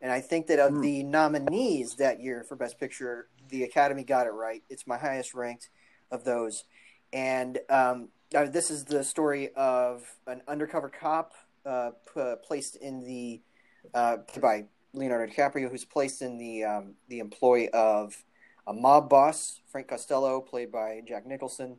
[0.00, 0.82] And I think that of mm.
[0.82, 4.62] the nominees that year for Best Picture, the Academy got it right.
[4.68, 5.70] It's my highest ranked
[6.10, 6.64] of those.
[7.12, 11.32] And um, uh, this is the story of an undercover cop
[11.64, 13.40] uh, p- placed in the
[13.94, 18.16] uh, by Leonardo DiCaprio, who's placed in the um, the employ of
[18.66, 21.76] a mob boss, Frank Costello, played by Jack Nicholson,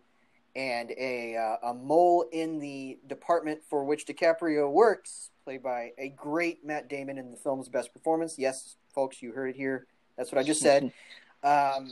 [0.55, 6.09] and a uh, a mole in the department for which DiCaprio works, played by a
[6.09, 8.35] great Matt Damon in the film's best performance.
[8.37, 9.85] Yes, folks, you heard it here.
[10.17, 10.91] That's what I just said.
[11.43, 11.89] um,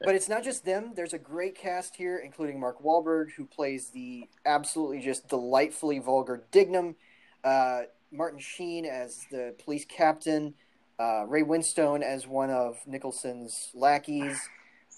[0.00, 0.92] but it's not just them.
[0.94, 6.44] There's a great cast here, including Mark Wahlberg, who plays the absolutely just delightfully vulgar
[6.52, 6.96] Dignam.
[7.44, 10.54] Uh, Martin Sheen as the police captain.
[10.98, 14.48] Uh, Ray Winstone as one of Nicholson's lackeys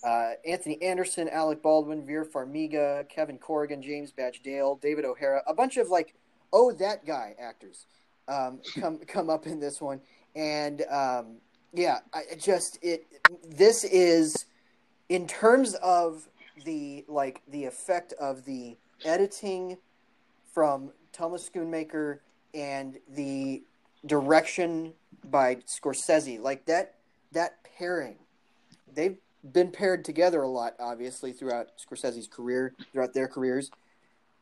[0.04, 5.54] uh, Anthony Anderson, Alec Baldwin, Vera Farmiga, Kevin Corrigan, James Badge Dale, David O'Hara, a
[5.54, 6.14] bunch of like,
[6.52, 7.86] oh, that guy actors
[8.28, 10.00] um, come come up in this one,
[10.34, 11.36] and um,
[11.72, 13.06] yeah, I just it.
[13.46, 14.46] This is
[15.08, 16.28] in terms of
[16.64, 19.78] the like the effect of the editing
[20.52, 22.20] from Thomas Schoonmaker
[22.54, 23.62] and the
[24.06, 24.92] direction
[25.24, 26.94] by Scorsese, like that
[27.32, 28.16] that pairing,
[28.92, 29.18] they've
[29.52, 33.70] been paired together a lot, obviously, throughout Scorsese's career, throughout their careers.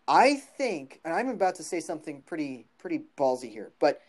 [0.09, 4.02] I think, and I'm about to say something pretty pretty ballsy here, but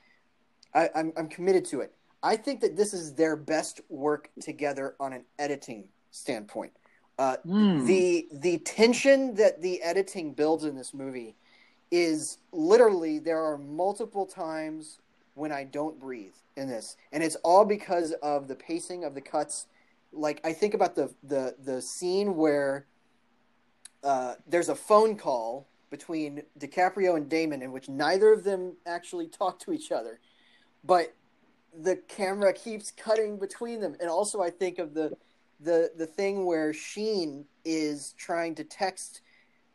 [0.74, 1.94] I, I'm I'm committed to it.
[2.22, 6.72] I think that this is their best work together on an editing standpoint.
[7.18, 7.86] Uh, mm.
[7.88, 11.36] The the tension that the editing builds in this movie
[11.90, 15.00] is literally there are multiple times
[15.34, 19.22] when I don't breathe in this, and it's all because of the pacing of the
[19.22, 19.66] cuts
[20.12, 22.86] like I think about the the the scene where
[24.04, 29.28] uh, there's a phone call between DiCaprio and Damon in which neither of them actually
[29.28, 30.20] talk to each other,
[30.84, 31.14] but
[31.74, 33.96] the camera keeps cutting between them.
[34.00, 35.16] And also, I think of the
[35.60, 39.22] the the thing where Sheen is trying to text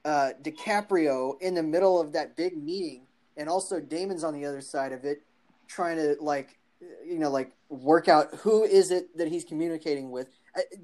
[0.04, 3.02] uh, DiCaprio in the middle of that big meeting,
[3.36, 5.22] and also Damon's on the other side of it,
[5.68, 6.58] trying to like
[7.06, 10.28] you know like work out who is it that he's communicating with.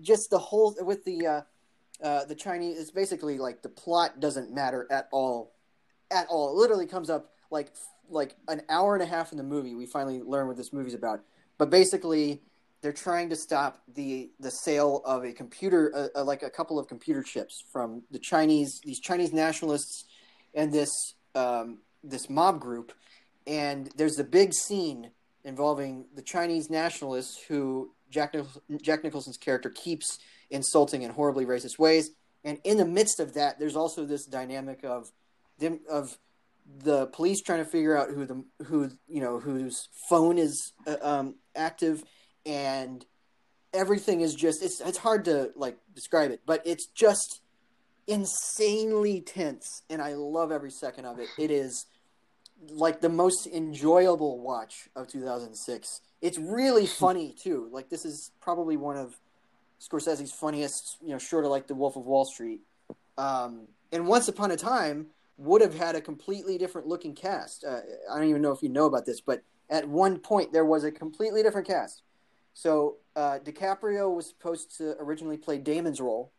[0.01, 1.41] Just the whole with the uh,
[2.03, 2.79] uh, the Chinese.
[2.79, 5.53] It's basically like the plot doesn't matter at all,
[6.11, 6.51] at all.
[6.51, 7.73] It literally comes up like
[8.11, 9.75] like an hour and a half in the movie.
[9.75, 11.21] We finally learn what this movie's about.
[11.59, 12.43] But basically,
[12.81, 16.79] they're trying to stop the the sale of a computer, uh, uh, like a couple
[16.79, 20.05] of computer chips from the Chinese, these Chinese nationalists,
[20.55, 22.93] and this um, this mob group.
[23.47, 25.11] And there's a big scene
[25.45, 28.35] involving the Chinese nationalists who Jack,
[28.83, 30.19] Jack Nicholson's character keeps
[30.51, 32.11] insulting in horribly racist ways.
[32.45, 35.11] And in the midst of that, there's also this dynamic of
[35.59, 36.17] them of
[36.85, 40.97] the police trying to figure out who the who you know whose phone is uh,
[41.03, 42.05] um, active,
[42.47, 43.05] and
[43.73, 47.41] everything is just it's it's hard to like describe it, but it's just
[48.07, 51.29] insanely tense, and I love every second of it.
[51.39, 51.87] It is
[52.71, 56.01] like the most enjoyable watch of 2006.
[56.21, 57.69] It's really funny too.
[57.73, 59.19] Like this is probably one of
[59.81, 62.61] Scorsese's funniest, you know, short of like The Wolf of Wall Street.
[63.17, 65.07] Um, and Once Upon a Time
[65.37, 67.65] would have had a completely different looking cast.
[67.65, 67.81] Uh,
[68.11, 70.85] I don't even know if you know about this, but at one point there was
[70.85, 72.03] a completely different cast.
[72.55, 76.33] So uh, DiCaprio was supposed to originally play Damon's role.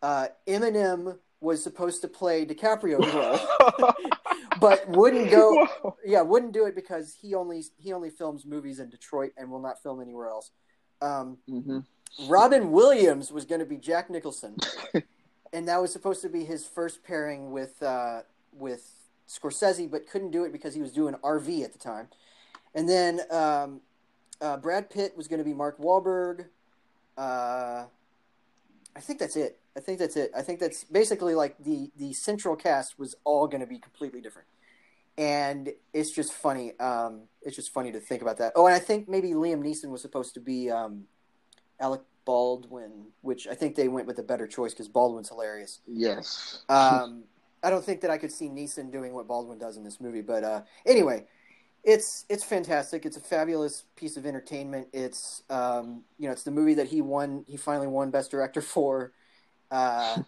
[0.00, 3.14] Uh, Eminem was supposed to play DiCaprio's
[3.80, 3.94] role,
[4.60, 5.66] but wouldn't go.
[5.82, 5.96] Whoa.
[6.04, 9.60] Yeah, wouldn't do it because he only he only films movies in Detroit and will
[9.60, 10.50] not film anywhere else.
[11.00, 11.78] Um, mm-hmm.
[12.28, 14.56] Robin Williams was going to be Jack Nicholson,
[15.52, 18.22] and that was supposed to be his first pairing with uh,
[18.52, 18.90] with
[19.28, 22.08] Scorsese, but couldn't do it because he was doing RV at the time.
[22.74, 23.80] And then um,
[24.40, 26.46] uh, Brad Pitt was going to be Mark Wahlberg.
[27.16, 27.84] Uh,
[28.96, 29.57] I think that's it.
[29.78, 30.32] I think that's it.
[30.36, 34.20] I think that's basically like the the central cast was all going to be completely
[34.20, 34.48] different,
[35.16, 36.78] and it's just funny.
[36.80, 38.52] Um, it's just funny to think about that.
[38.56, 41.04] Oh, and I think maybe Liam Neeson was supposed to be um,
[41.78, 45.80] Alec Baldwin, which I think they went with a better choice because Baldwin's hilarious.
[45.86, 46.62] Yes.
[46.68, 47.22] um,
[47.62, 50.22] I don't think that I could see Neeson doing what Baldwin does in this movie,
[50.22, 51.24] but uh, anyway,
[51.84, 53.06] it's it's fantastic.
[53.06, 54.88] It's a fabulous piece of entertainment.
[54.92, 57.44] It's um, you know it's the movie that he won.
[57.46, 59.12] He finally won Best Director for.
[59.70, 60.22] Uh,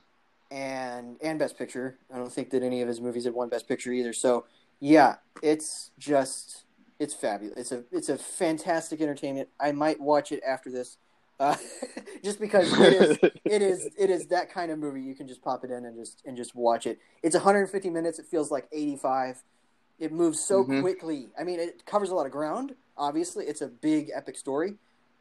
[0.51, 1.99] and and Best Picture.
[2.13, 4.13] I don't think that any of his movies have won Best Picture either.
[4.13, 4.47] So
[4.81, 6.65] yeah, it's just
[6.99, 7.57] it's fabulous.
[7.57, 9.49] It's a it's a fantastic entertainment.
[9.59, 10.99] I might watch it after this,
[11.39, 11.57] uh,
[12.25, 15.03] just because it is it is it is that kind of movie.
[15.03, 16.99] You can just pop it in and just and just watch it.
[17.23, 18.19] It's 150 minutes.
[18.19, 19.43] It feels like 85.
[19.99, 20.81] It moves so mm-hmm.
[20.81, 21.29] quickly.
[21.39, 22.75] I mean, it covers a lot of ground.
[22.97, 24.75] Obviously, it's a big epic story,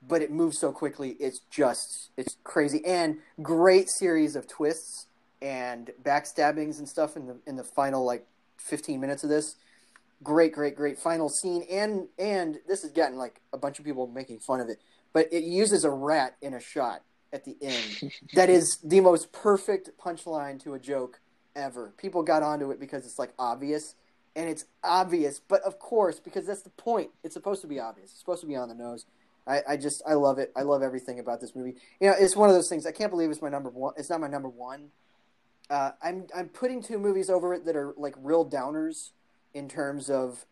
[0.08, 1.16] but it moves so quickly.
[1.20, 5.08] It's just it's crazy and great series of twists
[5.42, 8.26] and backstabbings and stuff in the in the final like
[8.58, 9.56] 15 minutes of this.
[10.22, 14.08] Great, great, great final scene, and and this has gotten like a bunch of people
[14.08, 14.80] making fun of it,
[15.14, 18.12] but it uses a rat in a shot at the end.
[18.34, 21.22] that is the most perfect punchline to a joke
[21.56, 21.94] ever.
[21.98, 23.96] People got onto it because it's like obvious,
[24.36, 27.12] and it's obvious, but of course because that's the point.
[27.24, 28.10] It's supposed to be obvious.
[28.12, 29.06] It's supposed to be on the nose.
[29.50, 30.54] I, I just I love it.
[30.56, 31.76] I love everything about this movie.
[32.00, 32.86] You know, it's one of those things.
[32.86, 33.94] I can't believe it's my number one.
[33.98, 34.92] It's not my number one
[35.70, 39.10] uh, I'm I'm putting two movies over it that are like real downers
[39.54, 40.46] in terms of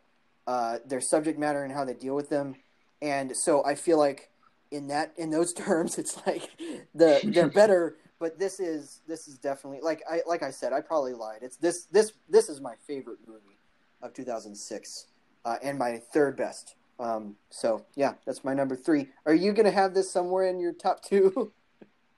[0.46, 2.56] uh, their subject matter and how they deal with them,
[3.02, 4.30] and so I feel like
[4.72, 6.50] in that in those terms, it's like
[6.94, 7.96] the they're better.
[8.20, 11.40] But this is this is definitely like I like I said I probably lied.
[11.42, 13.58] It's this this this is my favorite movie
[14.02, 15.08] of 2006
[15.46, 16.76] uh, and my third best.
[17.00, 19.10] Um, so yeah, that's my number three.
[19.26, 21.52] Are you gonna have this somewhere in your top two?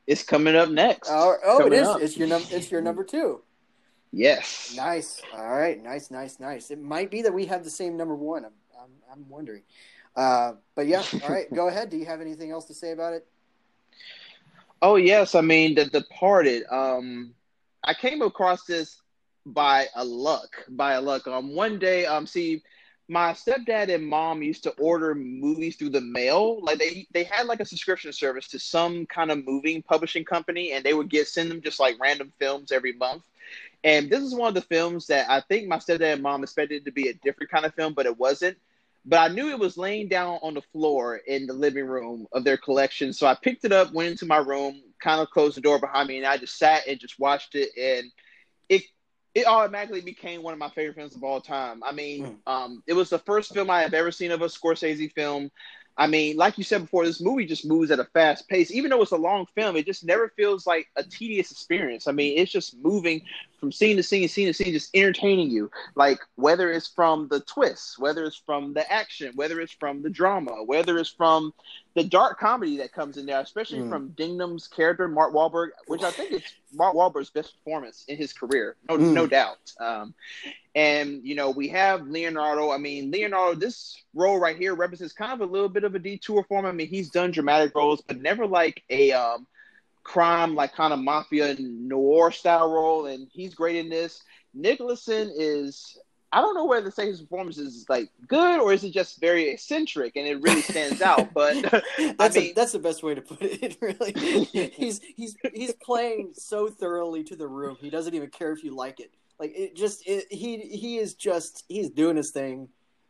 [0.09, 1.07] It's coming up next.
[1.11, 1.88] Oh, oh it is.
[1.88, 2.01] Up.
[2.01, 2.47] It's your number.
[2.49, 3.41] It's your number two.
[4.11, 4.73] Yes.
[4.75, 5.21] Nice.
[5.32, 5.80] All right.
[5.84, 6.09] Nice.
[6.09, 6.39] Nice.
[6.39, 6.71] Nice.
[6.71, 8.43] It might be that we have the same number one.
[8.43, 8.51] I'm.
[8.82, 9.61] I'm, I'm wondering.
[10.15, 11.03] Uh, but yeah.
[11.21, 11.45] All right.
[11.53, 11.91] go ahead.
[11.91, 13.27] Do you have anything else to say about it?
[14.82, 15.36] Oh yes.
[15.36, 16.63] I mean, The Departed.
[16.71, 17.36] Um,
[17.84, 19.03] I came across this
[19.45, 20.65] by a luck.
[20.69, 21.27] By a luck.
[21.27, 22.07] Um, one day.
[22.07, 22.63] Um, see
[23.10, 26.62] my stepdad and mom used to order movies through the mail.
[26.62, 30.74] Like they they had like a subscription service to some kind of moving publishing company,
[30.74, 33.24] and they would get send them just like random films every month.
[33.84, 36.86] And this is one of the films that I think my stepdad and mom expected
[36.86, 38.57] to be a different kind of film, but it wasn't.
[39.05, 42.43] But I knew it was laying down on the floor in the living room of
[42.43, 45.62] their collection, so I picked it up, went into my room, kind of closed the
[45.62, 47.70] door behind me, and I just sat and just watched it.
[47.76, 48.12] And
[48.68, 48.84] it
[49.36, 51.84] it automatically became one of my favorite films of all time.
[51.84, 52.51] I mean, mm.
[52.51, 55.51] um, it was the first film I have ever seen of a Scorsese film.
[55.97, 58.71] I mean, like you said before, this movie just moves at a fast pace.
[58.71, 62.07] Even though it's a long film, it just never feels like a tedious experience.
[62.07, 63.21] I mean, it's just moving
[63.60, 65.70] from scene to scene, scene to scene, just entertaining you.
[65.95, 70.10] Like whether it's from the twists, whether it's from the action, whether it's from the
[70.10, 71.53] drama, whether it's from
[71.95, 73.89] the dark comedy that comes in there, especially mm.
[73.89, 76.43] from Dignam's character, Mark Wahlberg, which I think is
[76.74, 79.14] Mark Wahlberg's best performance in his career, no, mm.
[79.14, 79.74] no doubt.
[79.80, 80.14] Um,
[80.76, 82.72] and you know, we have Leonardo.
[82.72, 85.99] I mean, Leonardo, this role right here represents kind of a little bit of a
[85.99, 86.66] detour for him.
[86.66, 89.47] I mean, he's done dramatic roles, but never like a um,
[90.10, 94.24] crime, like kind of mafia noir style role, and he's great in this.
[94.53, 95.97] Nicholson is
[96.32, 99.20] I don't know whether to say his performance is like good or is it just
[99.20, 101.30] very eccentric and it really stands out.
[101.34, 101.62] But
[102.18, 103.78] that's I mean, a, that's the best way to put it.
[103.82, 104.14] Really,
[104.76, 107.78] he's he's he's playing so thoroughly to the room.
[107.80, 109.12] He doesn't even care if you like it.
[109.39, 112.68] Like it just it, he he is just he's doing his thing,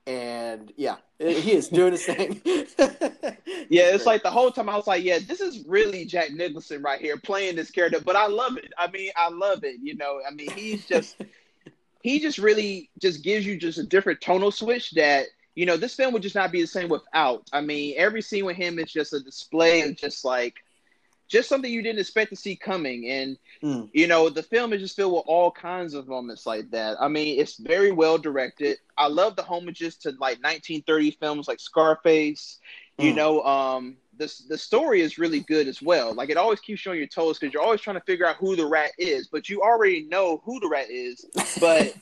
[0.10, 2.42] and yeah, he is doing his thing.
[2.46, 6.82] yeah, it's like the whole time I was like, yeah, this is really Jack Nicholson
[6.82, 8.74] right here playing this character, but I love it.
[8.78, 9.76] I mean, I love it.
[9.82, 11.16] You know, I mean, he's just
[12.02, 15.94] he just really just gives you just a different tonal switch that you know this
[15.94, 17.48] film would just not be the same without.
[17.54, 20.56] I mean, every scene with him is just a display of just like
[21.30, 23.08] just something you didn't expect to see coming.
[23.10, 23.90] And mm.
[23.94, 26.98] you know, the film is just filled with all kinds of moments like that.
[27.00, 28.78] I mean, it's very well directed.
[28.98, 32.58] I love the homages to like 1930 films like Scarface.
[33.00, 33.04] Mm.
[33.06, 33.18] You hmm.
[33.18, 36.14] know, um, the the story is really good as well.
[36.14, 38.56] Like it always keeps showing your toes because you're always trying to figure out who
[38.56, 41.26] the rat is, but you already know who the rat is.
[41.60, 41.94] But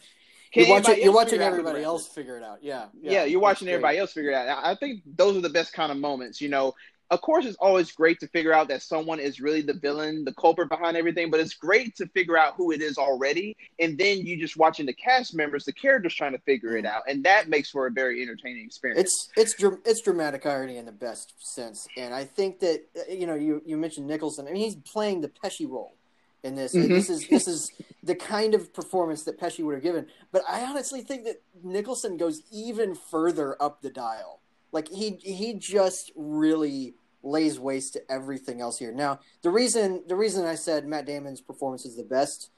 [0.53, 2.59] you're watching, you're watching everybody else figure it out.
[2.63, 4.63] Yeah, yeah, yeah you're watching everybody else figure it out.
[4.63, 6.41] I think those are the best kind of moments.
[6.41, 6.73] You know,
[7.09, 10.33] of course, it's always great to figure out that someone is really the villain, the
[10.33, 11.31] culprit behind everything.
[11.31, 14.85] But it's great to figure out who it is already, and then you just watching
[14.85, 17.91] the cast members, the characters trying to figure it out, and that makes for a
[17.91, 19.29] very entertaining experience.
[19.37, 23.35] It's it's it's dramatic irony in the best sense, and I think that you know
[23.35, 24.47] you you mentioned Nicholson.
[24.47, 25.93] I mean, he's playing the Pesci role
[26.43, 26.75] in this.
[26.75, 26.93] Mm-hmm.
[26.93, 27.71] This is this is
[28.03, 30.07] the kind of performance that Pesci would have given.
[30.31, 34.41] But I honestly think that Nicholson goes even further up the dial
[34.71, 36.93] like he he just really
[37.23, 38.91] lays waste to everything else here.
[38.91, 42.49] Now, the reason the reason I said Matt Damon's performance is the best,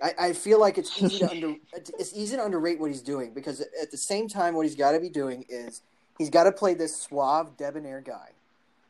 [0.00, 3.32] I, I feel like it's easy to under it's easy to underrate what he's doing
[3.34, 5.82] because at the same time, what he's got to be doing is
[6.18, 8.30] he's got to play this suave, debonair guy,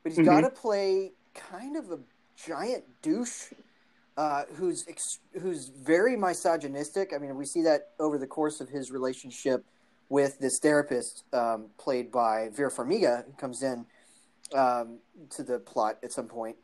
[0.02, 0.28] but he's mm-hmm.
[0.28, 1.98] got to play kind of a
[2.36, 3.52] giant douche
[4.16, 7.12] uh, who's ex- who's very misogynistic.
[7.14, 9.64] I mean, we see that over the course of his relationship
[10.12, 13.86] with this therapist um, played by Vera Farmiga, who comes in
[14.54, 14.98] um,
[15.30, 16.56] to the plot at some point.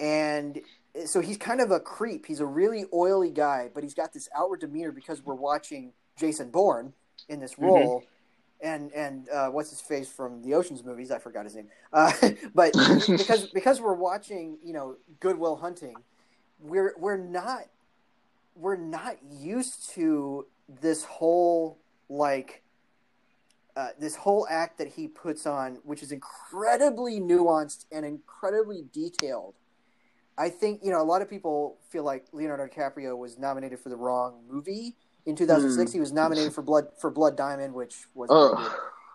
[0.00, 0.60] and
[1.06, 2.26] so he's kind of a creep.
[2.26, 6.50] He's a really oily guy, but he's got this outward demeanor because we're watching Jason
[6.50, 6.92] Bourne
[7.28, 7.66] in this mm-hmm.
[7.66, 8.00] role.
[8.00, 8.66] Mm-hmm.
[8.68, 11.12] And and uh, what's his face from the Ocean's movies?
[11.12, 11.68] I forgot his name.
[11.92, 12.10] Uh,
[12.54, 12.72] but
[13.06, 15.94] because because we're watching, you know, Good Will Hunting,
[16.58, 17.62] we're we're not
[18.56, 21.78] we're not used to this whole
[22.08, 22.64] like
[23.78, 29.54] uh, this whole act that he puts on, which is incredibly nuanced and incredibly detailed.
[30.36, 33.88] I think you know a lot of people feel like Leonardo DiCaprio was nominated for
[33.88, 35.90] the wrong movie in 2006.
[35.90, 35.92] Mm.
[35.92, 38.28] He was nominated for Blood for Blood Diamond, which was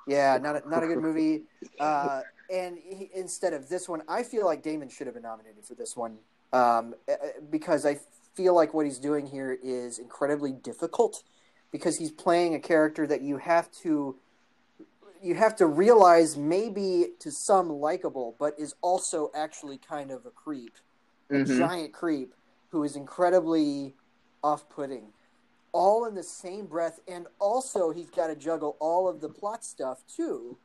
[0.07, 1.43] yeah, not a, not a good movie.
[1.77, 5.65] Uh, and he, instead of this one, I feel like Damon should have been nominated
[5.65, 6.19] for this one
[6.53, 7.99] um, eh, eh, because I
[8.33, 11.21] feel like what he's doing here is incredibly difficult
[11.69, 14.15] because he's playing a character that you have to
[15.23, 20.29] you have to realize maybe to some likable, but is also actually kind of a
[20.29, 20.73] creep,
[21.29, 21.57] a mm-hmm.
[21.57, 22.33] giant creep
[22.69, 23.95] who is incredibly
[24.43, 25.05] off-putting,
[25.71, 29.63] all in the same breath, and also he's got to juggle all of the plot
[29.63, 30.57] stuff too,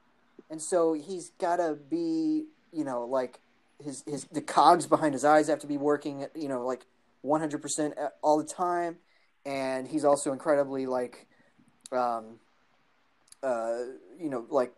[0.51, 3.39] and so he's got to be, you know, like
[3.83, 6.85] his his the cogs behind his eyes have to be working, you know, like
[7.25, 7.93] 100%
[8.23, 8.97] all the time,
[9.47, 11.27] and he's also incredibly like.
[11.93, 12.41] Um,
[13.43, 13.79] uh,
[14.19, 14.73] you know, like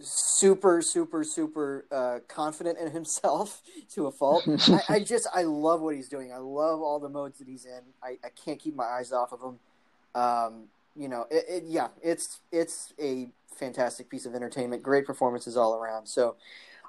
[0.00, 3.62] super, super, super uh, confident in himself
[3.94, 4.44] to a fault.
[4.48, 6.32] I, I, just, I love what he's doing.
[6.32, 7.80] I love all the modes that he's in.
[8.02, 9.58] I, I can't keep my eyes off of him.
[10.14, 14.82] Um, you know, it, it, yeah, it's it's a fantastic piece of entertainment.
[14.82, 16.06] Great performances all around.
[16.06, 16.36] So,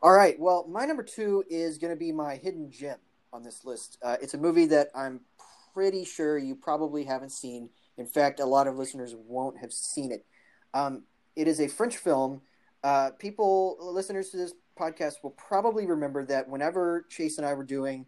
[0.01, 2.97] all right, well, my number two is going to be my hidden gem
[3.31, 3.97] on this list.
[4.03, 5.21] Uh, it's a movie that I'm
[5.73, 7.69] pretty sure you probably haven't seen.
[7.97, 10.25] In fact, a lot of listeners won't have seen it.
[10.73, 11.03] Um,
[11.35, 12.41] it is a French film.
[12.83, 17.63] Uh, people, listeners to this podcast, will probably remember that whenever Chase and I were
[17.63, 18.05] doing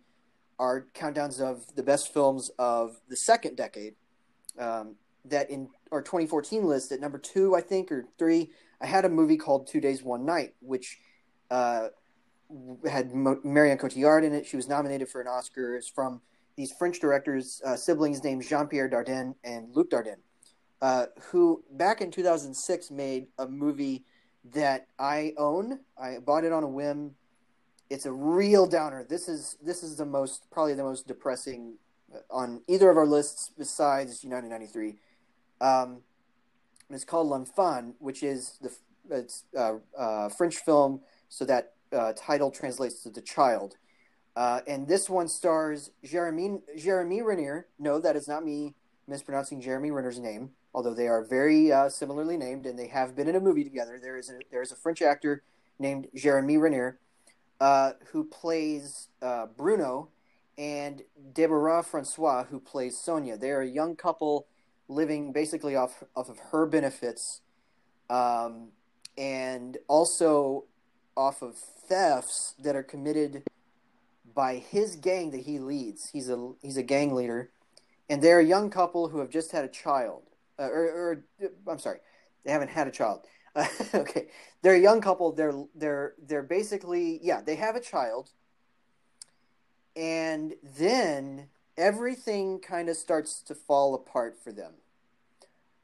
[0.59, 3.95] our countdowns of the best films of the second decade,
[4.59, 4.95] um,
[5.26, 8.51] that in our 2014 list at number two, I think, or three,
[8.82, 10.97] I had a movie called Two Days, One Night, which
[11.49, 11.88] uh,
[12.89, 14.45] had Marion Cotillard in it.
[14.45, 15.76] She was nominated for an Oscar.
[15.76, 16.21] It's from
[16.55, 20.21] these French directors, uh, siblings named Jean Pierre Dardenne and Luc Dardenne.
[20.86, 24.05] Uh, who back in 2006 made a movie
[24.53, 25.79] that I own.
[25.97, 27.15] I bought it on a whim.
[27.89, 29.03] It's a real downer.
[29.03, 31.77] This is this is the most probably the most depressing
[32.13, 34.99] uh, on either of our lists besides United 93.
[35.59, 36.01] Um,
[36.91, 38.71] it's called L'Enfant, which is the
[39.09, 43.77] it's uh, uh, French film, so that uh, title translates to the child.
[44.36, 47.69] Uh, and this one stars Jeremy Jérémie Renier.
[47.79, 48.75] No, that is not me
[49.07, 53.30] mispronouncing Jeremy Renner's name although they are very uh, similarly named and they have been
[53.30, 53.97] in a movie together.
[53.99, 55.41] There is a, there is a French actor
[55.80, 56.99] named Jérémie Renier
[57.61, 60.09] uh, who plays uh, Bruno
[60.57, 61.03] and
[61.34, 63.38] Deborah Francois who plays Sonia.
[63.38, 64.47] They are a young couple
[64.89, 67.41] living basically off off of her benefits,
[68.09, 68.71] um,
[69.17, 70.65] and also
[71.15, 73.43] off of thefts that are committed
[74.34, 76.09] by his gang that he leads.
[76.11, 77.49] He's a he's a gang leader,
[78.09, 80.24] and they're a young couple who have just had a child
[80.60, 81.99] uh, or, or, I'm sorry,
[82.43, 83.22] they haven't had a child.
[83.56, 84.28] Uh, okay,
[84.62, 85.32] they're a young couple.
[85.32, 88.30] They're they're they're basically yeah, they have a child,
[89.95, 91.47] and then
[91.78, 94.74] everything kind of starts to fall apart for them.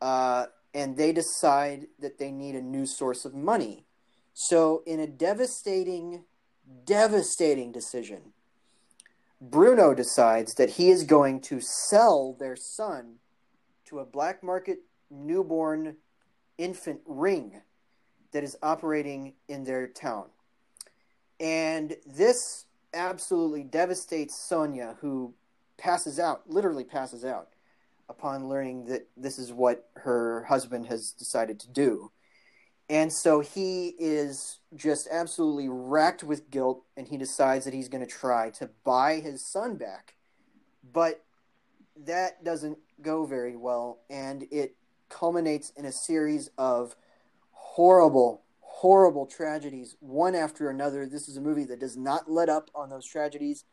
[0.02, 3.86] Uh, and they decide that they need a new source of money.
[4.34, 6.24] So, in a devastating,
[6.86, 8.34] devastating decision,
[9.42, 13.16] Bruno decides that he is going to sell their son
[13.92, 14.80] to a black market
[15.10, 15.98] newborn
[16.58, 17.62] infant ring
[18.32, 20.26] that is operating in their town.
[21.40, 25.34] And this absolutely devastates Sonia, who
[25.78, 27.50] passes out, literally passes out,
[28.08, 32.12] upon learning that this is what her husband has decided to do.
[32.90, 38.06] And so he is just absolutely racked with guilt, and he decides that he's going
[38.06, 40.16] to try to buy his son back.
[40.94, 41.24] But
[42.06, 44.76] that doesn't go very well, and it
[45.10, 46.96] culminates in a series of
[47.52, 51.06] horrible, horrible tragedies, one after another.
[51.06, 53.66] This is a movie that does not let up on those tragedies.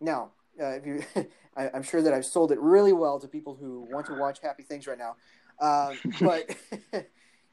[0.00, 1.06] Now, uh, if
[1.56, 4.38] I, am sure that I've sold it really well to people who want to watch
[4.42, 5.16] happy things right now.
[5.58, 6.50] Uh, but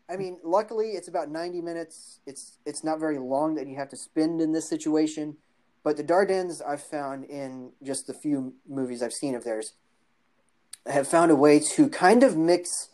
[0.10, 2.20] I mean, luckily, it's about 90 minutes.
[2.26, 5.38] It's it's not very long that you have to spend in this situation.
[5.84, 9.74] But the Dardennes, I've found in just the few movies I've seen of theirs,
[10.90, 12.90] have found a way to kind of mix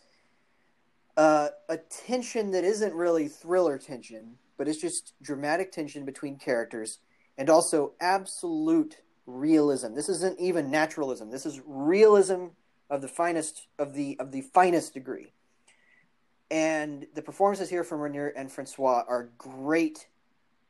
[1.18, 7.00] uh, a tension that isn't really thriller tension, but it's just dramatic tension between characters,
[7.38, 9.94] and also absolute realism.
[9.94, 11.32] This isn't even naturalism.
[11.32, 12.48] This is realism
[12.90, 15.32] of the finest of the of the finest degree.
[16.52, 20.08] And the performances here from Renier and Francois are great.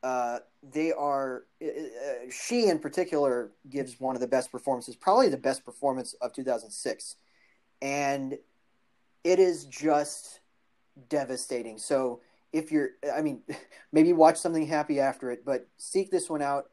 [0.04, 5.30] Uh, they are uh, uh, she in particular gives one of the best performances, probably
[5.30, 7.16] the best performance of 2006,
[7.80, 8.36] and
[9.24, 10.40] it is just
[11.08, 11.78] devastating.
[11.78, 12.20] So
[12.52, 13.40] if you're, I mean,
[13.92, 16.66] maybe watch something happy after it, but seek this one out.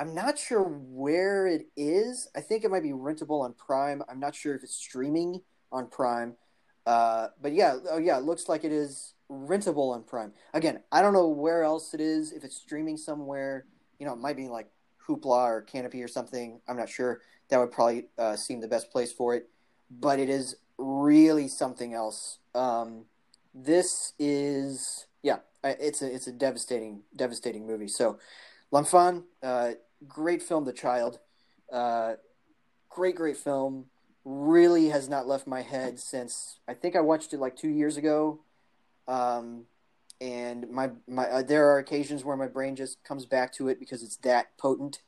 [0.00, 2.26] I'm not sure where it is.
[2.34, 4.02] I think it might be rentable on Prime.
[4.08, 5.40] I'm not sure if it's streaming
[5.70, 6.34] on Prime.
[6.84, 10.32] Uh, but yeah, oh yeah, it looks like it is rentable on Prime.
[10.52, 12.32] Again, I don't know where else it is.
[12.32, 13.64] If it's streaming somewhere,
[13.98, 14.68] you know, it might be like
[15.06, 16.60] Hoopla or Kanopy or something.
[16.68, 17.20] I'm not sure.
[17.48, 19.48] That would probably uh, seem the best place for it.
[19.90, 22.38] But it is really something else.
[22.54, 23.06] Um,
[23.54, 27.88] this is yeah, it's a it's a devastating devastating movie.
[27.88, 28.18] So,
[28.70, 29.72] L'Enfant, uh,
[30.08, 31.18] great film, The Child,
[31.72, 32.14] uh,
[32.88, 33.86] great great film.
[34.24, 37.96] Really has not left my head since I think I watched it like two years
[37.96, 38.40] ago.
[39.08, 39.66] Um,
[40.20, 43.80] and my my uh, there are occasions where my brain just comes back to it
[43.80, 45.00] because it's that potent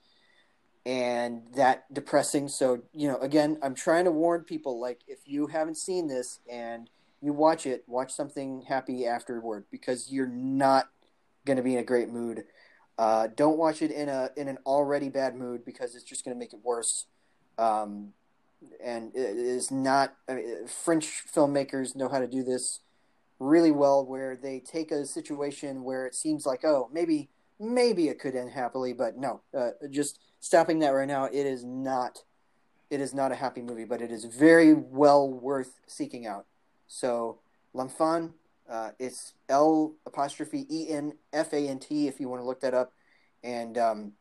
[0.85, 2.49] and that depressing.
[2.49, 6.41] So you know, again, I'm trying to warn people like if you haven't seen this
[6.51, 6.91] and
[7.23, 10.91] you watch it, watch something happy afterward because you're not
[11.47, 12.45] going to be in a great mood.
[12.99, 16.35] Uh, don't watch it in a in an already bad mood because it's just going
[16.35, 17.07] to make it worse.
[17.57, 18.15] Um,
[18.83, 20.17] and it is not.
[20.29, 22.81] I mean, French filmmakers know how to do this
[23.45, 27.29] really well, where they take a situation where it seems like, oh, maybe
[27.61, 29.41] maybe it could end happily, but no.
[29.57, 31.25] Uh, just stopping that right now.
[31.27, 32.25] It is not.
[32.91, 36.47] It is not a happy movie, but it is very well worth seeking out.
[36.87, 37.39] So
[37.73, 38.33] L'Enfant,
[38.69, 42.61] uh, it's L apostrophe E N F A N T if you want to look
[42.61, 42.93] that up.
[43.43, 44.13] And um,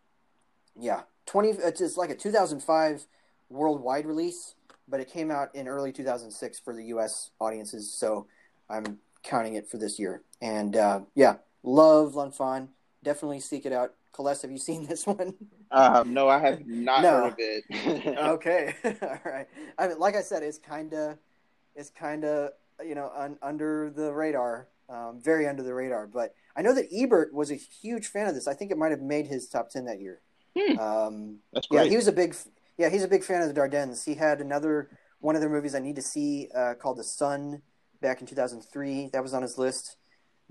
[0.80, 1.50] yeah, twenty.
[1.50, 3.06] It's like a 2005
[3.50, 4.56] worldwide release,
[4.88, 7.30] but it came out in early 2006 for the U.S.
[7.40, 7.94] audiences.
[7.94, 8.28] So
[8.70, 10.22] I'm counting it for this year.
[10.42, 12.70] And uh, yeah, love L'Enfant.
[13.04, 13.94] Definitely seek it out.
[14.16, 15.34] Celeste, have you seen this one?
[15.72, 17.10] Um, no, I have not no.
[17.10, 17.64] heard of it.
[18.18, 19.48] okay, all right.
[19.78, 21.18] I mean, like I said, it's kind of
[21.76, 22.52] is kind of
[22.86, 26.06] you know un, under the radar, um, very under the radar.
[26.08, 28.48] But I know that Ebert was a huge fan of this.
[28.48, 30.22] I think it might have made his top ten that year.
[30.58, 30.80] Hmm.
[30.80, 31.86] Um, That's great.
[31.86, 32.36] Yeah, he was a big
[32.78, 34.06] yeah he's a big fan of the Dardennes.
[34.06, 34.90] He had another
[35.20, 37.62] one of their movies I need to see uh, called The Son
[38.04, 39.10] back in 2003.
[39.12, 39.96] That was on his list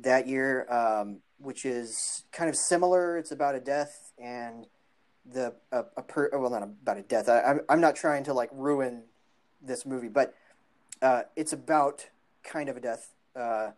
[0.01, 3.17] that year, um, which is kind of similar.
[3.17, 4.67] It's about a death and
[5.25, 7.29] the a, a per, well not about a death.
[7.29, 9.05] I, I'm I'm not trying to like ruin
[9.63, 10.35] this movie, but
[11.01, 12.09] uh, it's about
[12.43, 13.13] kind of a death.
[13.37, 13.71] Uh,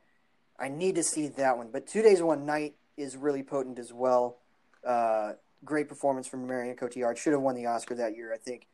[0.58, 1.68] I need to see that one.
[1.70, 4.38] But Two Days One Night is really potent as well.
[4.86, 5.32] Uh,
[5.64, 7.16] great performance from Marion Cotillard.
[7.16, 8.66] Should have won the Oscar that year, I think.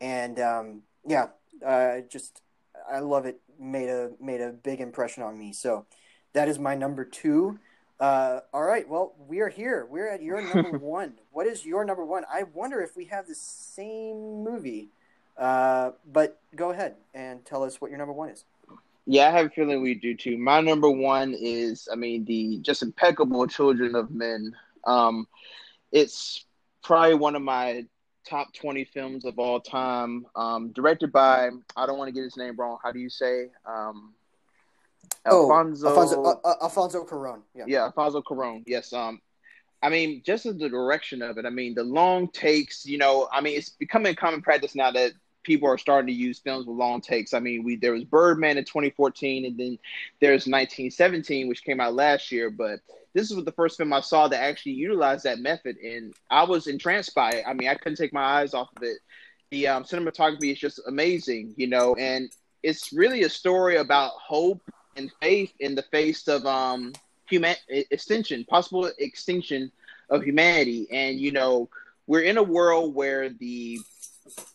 [0.00, 1.28] And um, yeah,
[1.64, 2.42] uh, just
[2.90, 3.40] I love it.
[3.58, 5.52] Made a made a big impression on me.
[5.52, 5.86] So
[6.32, 7.58] that is my number two.
[8.00, 8.88] Uh, all right.
[8.88, 9.86] Well, we are here.
[9.88, 11.14] We're at your number one.
[11.30, 12.24] What is your number one?
[12.30, 14.88] I wonder if we have the same movie.
[15.36, 18.44] Uh, but go ahead and tell us what your number one is.
[19.06, 20.38] Yeah, I have a feeling we do too.
[20.38, 24.54] My number one is, I mean, the just impeccable Children of Men.
[24.86, 25.26] Um,
[25.92, 26.44] it's
[26.82, 27.84] probably one of my
[28.24, 30.26] top 20 films of all time.
[30.34, 32.78] Um, directed by, I don't want to get his name wrong.
[32.82, 33.48] How do you say?
[33.66, 34.14] Um,
[35.26, 37.40] Alfonso, oh, Alfonso, uh, uh, Alfonso Cuarón.
[37.54, 37.64] Yeah.
[37.66, 38.62] yeah, Alfonso Cuarón.
[38.66, 38.92] Yes.
[38.92, 39.20] Um,
[39.82, 41.46] I mean, just as the direction of it.
[41.46, 42.86] I mean, the long takes.
[42.86, 46.38] You know, I mean, it's becoming common practice now that people are starting to use
[46.38, 47.34] films with long takes.
[47.34, 49.78] I mean, we there was Birdman in 2014, and then
[50.20, 52.50] there's 1917, which came out last year.
[52.50, 52.80] But
[53.14, 56.66] this was the first film I saw that actually utilized that method, and I was
[56.66, 57.44] entranced by it.
[57.46, 58.98] I mean, I couldn't take my eyes off of it.
[59.50, 62.28] The um, cinematography is just amazing, you know, and
[62.62, 64.62] it's really a story about hope
[64.96, 66.92] and faith in the face of um
[67.28, 69.70] human extinction, possible extinction
[70.10, 71.68] of humanity, and you know.
[72.06, 73.80] We're in a world where the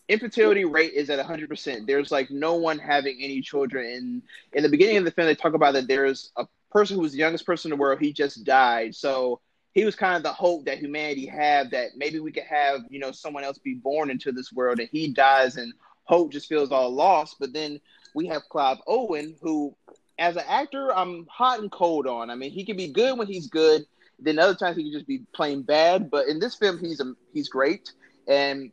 [0.08, 1.86] infertility rate is at 100%.
[1.86, 3.86] There's like no one having any children.
[3.86, 4.22] In
[4.52, 7.12] in the beginning of the film, they talk about that there's a person who was
[7.12, 8.00] the youngest person in the world.
[8.00, 8.94] He just died.
[8.94, 9.40] So
[9.72, 12.98] he was kind of the hope that humanity had that maybe we could have you
[13.00, 15.72] know someone else be born into this world, and he dies, and
[16.04, 17.36] hope just feels all lost.
[17.40, 17.80] But then
[18.14, 19.76] we have Clive Owen, who,
[20.18, 22.30] as an actor, I'm hot and cold on.
[22.30, 23.86] I mean, he can be good when he's good
[24.18, 26.10] Then other times he can just be playing bad.
[26.10, 27.92] But in this film, he's a, he's great,
[28.28, 28.72] and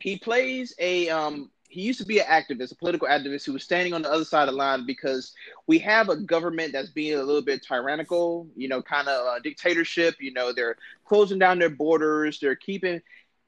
[0.00, 3.62] he plays a um he used to be an activist, a political activist who was
[3.62, 5.34] standing on the other side of the line because
[5.66, 9.40] we have a government that's being a little bit tyrannical, you know, kind of a
[9.40, 10.16] dictatorship.
[10.18, 13.02] You know, they're closing down their borders, they're keeping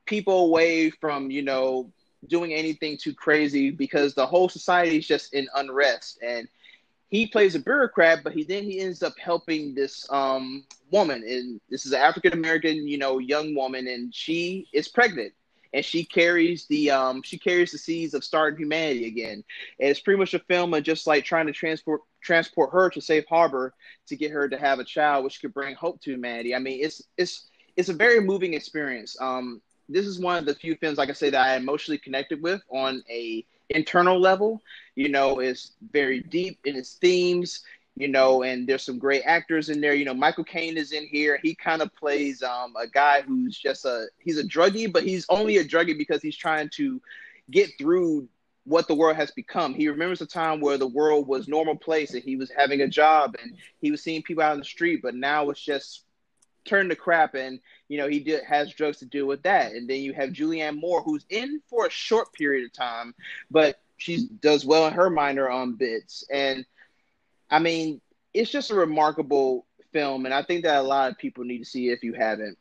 [0.04, 1.90] people away from, you know,
[2.26, 6.18] doing anything too crazy because the whole society is just in unrest.
[6.22, 6.46] And
[7.08, 11.60] he plays a bureaucrat, but he then he ends up helping this um, woman, and
[11.70, 15.32] this is an African American, you know, young woman, and she is pregnant
[15.72, 19.44] and she carries the um she carries the seeds of starting humanity again.
[19.78, 23.00] And it's pretty much a film of just like trying to transport transport her to
[23.00, 23.74] safe harbor
[24.06, 26.54] to get her to have a child, which could bring hope to humanity.
[26.54, 29.16] I mean, it's it's it's a very moving experience.
[29.20, 32.42] Um, this is one of the few films, like I say, that I emotionally connected
[32.42, 34.60] with on a internal level.
[34.94, 37.62] You know, it's very deep in its themes
[37.96, 39.94] you know, and there's some great actors in there.
[39.94, 41.38] You know, Michael Caine is in here.
[41.42, 45.26] He kind of plays um, a guy who's just a he's a druggie, but he's
[45.28, 47.00] only a druggie because he's trying to
[47.50, 48.28] get through
[48.64, 49.74] what the world has become.
[49.74, 52.88] He remembers a time where the world was normal place and he was having a
[52.88, 56.04] job and he was seeing people out on the street, but now it's just
[56.66, 57.58] turned to crap and
[57.88, 59.72] you know he did has drugs to deal with that.
[59.72, 63.14] And then you have Julianne Moore who's in for a short period of time,
[63.50, 66.64] but she does well in her minor um bits and
[67.50, 68.00] I mean,
[68.32, 71.64] it's just a remarkable film, and I think that a lot of people need to
[71.64, 72.56] see it if you haven't.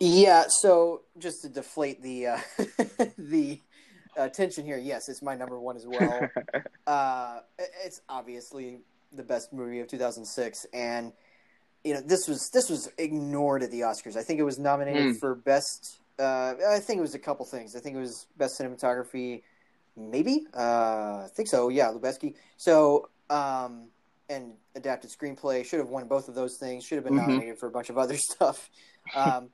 [0.00, 0.44] Yeah.
[0.48, 2.38] So just to deflate the uh,
[3.18, 3.60] the
[4.16, 6.28] uh, tension here, yes, it's my number one as well.
[6.86, 8.80] uh, it's obviously
[9.12, 11.12] the best movie of 2006, and
[11.84, 14.16] you know this was this was ignored at the Oscars.
[14.16, 15.20] I think it was nominated mm.
[15.20, 15.98] for best.
[16.18, 17.74] Uh, I think it was a couple things.
[17.74, 19.42] I think it was best cinematography,
[19.96, 20.46] maybe.
[20.54, 21.68] Uh, I think so.
[21.68, 22.34] Yeah, Lubezki.
[22.56, 23.88] So, um,
[24.28, 26.84] and adapted screenplay should have won both of those things.
[26.84, 27.30] Should have been mm-hmm.
[27.30, 28.70] nominated for a bunch of other stuff.
[29.14, 29.50] Um,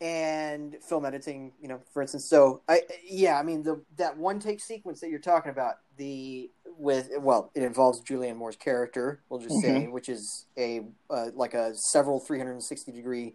[0.00, 2.28] and film editing, you know, for instance.
[2.30, 6.50] So, I yeah, I mean the that one take sequence that you're talking about, the
[6.78, 9.20] with well, it involves Julianne Moore's character.
[9.28, 9.80] We'll just mm-hmm.
[9.82, 10.80] say, which is a
[11.10, 13.34] uh, like a several 360 degree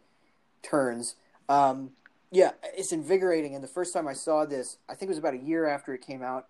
[0.64, 1.16] turns.
[1.48, 1.91] Um,
[2.36, 3.56] yeah, it's invigorating.
[3.56, 5.94] And the first time I saw this, I think it was about a year after
[5.94, 6.48] it came out.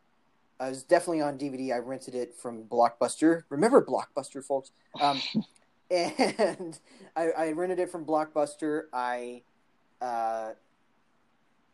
[0.59, 1.75] I was definitely on DVD.
[1.75, 3.43] I rented it from Blockbuster.
[3.49, 4.71] Remember Blockbuster, folks?
[4.99, 5.21] Um,
[5.91, 6.79] and
[7.15, 8.85] I, I, rented it from Blockbuster.
[8.91, 9.43] I,
[10.01, 10.53] uh,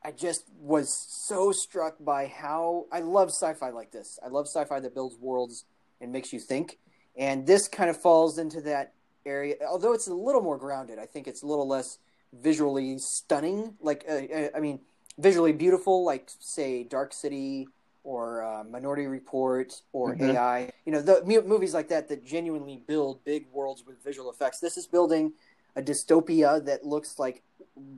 [0.03, 4.19] I just was so struck by how I love sci-fi like this.
[4.25, 5.63] I love sci-fi that builds worlds
[6.01, 6.79] and makes you think.
[7.15, 8.91] And this kind of falls into that
[9.25, 9.55] area.
[9.69, 11.97] Although it's a little more grounded, I think it's a little less
[12.33, 13.75] visually stunning.
[13.81, 14.79] Like, uh, uh, I mean,
[15.17, 17.67] visually beautiful, like say Dark City
[18.03, 20.31] or uh, Minority Report or mm-hmm.
[20.31, 20.71] AI.
[20.85, 24.59] You know, the movies like that that genuinely build big worlds with visual effects.
[24.59, 25.33] This is building
[25.75, 27.43] a dystopia that looks like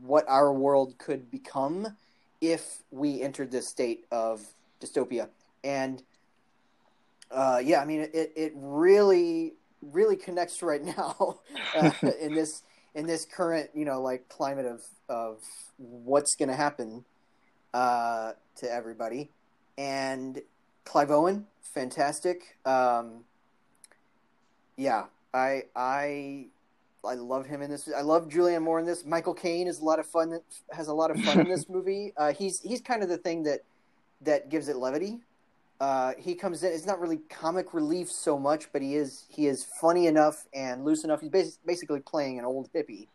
[0.02, 1.96] what our world could become
[2.42, 4.46] if we entered this state of
[4.82, 5.30] dystopia.
[5.64, 6.04] And
[7.32, 11.40] uh, yeah, I mean, it, it really, really connects right now
[11.76, 12.64] uh, in this
[12.96, 15.40] in this current, you know, like climate of of
[15.78, 17.04] what's going to happen
[17.74, 19.30] uh, to everybody.
[19.78, 20.42] And
[20.86, 22.58] Clive Owen, fantastic.
[22.66, 23.24] Um,
[24.78, 26.46] yeah, I I
[27.04, 27.90] I love him in this.
[27.96, 29.06] I love Julianne Moore in this.
[29.06, 30.40] Michael Caine is a lot of fun.
[30.72, 32.14] Has a lot of fun in this movie.
[32.16, 33.62] Uh, he's he's kind of the thing that
[34.22, 35.20] that gives it levity.
[35.84, 36.72] Uh, he comes in.
[36.72, 40.86] It's not really comic relief so much, but he is he is funny enough and
[40.86, 41.20] loose enough.
[41.20, 43.08] He's bas- basically playing an old hippie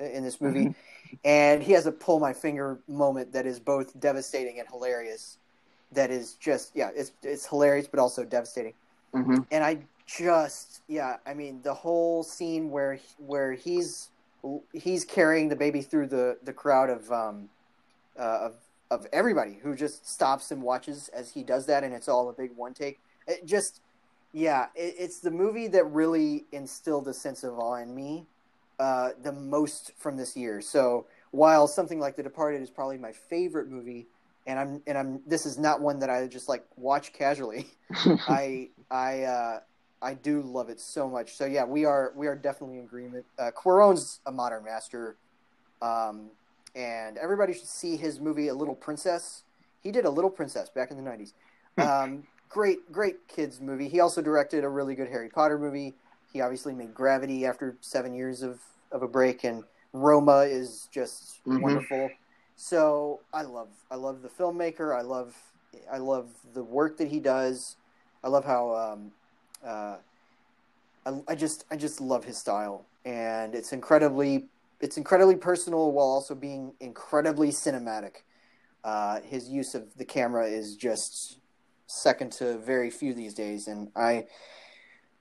[0.00, 1.16] in this movie, mm-hmm.
[1.24, 5.38] and he has a pull my finger moment that is both devastating and hilarious.
[5.92, 8.74] That is just yeah, it's it's hilarious but also devastating.
[9.14, 9.42] Mm-hmm.
[9.52, 9.78] And I
[10.08, 14.08] just yeah, I mean the whole scene where where he's
[14.72, 17.48] he's carrying the baby through the the crowd of um
[18.18, 18.54] uh, of
[18.90, 22.32] of everybody who just stops and watches as he does that, and it's all a
[22.32, 23.00] big one take.
[23.26, 23.80] It just,
[24.32, 28.26] yeah, it, it's the movie that really instilled a sense of awe in me
[28.78, 30.60] uh, the most from this year.
[30.60, 34.06] So while something like The Departed is probably my favorite movie,
[34.46, 37.66] and I'm and I'm this is not one that I just like watch casually.
[38.28, 39.60] I I uh,
[40.00, 41.34] I do love it so much.
[41.34, 43.24] So yeah, we are we are definitely in agreement.
[43.38, 45.16] Uh, Cuarón's a modern master.
[45.82, 46.30] Um,
[46.76, 49.42] and everybody should see his movie A Little Princess.
[49.82, 51.32] He did A Little Princess back in the '90s.
[51.76, 51.82] Hmm.
[51.82, 53.88] Um, great, great kids movie.
[53.88, 55.94] He also directed a really good Harry Potter movie.
[56.32, 58.60] He obviously made Gravity after seven years of,
[58.92, 61.60] of a break, and Roma is just mm-hmm.
[61.60, 62.10] wonderful.
[62.56, 64.96] So I love I love the filmmaker.
[64.96, 65.34] I love
[65.90, 67.76] I love the work that he does.
[68.22, 69.12] I love how um,
[69.64, 69.96] uh,
[71.06, 74.46] I, I just I just love his style and it's incredibly
[74.80, 78.22] it's incredibly personal while also being incredibly cinematic.
[78.84, 81.40] Uh, his use of the camera is just
[81.86, 84.26] second to very few these days, and I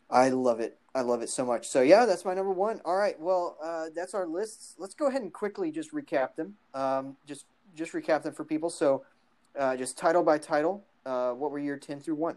[0.10, 0.77] I love it.
[0.94, 1.68] I love it so much.
[1.68, 2.82] So yeah, that's my number one.
[2.86, 4.76] All right, well, uh, that's our lists.
[4.77, 6.56] Let's go ahead and quickly just recap them.
[6.73, 7.45] Um, just
[7.76, 8.69] just recap them for people.
[8.69, 9.03] So,
[9.57, 10.86] uh, just title by title.
[11.06, 12.36] Uh, what were your ten through one?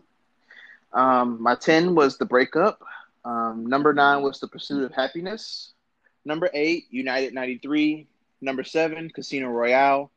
[0.93, 2.82] Um, my ten was the breakup.
[3.24, 5.73] Um, number nine was the pursuit of happiness.
[6.28, 8.06] Number eight, United '93.
[8.42, 10.12] Number seven, Casino Royale.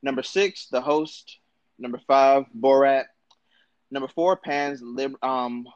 [0.00, 1.38] Number six, The Host.
[1.76, 3.06] Number five, Borat.
[3.90, 5.66] Number four, Pan's Lib- um,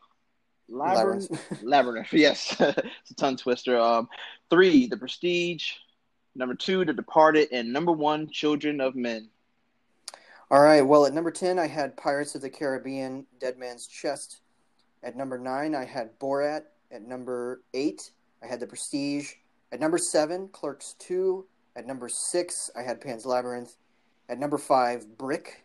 [0.68, 1.28] Labyrinth.
[1.64, 2.06] Labyrinth.
[2.12, 3.80] Yes, it's a tongue twister.
[3.80, 4.08] Um,
[4.48, 5.72] three, The Prestige.
[6.36, 9.28] Number two, The Departed, and number one, Children of Men.
[10.52, 10.82] All right.
[10.82, 14.42] Well, at number ten, I had Pirates of the Caribbean: Dead Man's Chest.
[15.02, 16.62] At number nine, I had Borat.
[16.92, 19.32] At number eight, I had The Prestige.
[19.72, 21.46] At number seven, Clerks Two.
[21.76, 23.76] At number six, I had Pan's Labyrinth.
[24.28, 25.64] At number five, Brick.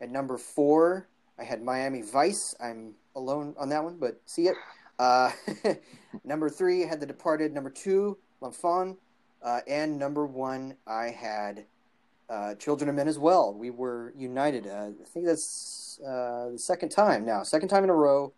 [0.00, 1.08] At number four,
[1.38, 2.54] I had Miami Vice.
[2.60, 4.56] I'm alone on that one, but see it.
[4.98, 5.30] Uh,
[6.24, 7.52] number three, I had The Departed.
[7.52, 8.96] Number two, L'Enfant.
[9.42, 11.66] Uh, and number one, I had
[12.30, 13.52] uh, Children of Men as well.
[13.52, 14.66] We were united.
[14.66, 18.32] Uh, I think that's uh, the second time now, second time in a row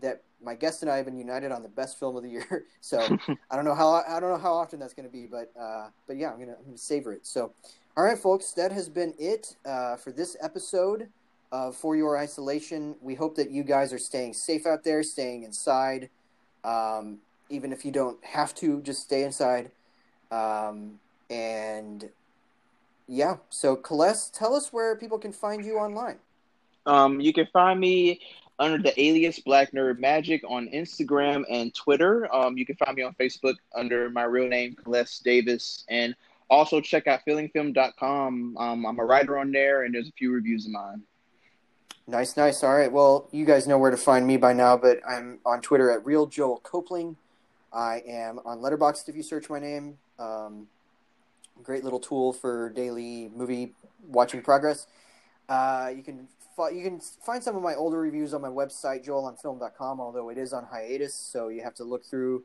[0.00, 2.64] that my guest and I have been united on the best film of the year.
[2.80, 2.98] So
[3.50, 5.88] I don't know how I don't know how often that's going to be, but uh,
[6.06, 7.26] but yeah, I'm gonna, I'm gonna savor it.
[7.26, 7.52] So,
[7.96, 11.08] all right, folks, that has been it uh, for this episode
[11.52, 12.94] of For Your Isolation.
[13.02, 16.08] We hope that you guys are staying safe out there, staying inside.
[16.64, 17.18] Um,
[17.50, 19.70] even if you don't have to, just stay inside.
[20.30, 21.00] Um,
[21.30, 22.08] and
[23.06, 26.18] yeah, so Celeste, tell us where people can find you online.
[26.86, 28.20] Um, you can find me
[28.58, 32.32] under the alias Black Nerd Magic on Instagram and Twitter.
[32.34, 36.14] Um, you can find me on Facebook under my real name, Celeste Davis, and
[36.50, 38.56] also check out feelingfilm.com.
[38.56, 41.02] Um, I'm a writer on there, and there's a few reviews of mine.
[42.06, 42.64] Nice, nice.
[42.64, 42.90] All right.
[42.90, 46.04] Well, you guys know where to find me by now, but I'm on Twitter at
[46.06, 47.16] Real Joel Copeling.
[47.72, 49.98] I am on Letterboxd if you search my name.
[50.18, 50.68] Um,
[51.62, 53.74] great little tool for daily movie
[54.06, 54.86] watching progress.
[55.50, 56.28] Uh, you can
[56.66, 60.52] you can find some of my older reviews on my website joelonfilm.com, although it is
[60.52, 62.44] on hiatus, so you have to look through.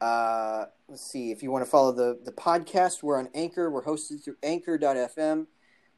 [0.00, 3.02] Uh, let's see if you want to follow the the podcast.
[3.02, 3.70] We're on Anchor.
[3.70, 5.46] We're hosted through Anchor.fm.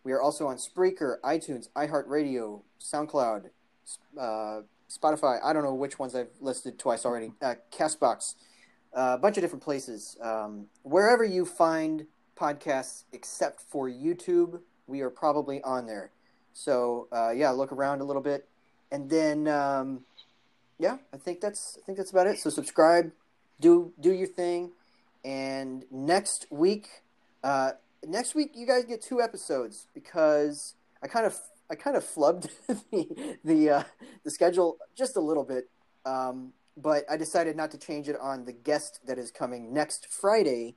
[0.05, 3.47] We are also on Spreaker, iTunes, iHeartRadio, SoundCloud,
[4.21, 4.61] uh,
[4.91, 5.39] Spotify.
[5.43, 7.33] I don't know which ones I've listed twice already.
[7.41, 8.35] Uh, Castbox,
[8.95, 10.19] uh, a bunch of different places.
[10.21, 12.07] Um, wherever you find
[12.39, 16.11] podcasts, except for YouTube, we are probably on there.
[16.55, 18.49] So uh, yeah, look around a little bit,
[18.91, 20.05] and then um,
[20.79, 22.39] yeah, I think that's I think that's about it.
[22.39, 23.13] So subscribe,
[23.61, 24.71] do do your thing,
[25.25, 26.89] and next week,
[27.43, 27.73] uh,
[28.07, 31.39] next week you guys get two episodes because I kind of
[31.71, 33.83] I kind of flubbed the the uh,
[34.23, 35.69] the schedule just a little bit,
[36.07, 40.07] um, but I decided not to change it on the guest that is coming next
[40.07, 40.77] Friday,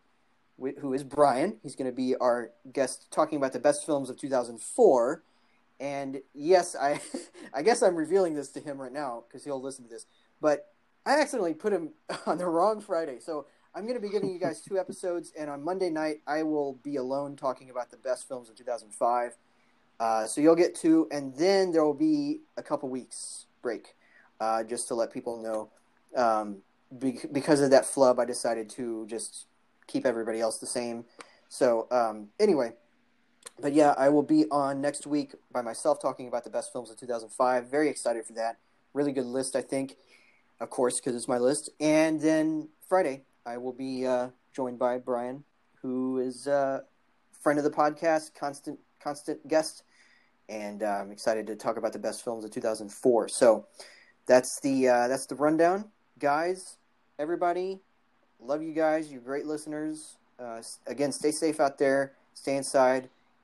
[0.58, 1.58] who is Brian.
[1.62, 5.22] He's going to be our guest talking about the best films of 2004.
[5.80, 7.02] And yes, I
[7.54, 10.06] I guess I'm revealing this to him right now because he'll listen to this.
[10.42, 10.68] But
[11.06, 11.92] I accidentally put him
[12.26, 13.20] on the wrong Friday.
[13.20, 13.46] So
[13.76, 16.74] I'm going to be giving you guys two episodes, and on Monday night I will
[16.84, 19.38] be alone talking about the best films of 2005.
[20.00, 23.96] Uh, so you'll get two, and then there will be a couple weeks break,
[24.40, 25.70] uh, just to let people know.
[26.16, 26.58] Um,
[26.98, 29.48] be- because of that flub, I decided to just
[29.88, 31.06] keep everybody else the same.
[31.50, 32.74] So um, anyway,
[33.60, 36.90] but yeah, I will be on next week by myself talking about the best films
[36.92, 37.70] of 2005.
[37.70, 38.58] Very excited for that.
[38.94, 39.98] Really good list, I think,
[40.60, 41.70] of course, because it's my list.
[41.80, 45.44] And then Friday, I will be uh, joined by Brian,
[45.82, 46.80] who is a uh,
[47.42, 49.84] friend of the podcast, constant constant guest,
[50.50, 53.30] and uh, I'm excited to talk about the best films of 2004.
[53.30, 53.66] So
[54.26, 55.86] that's the uh, that's the rundown,
[56.20, 56.78] guys.
[57.20, 57.80] Everybody,
[58.40, 59.12] love you guys.
[59.12, 60.18] You're great listeners.
[60.40, 62.14] Uh, again, stay safe out there.
[62.34, 63.10] Stay inside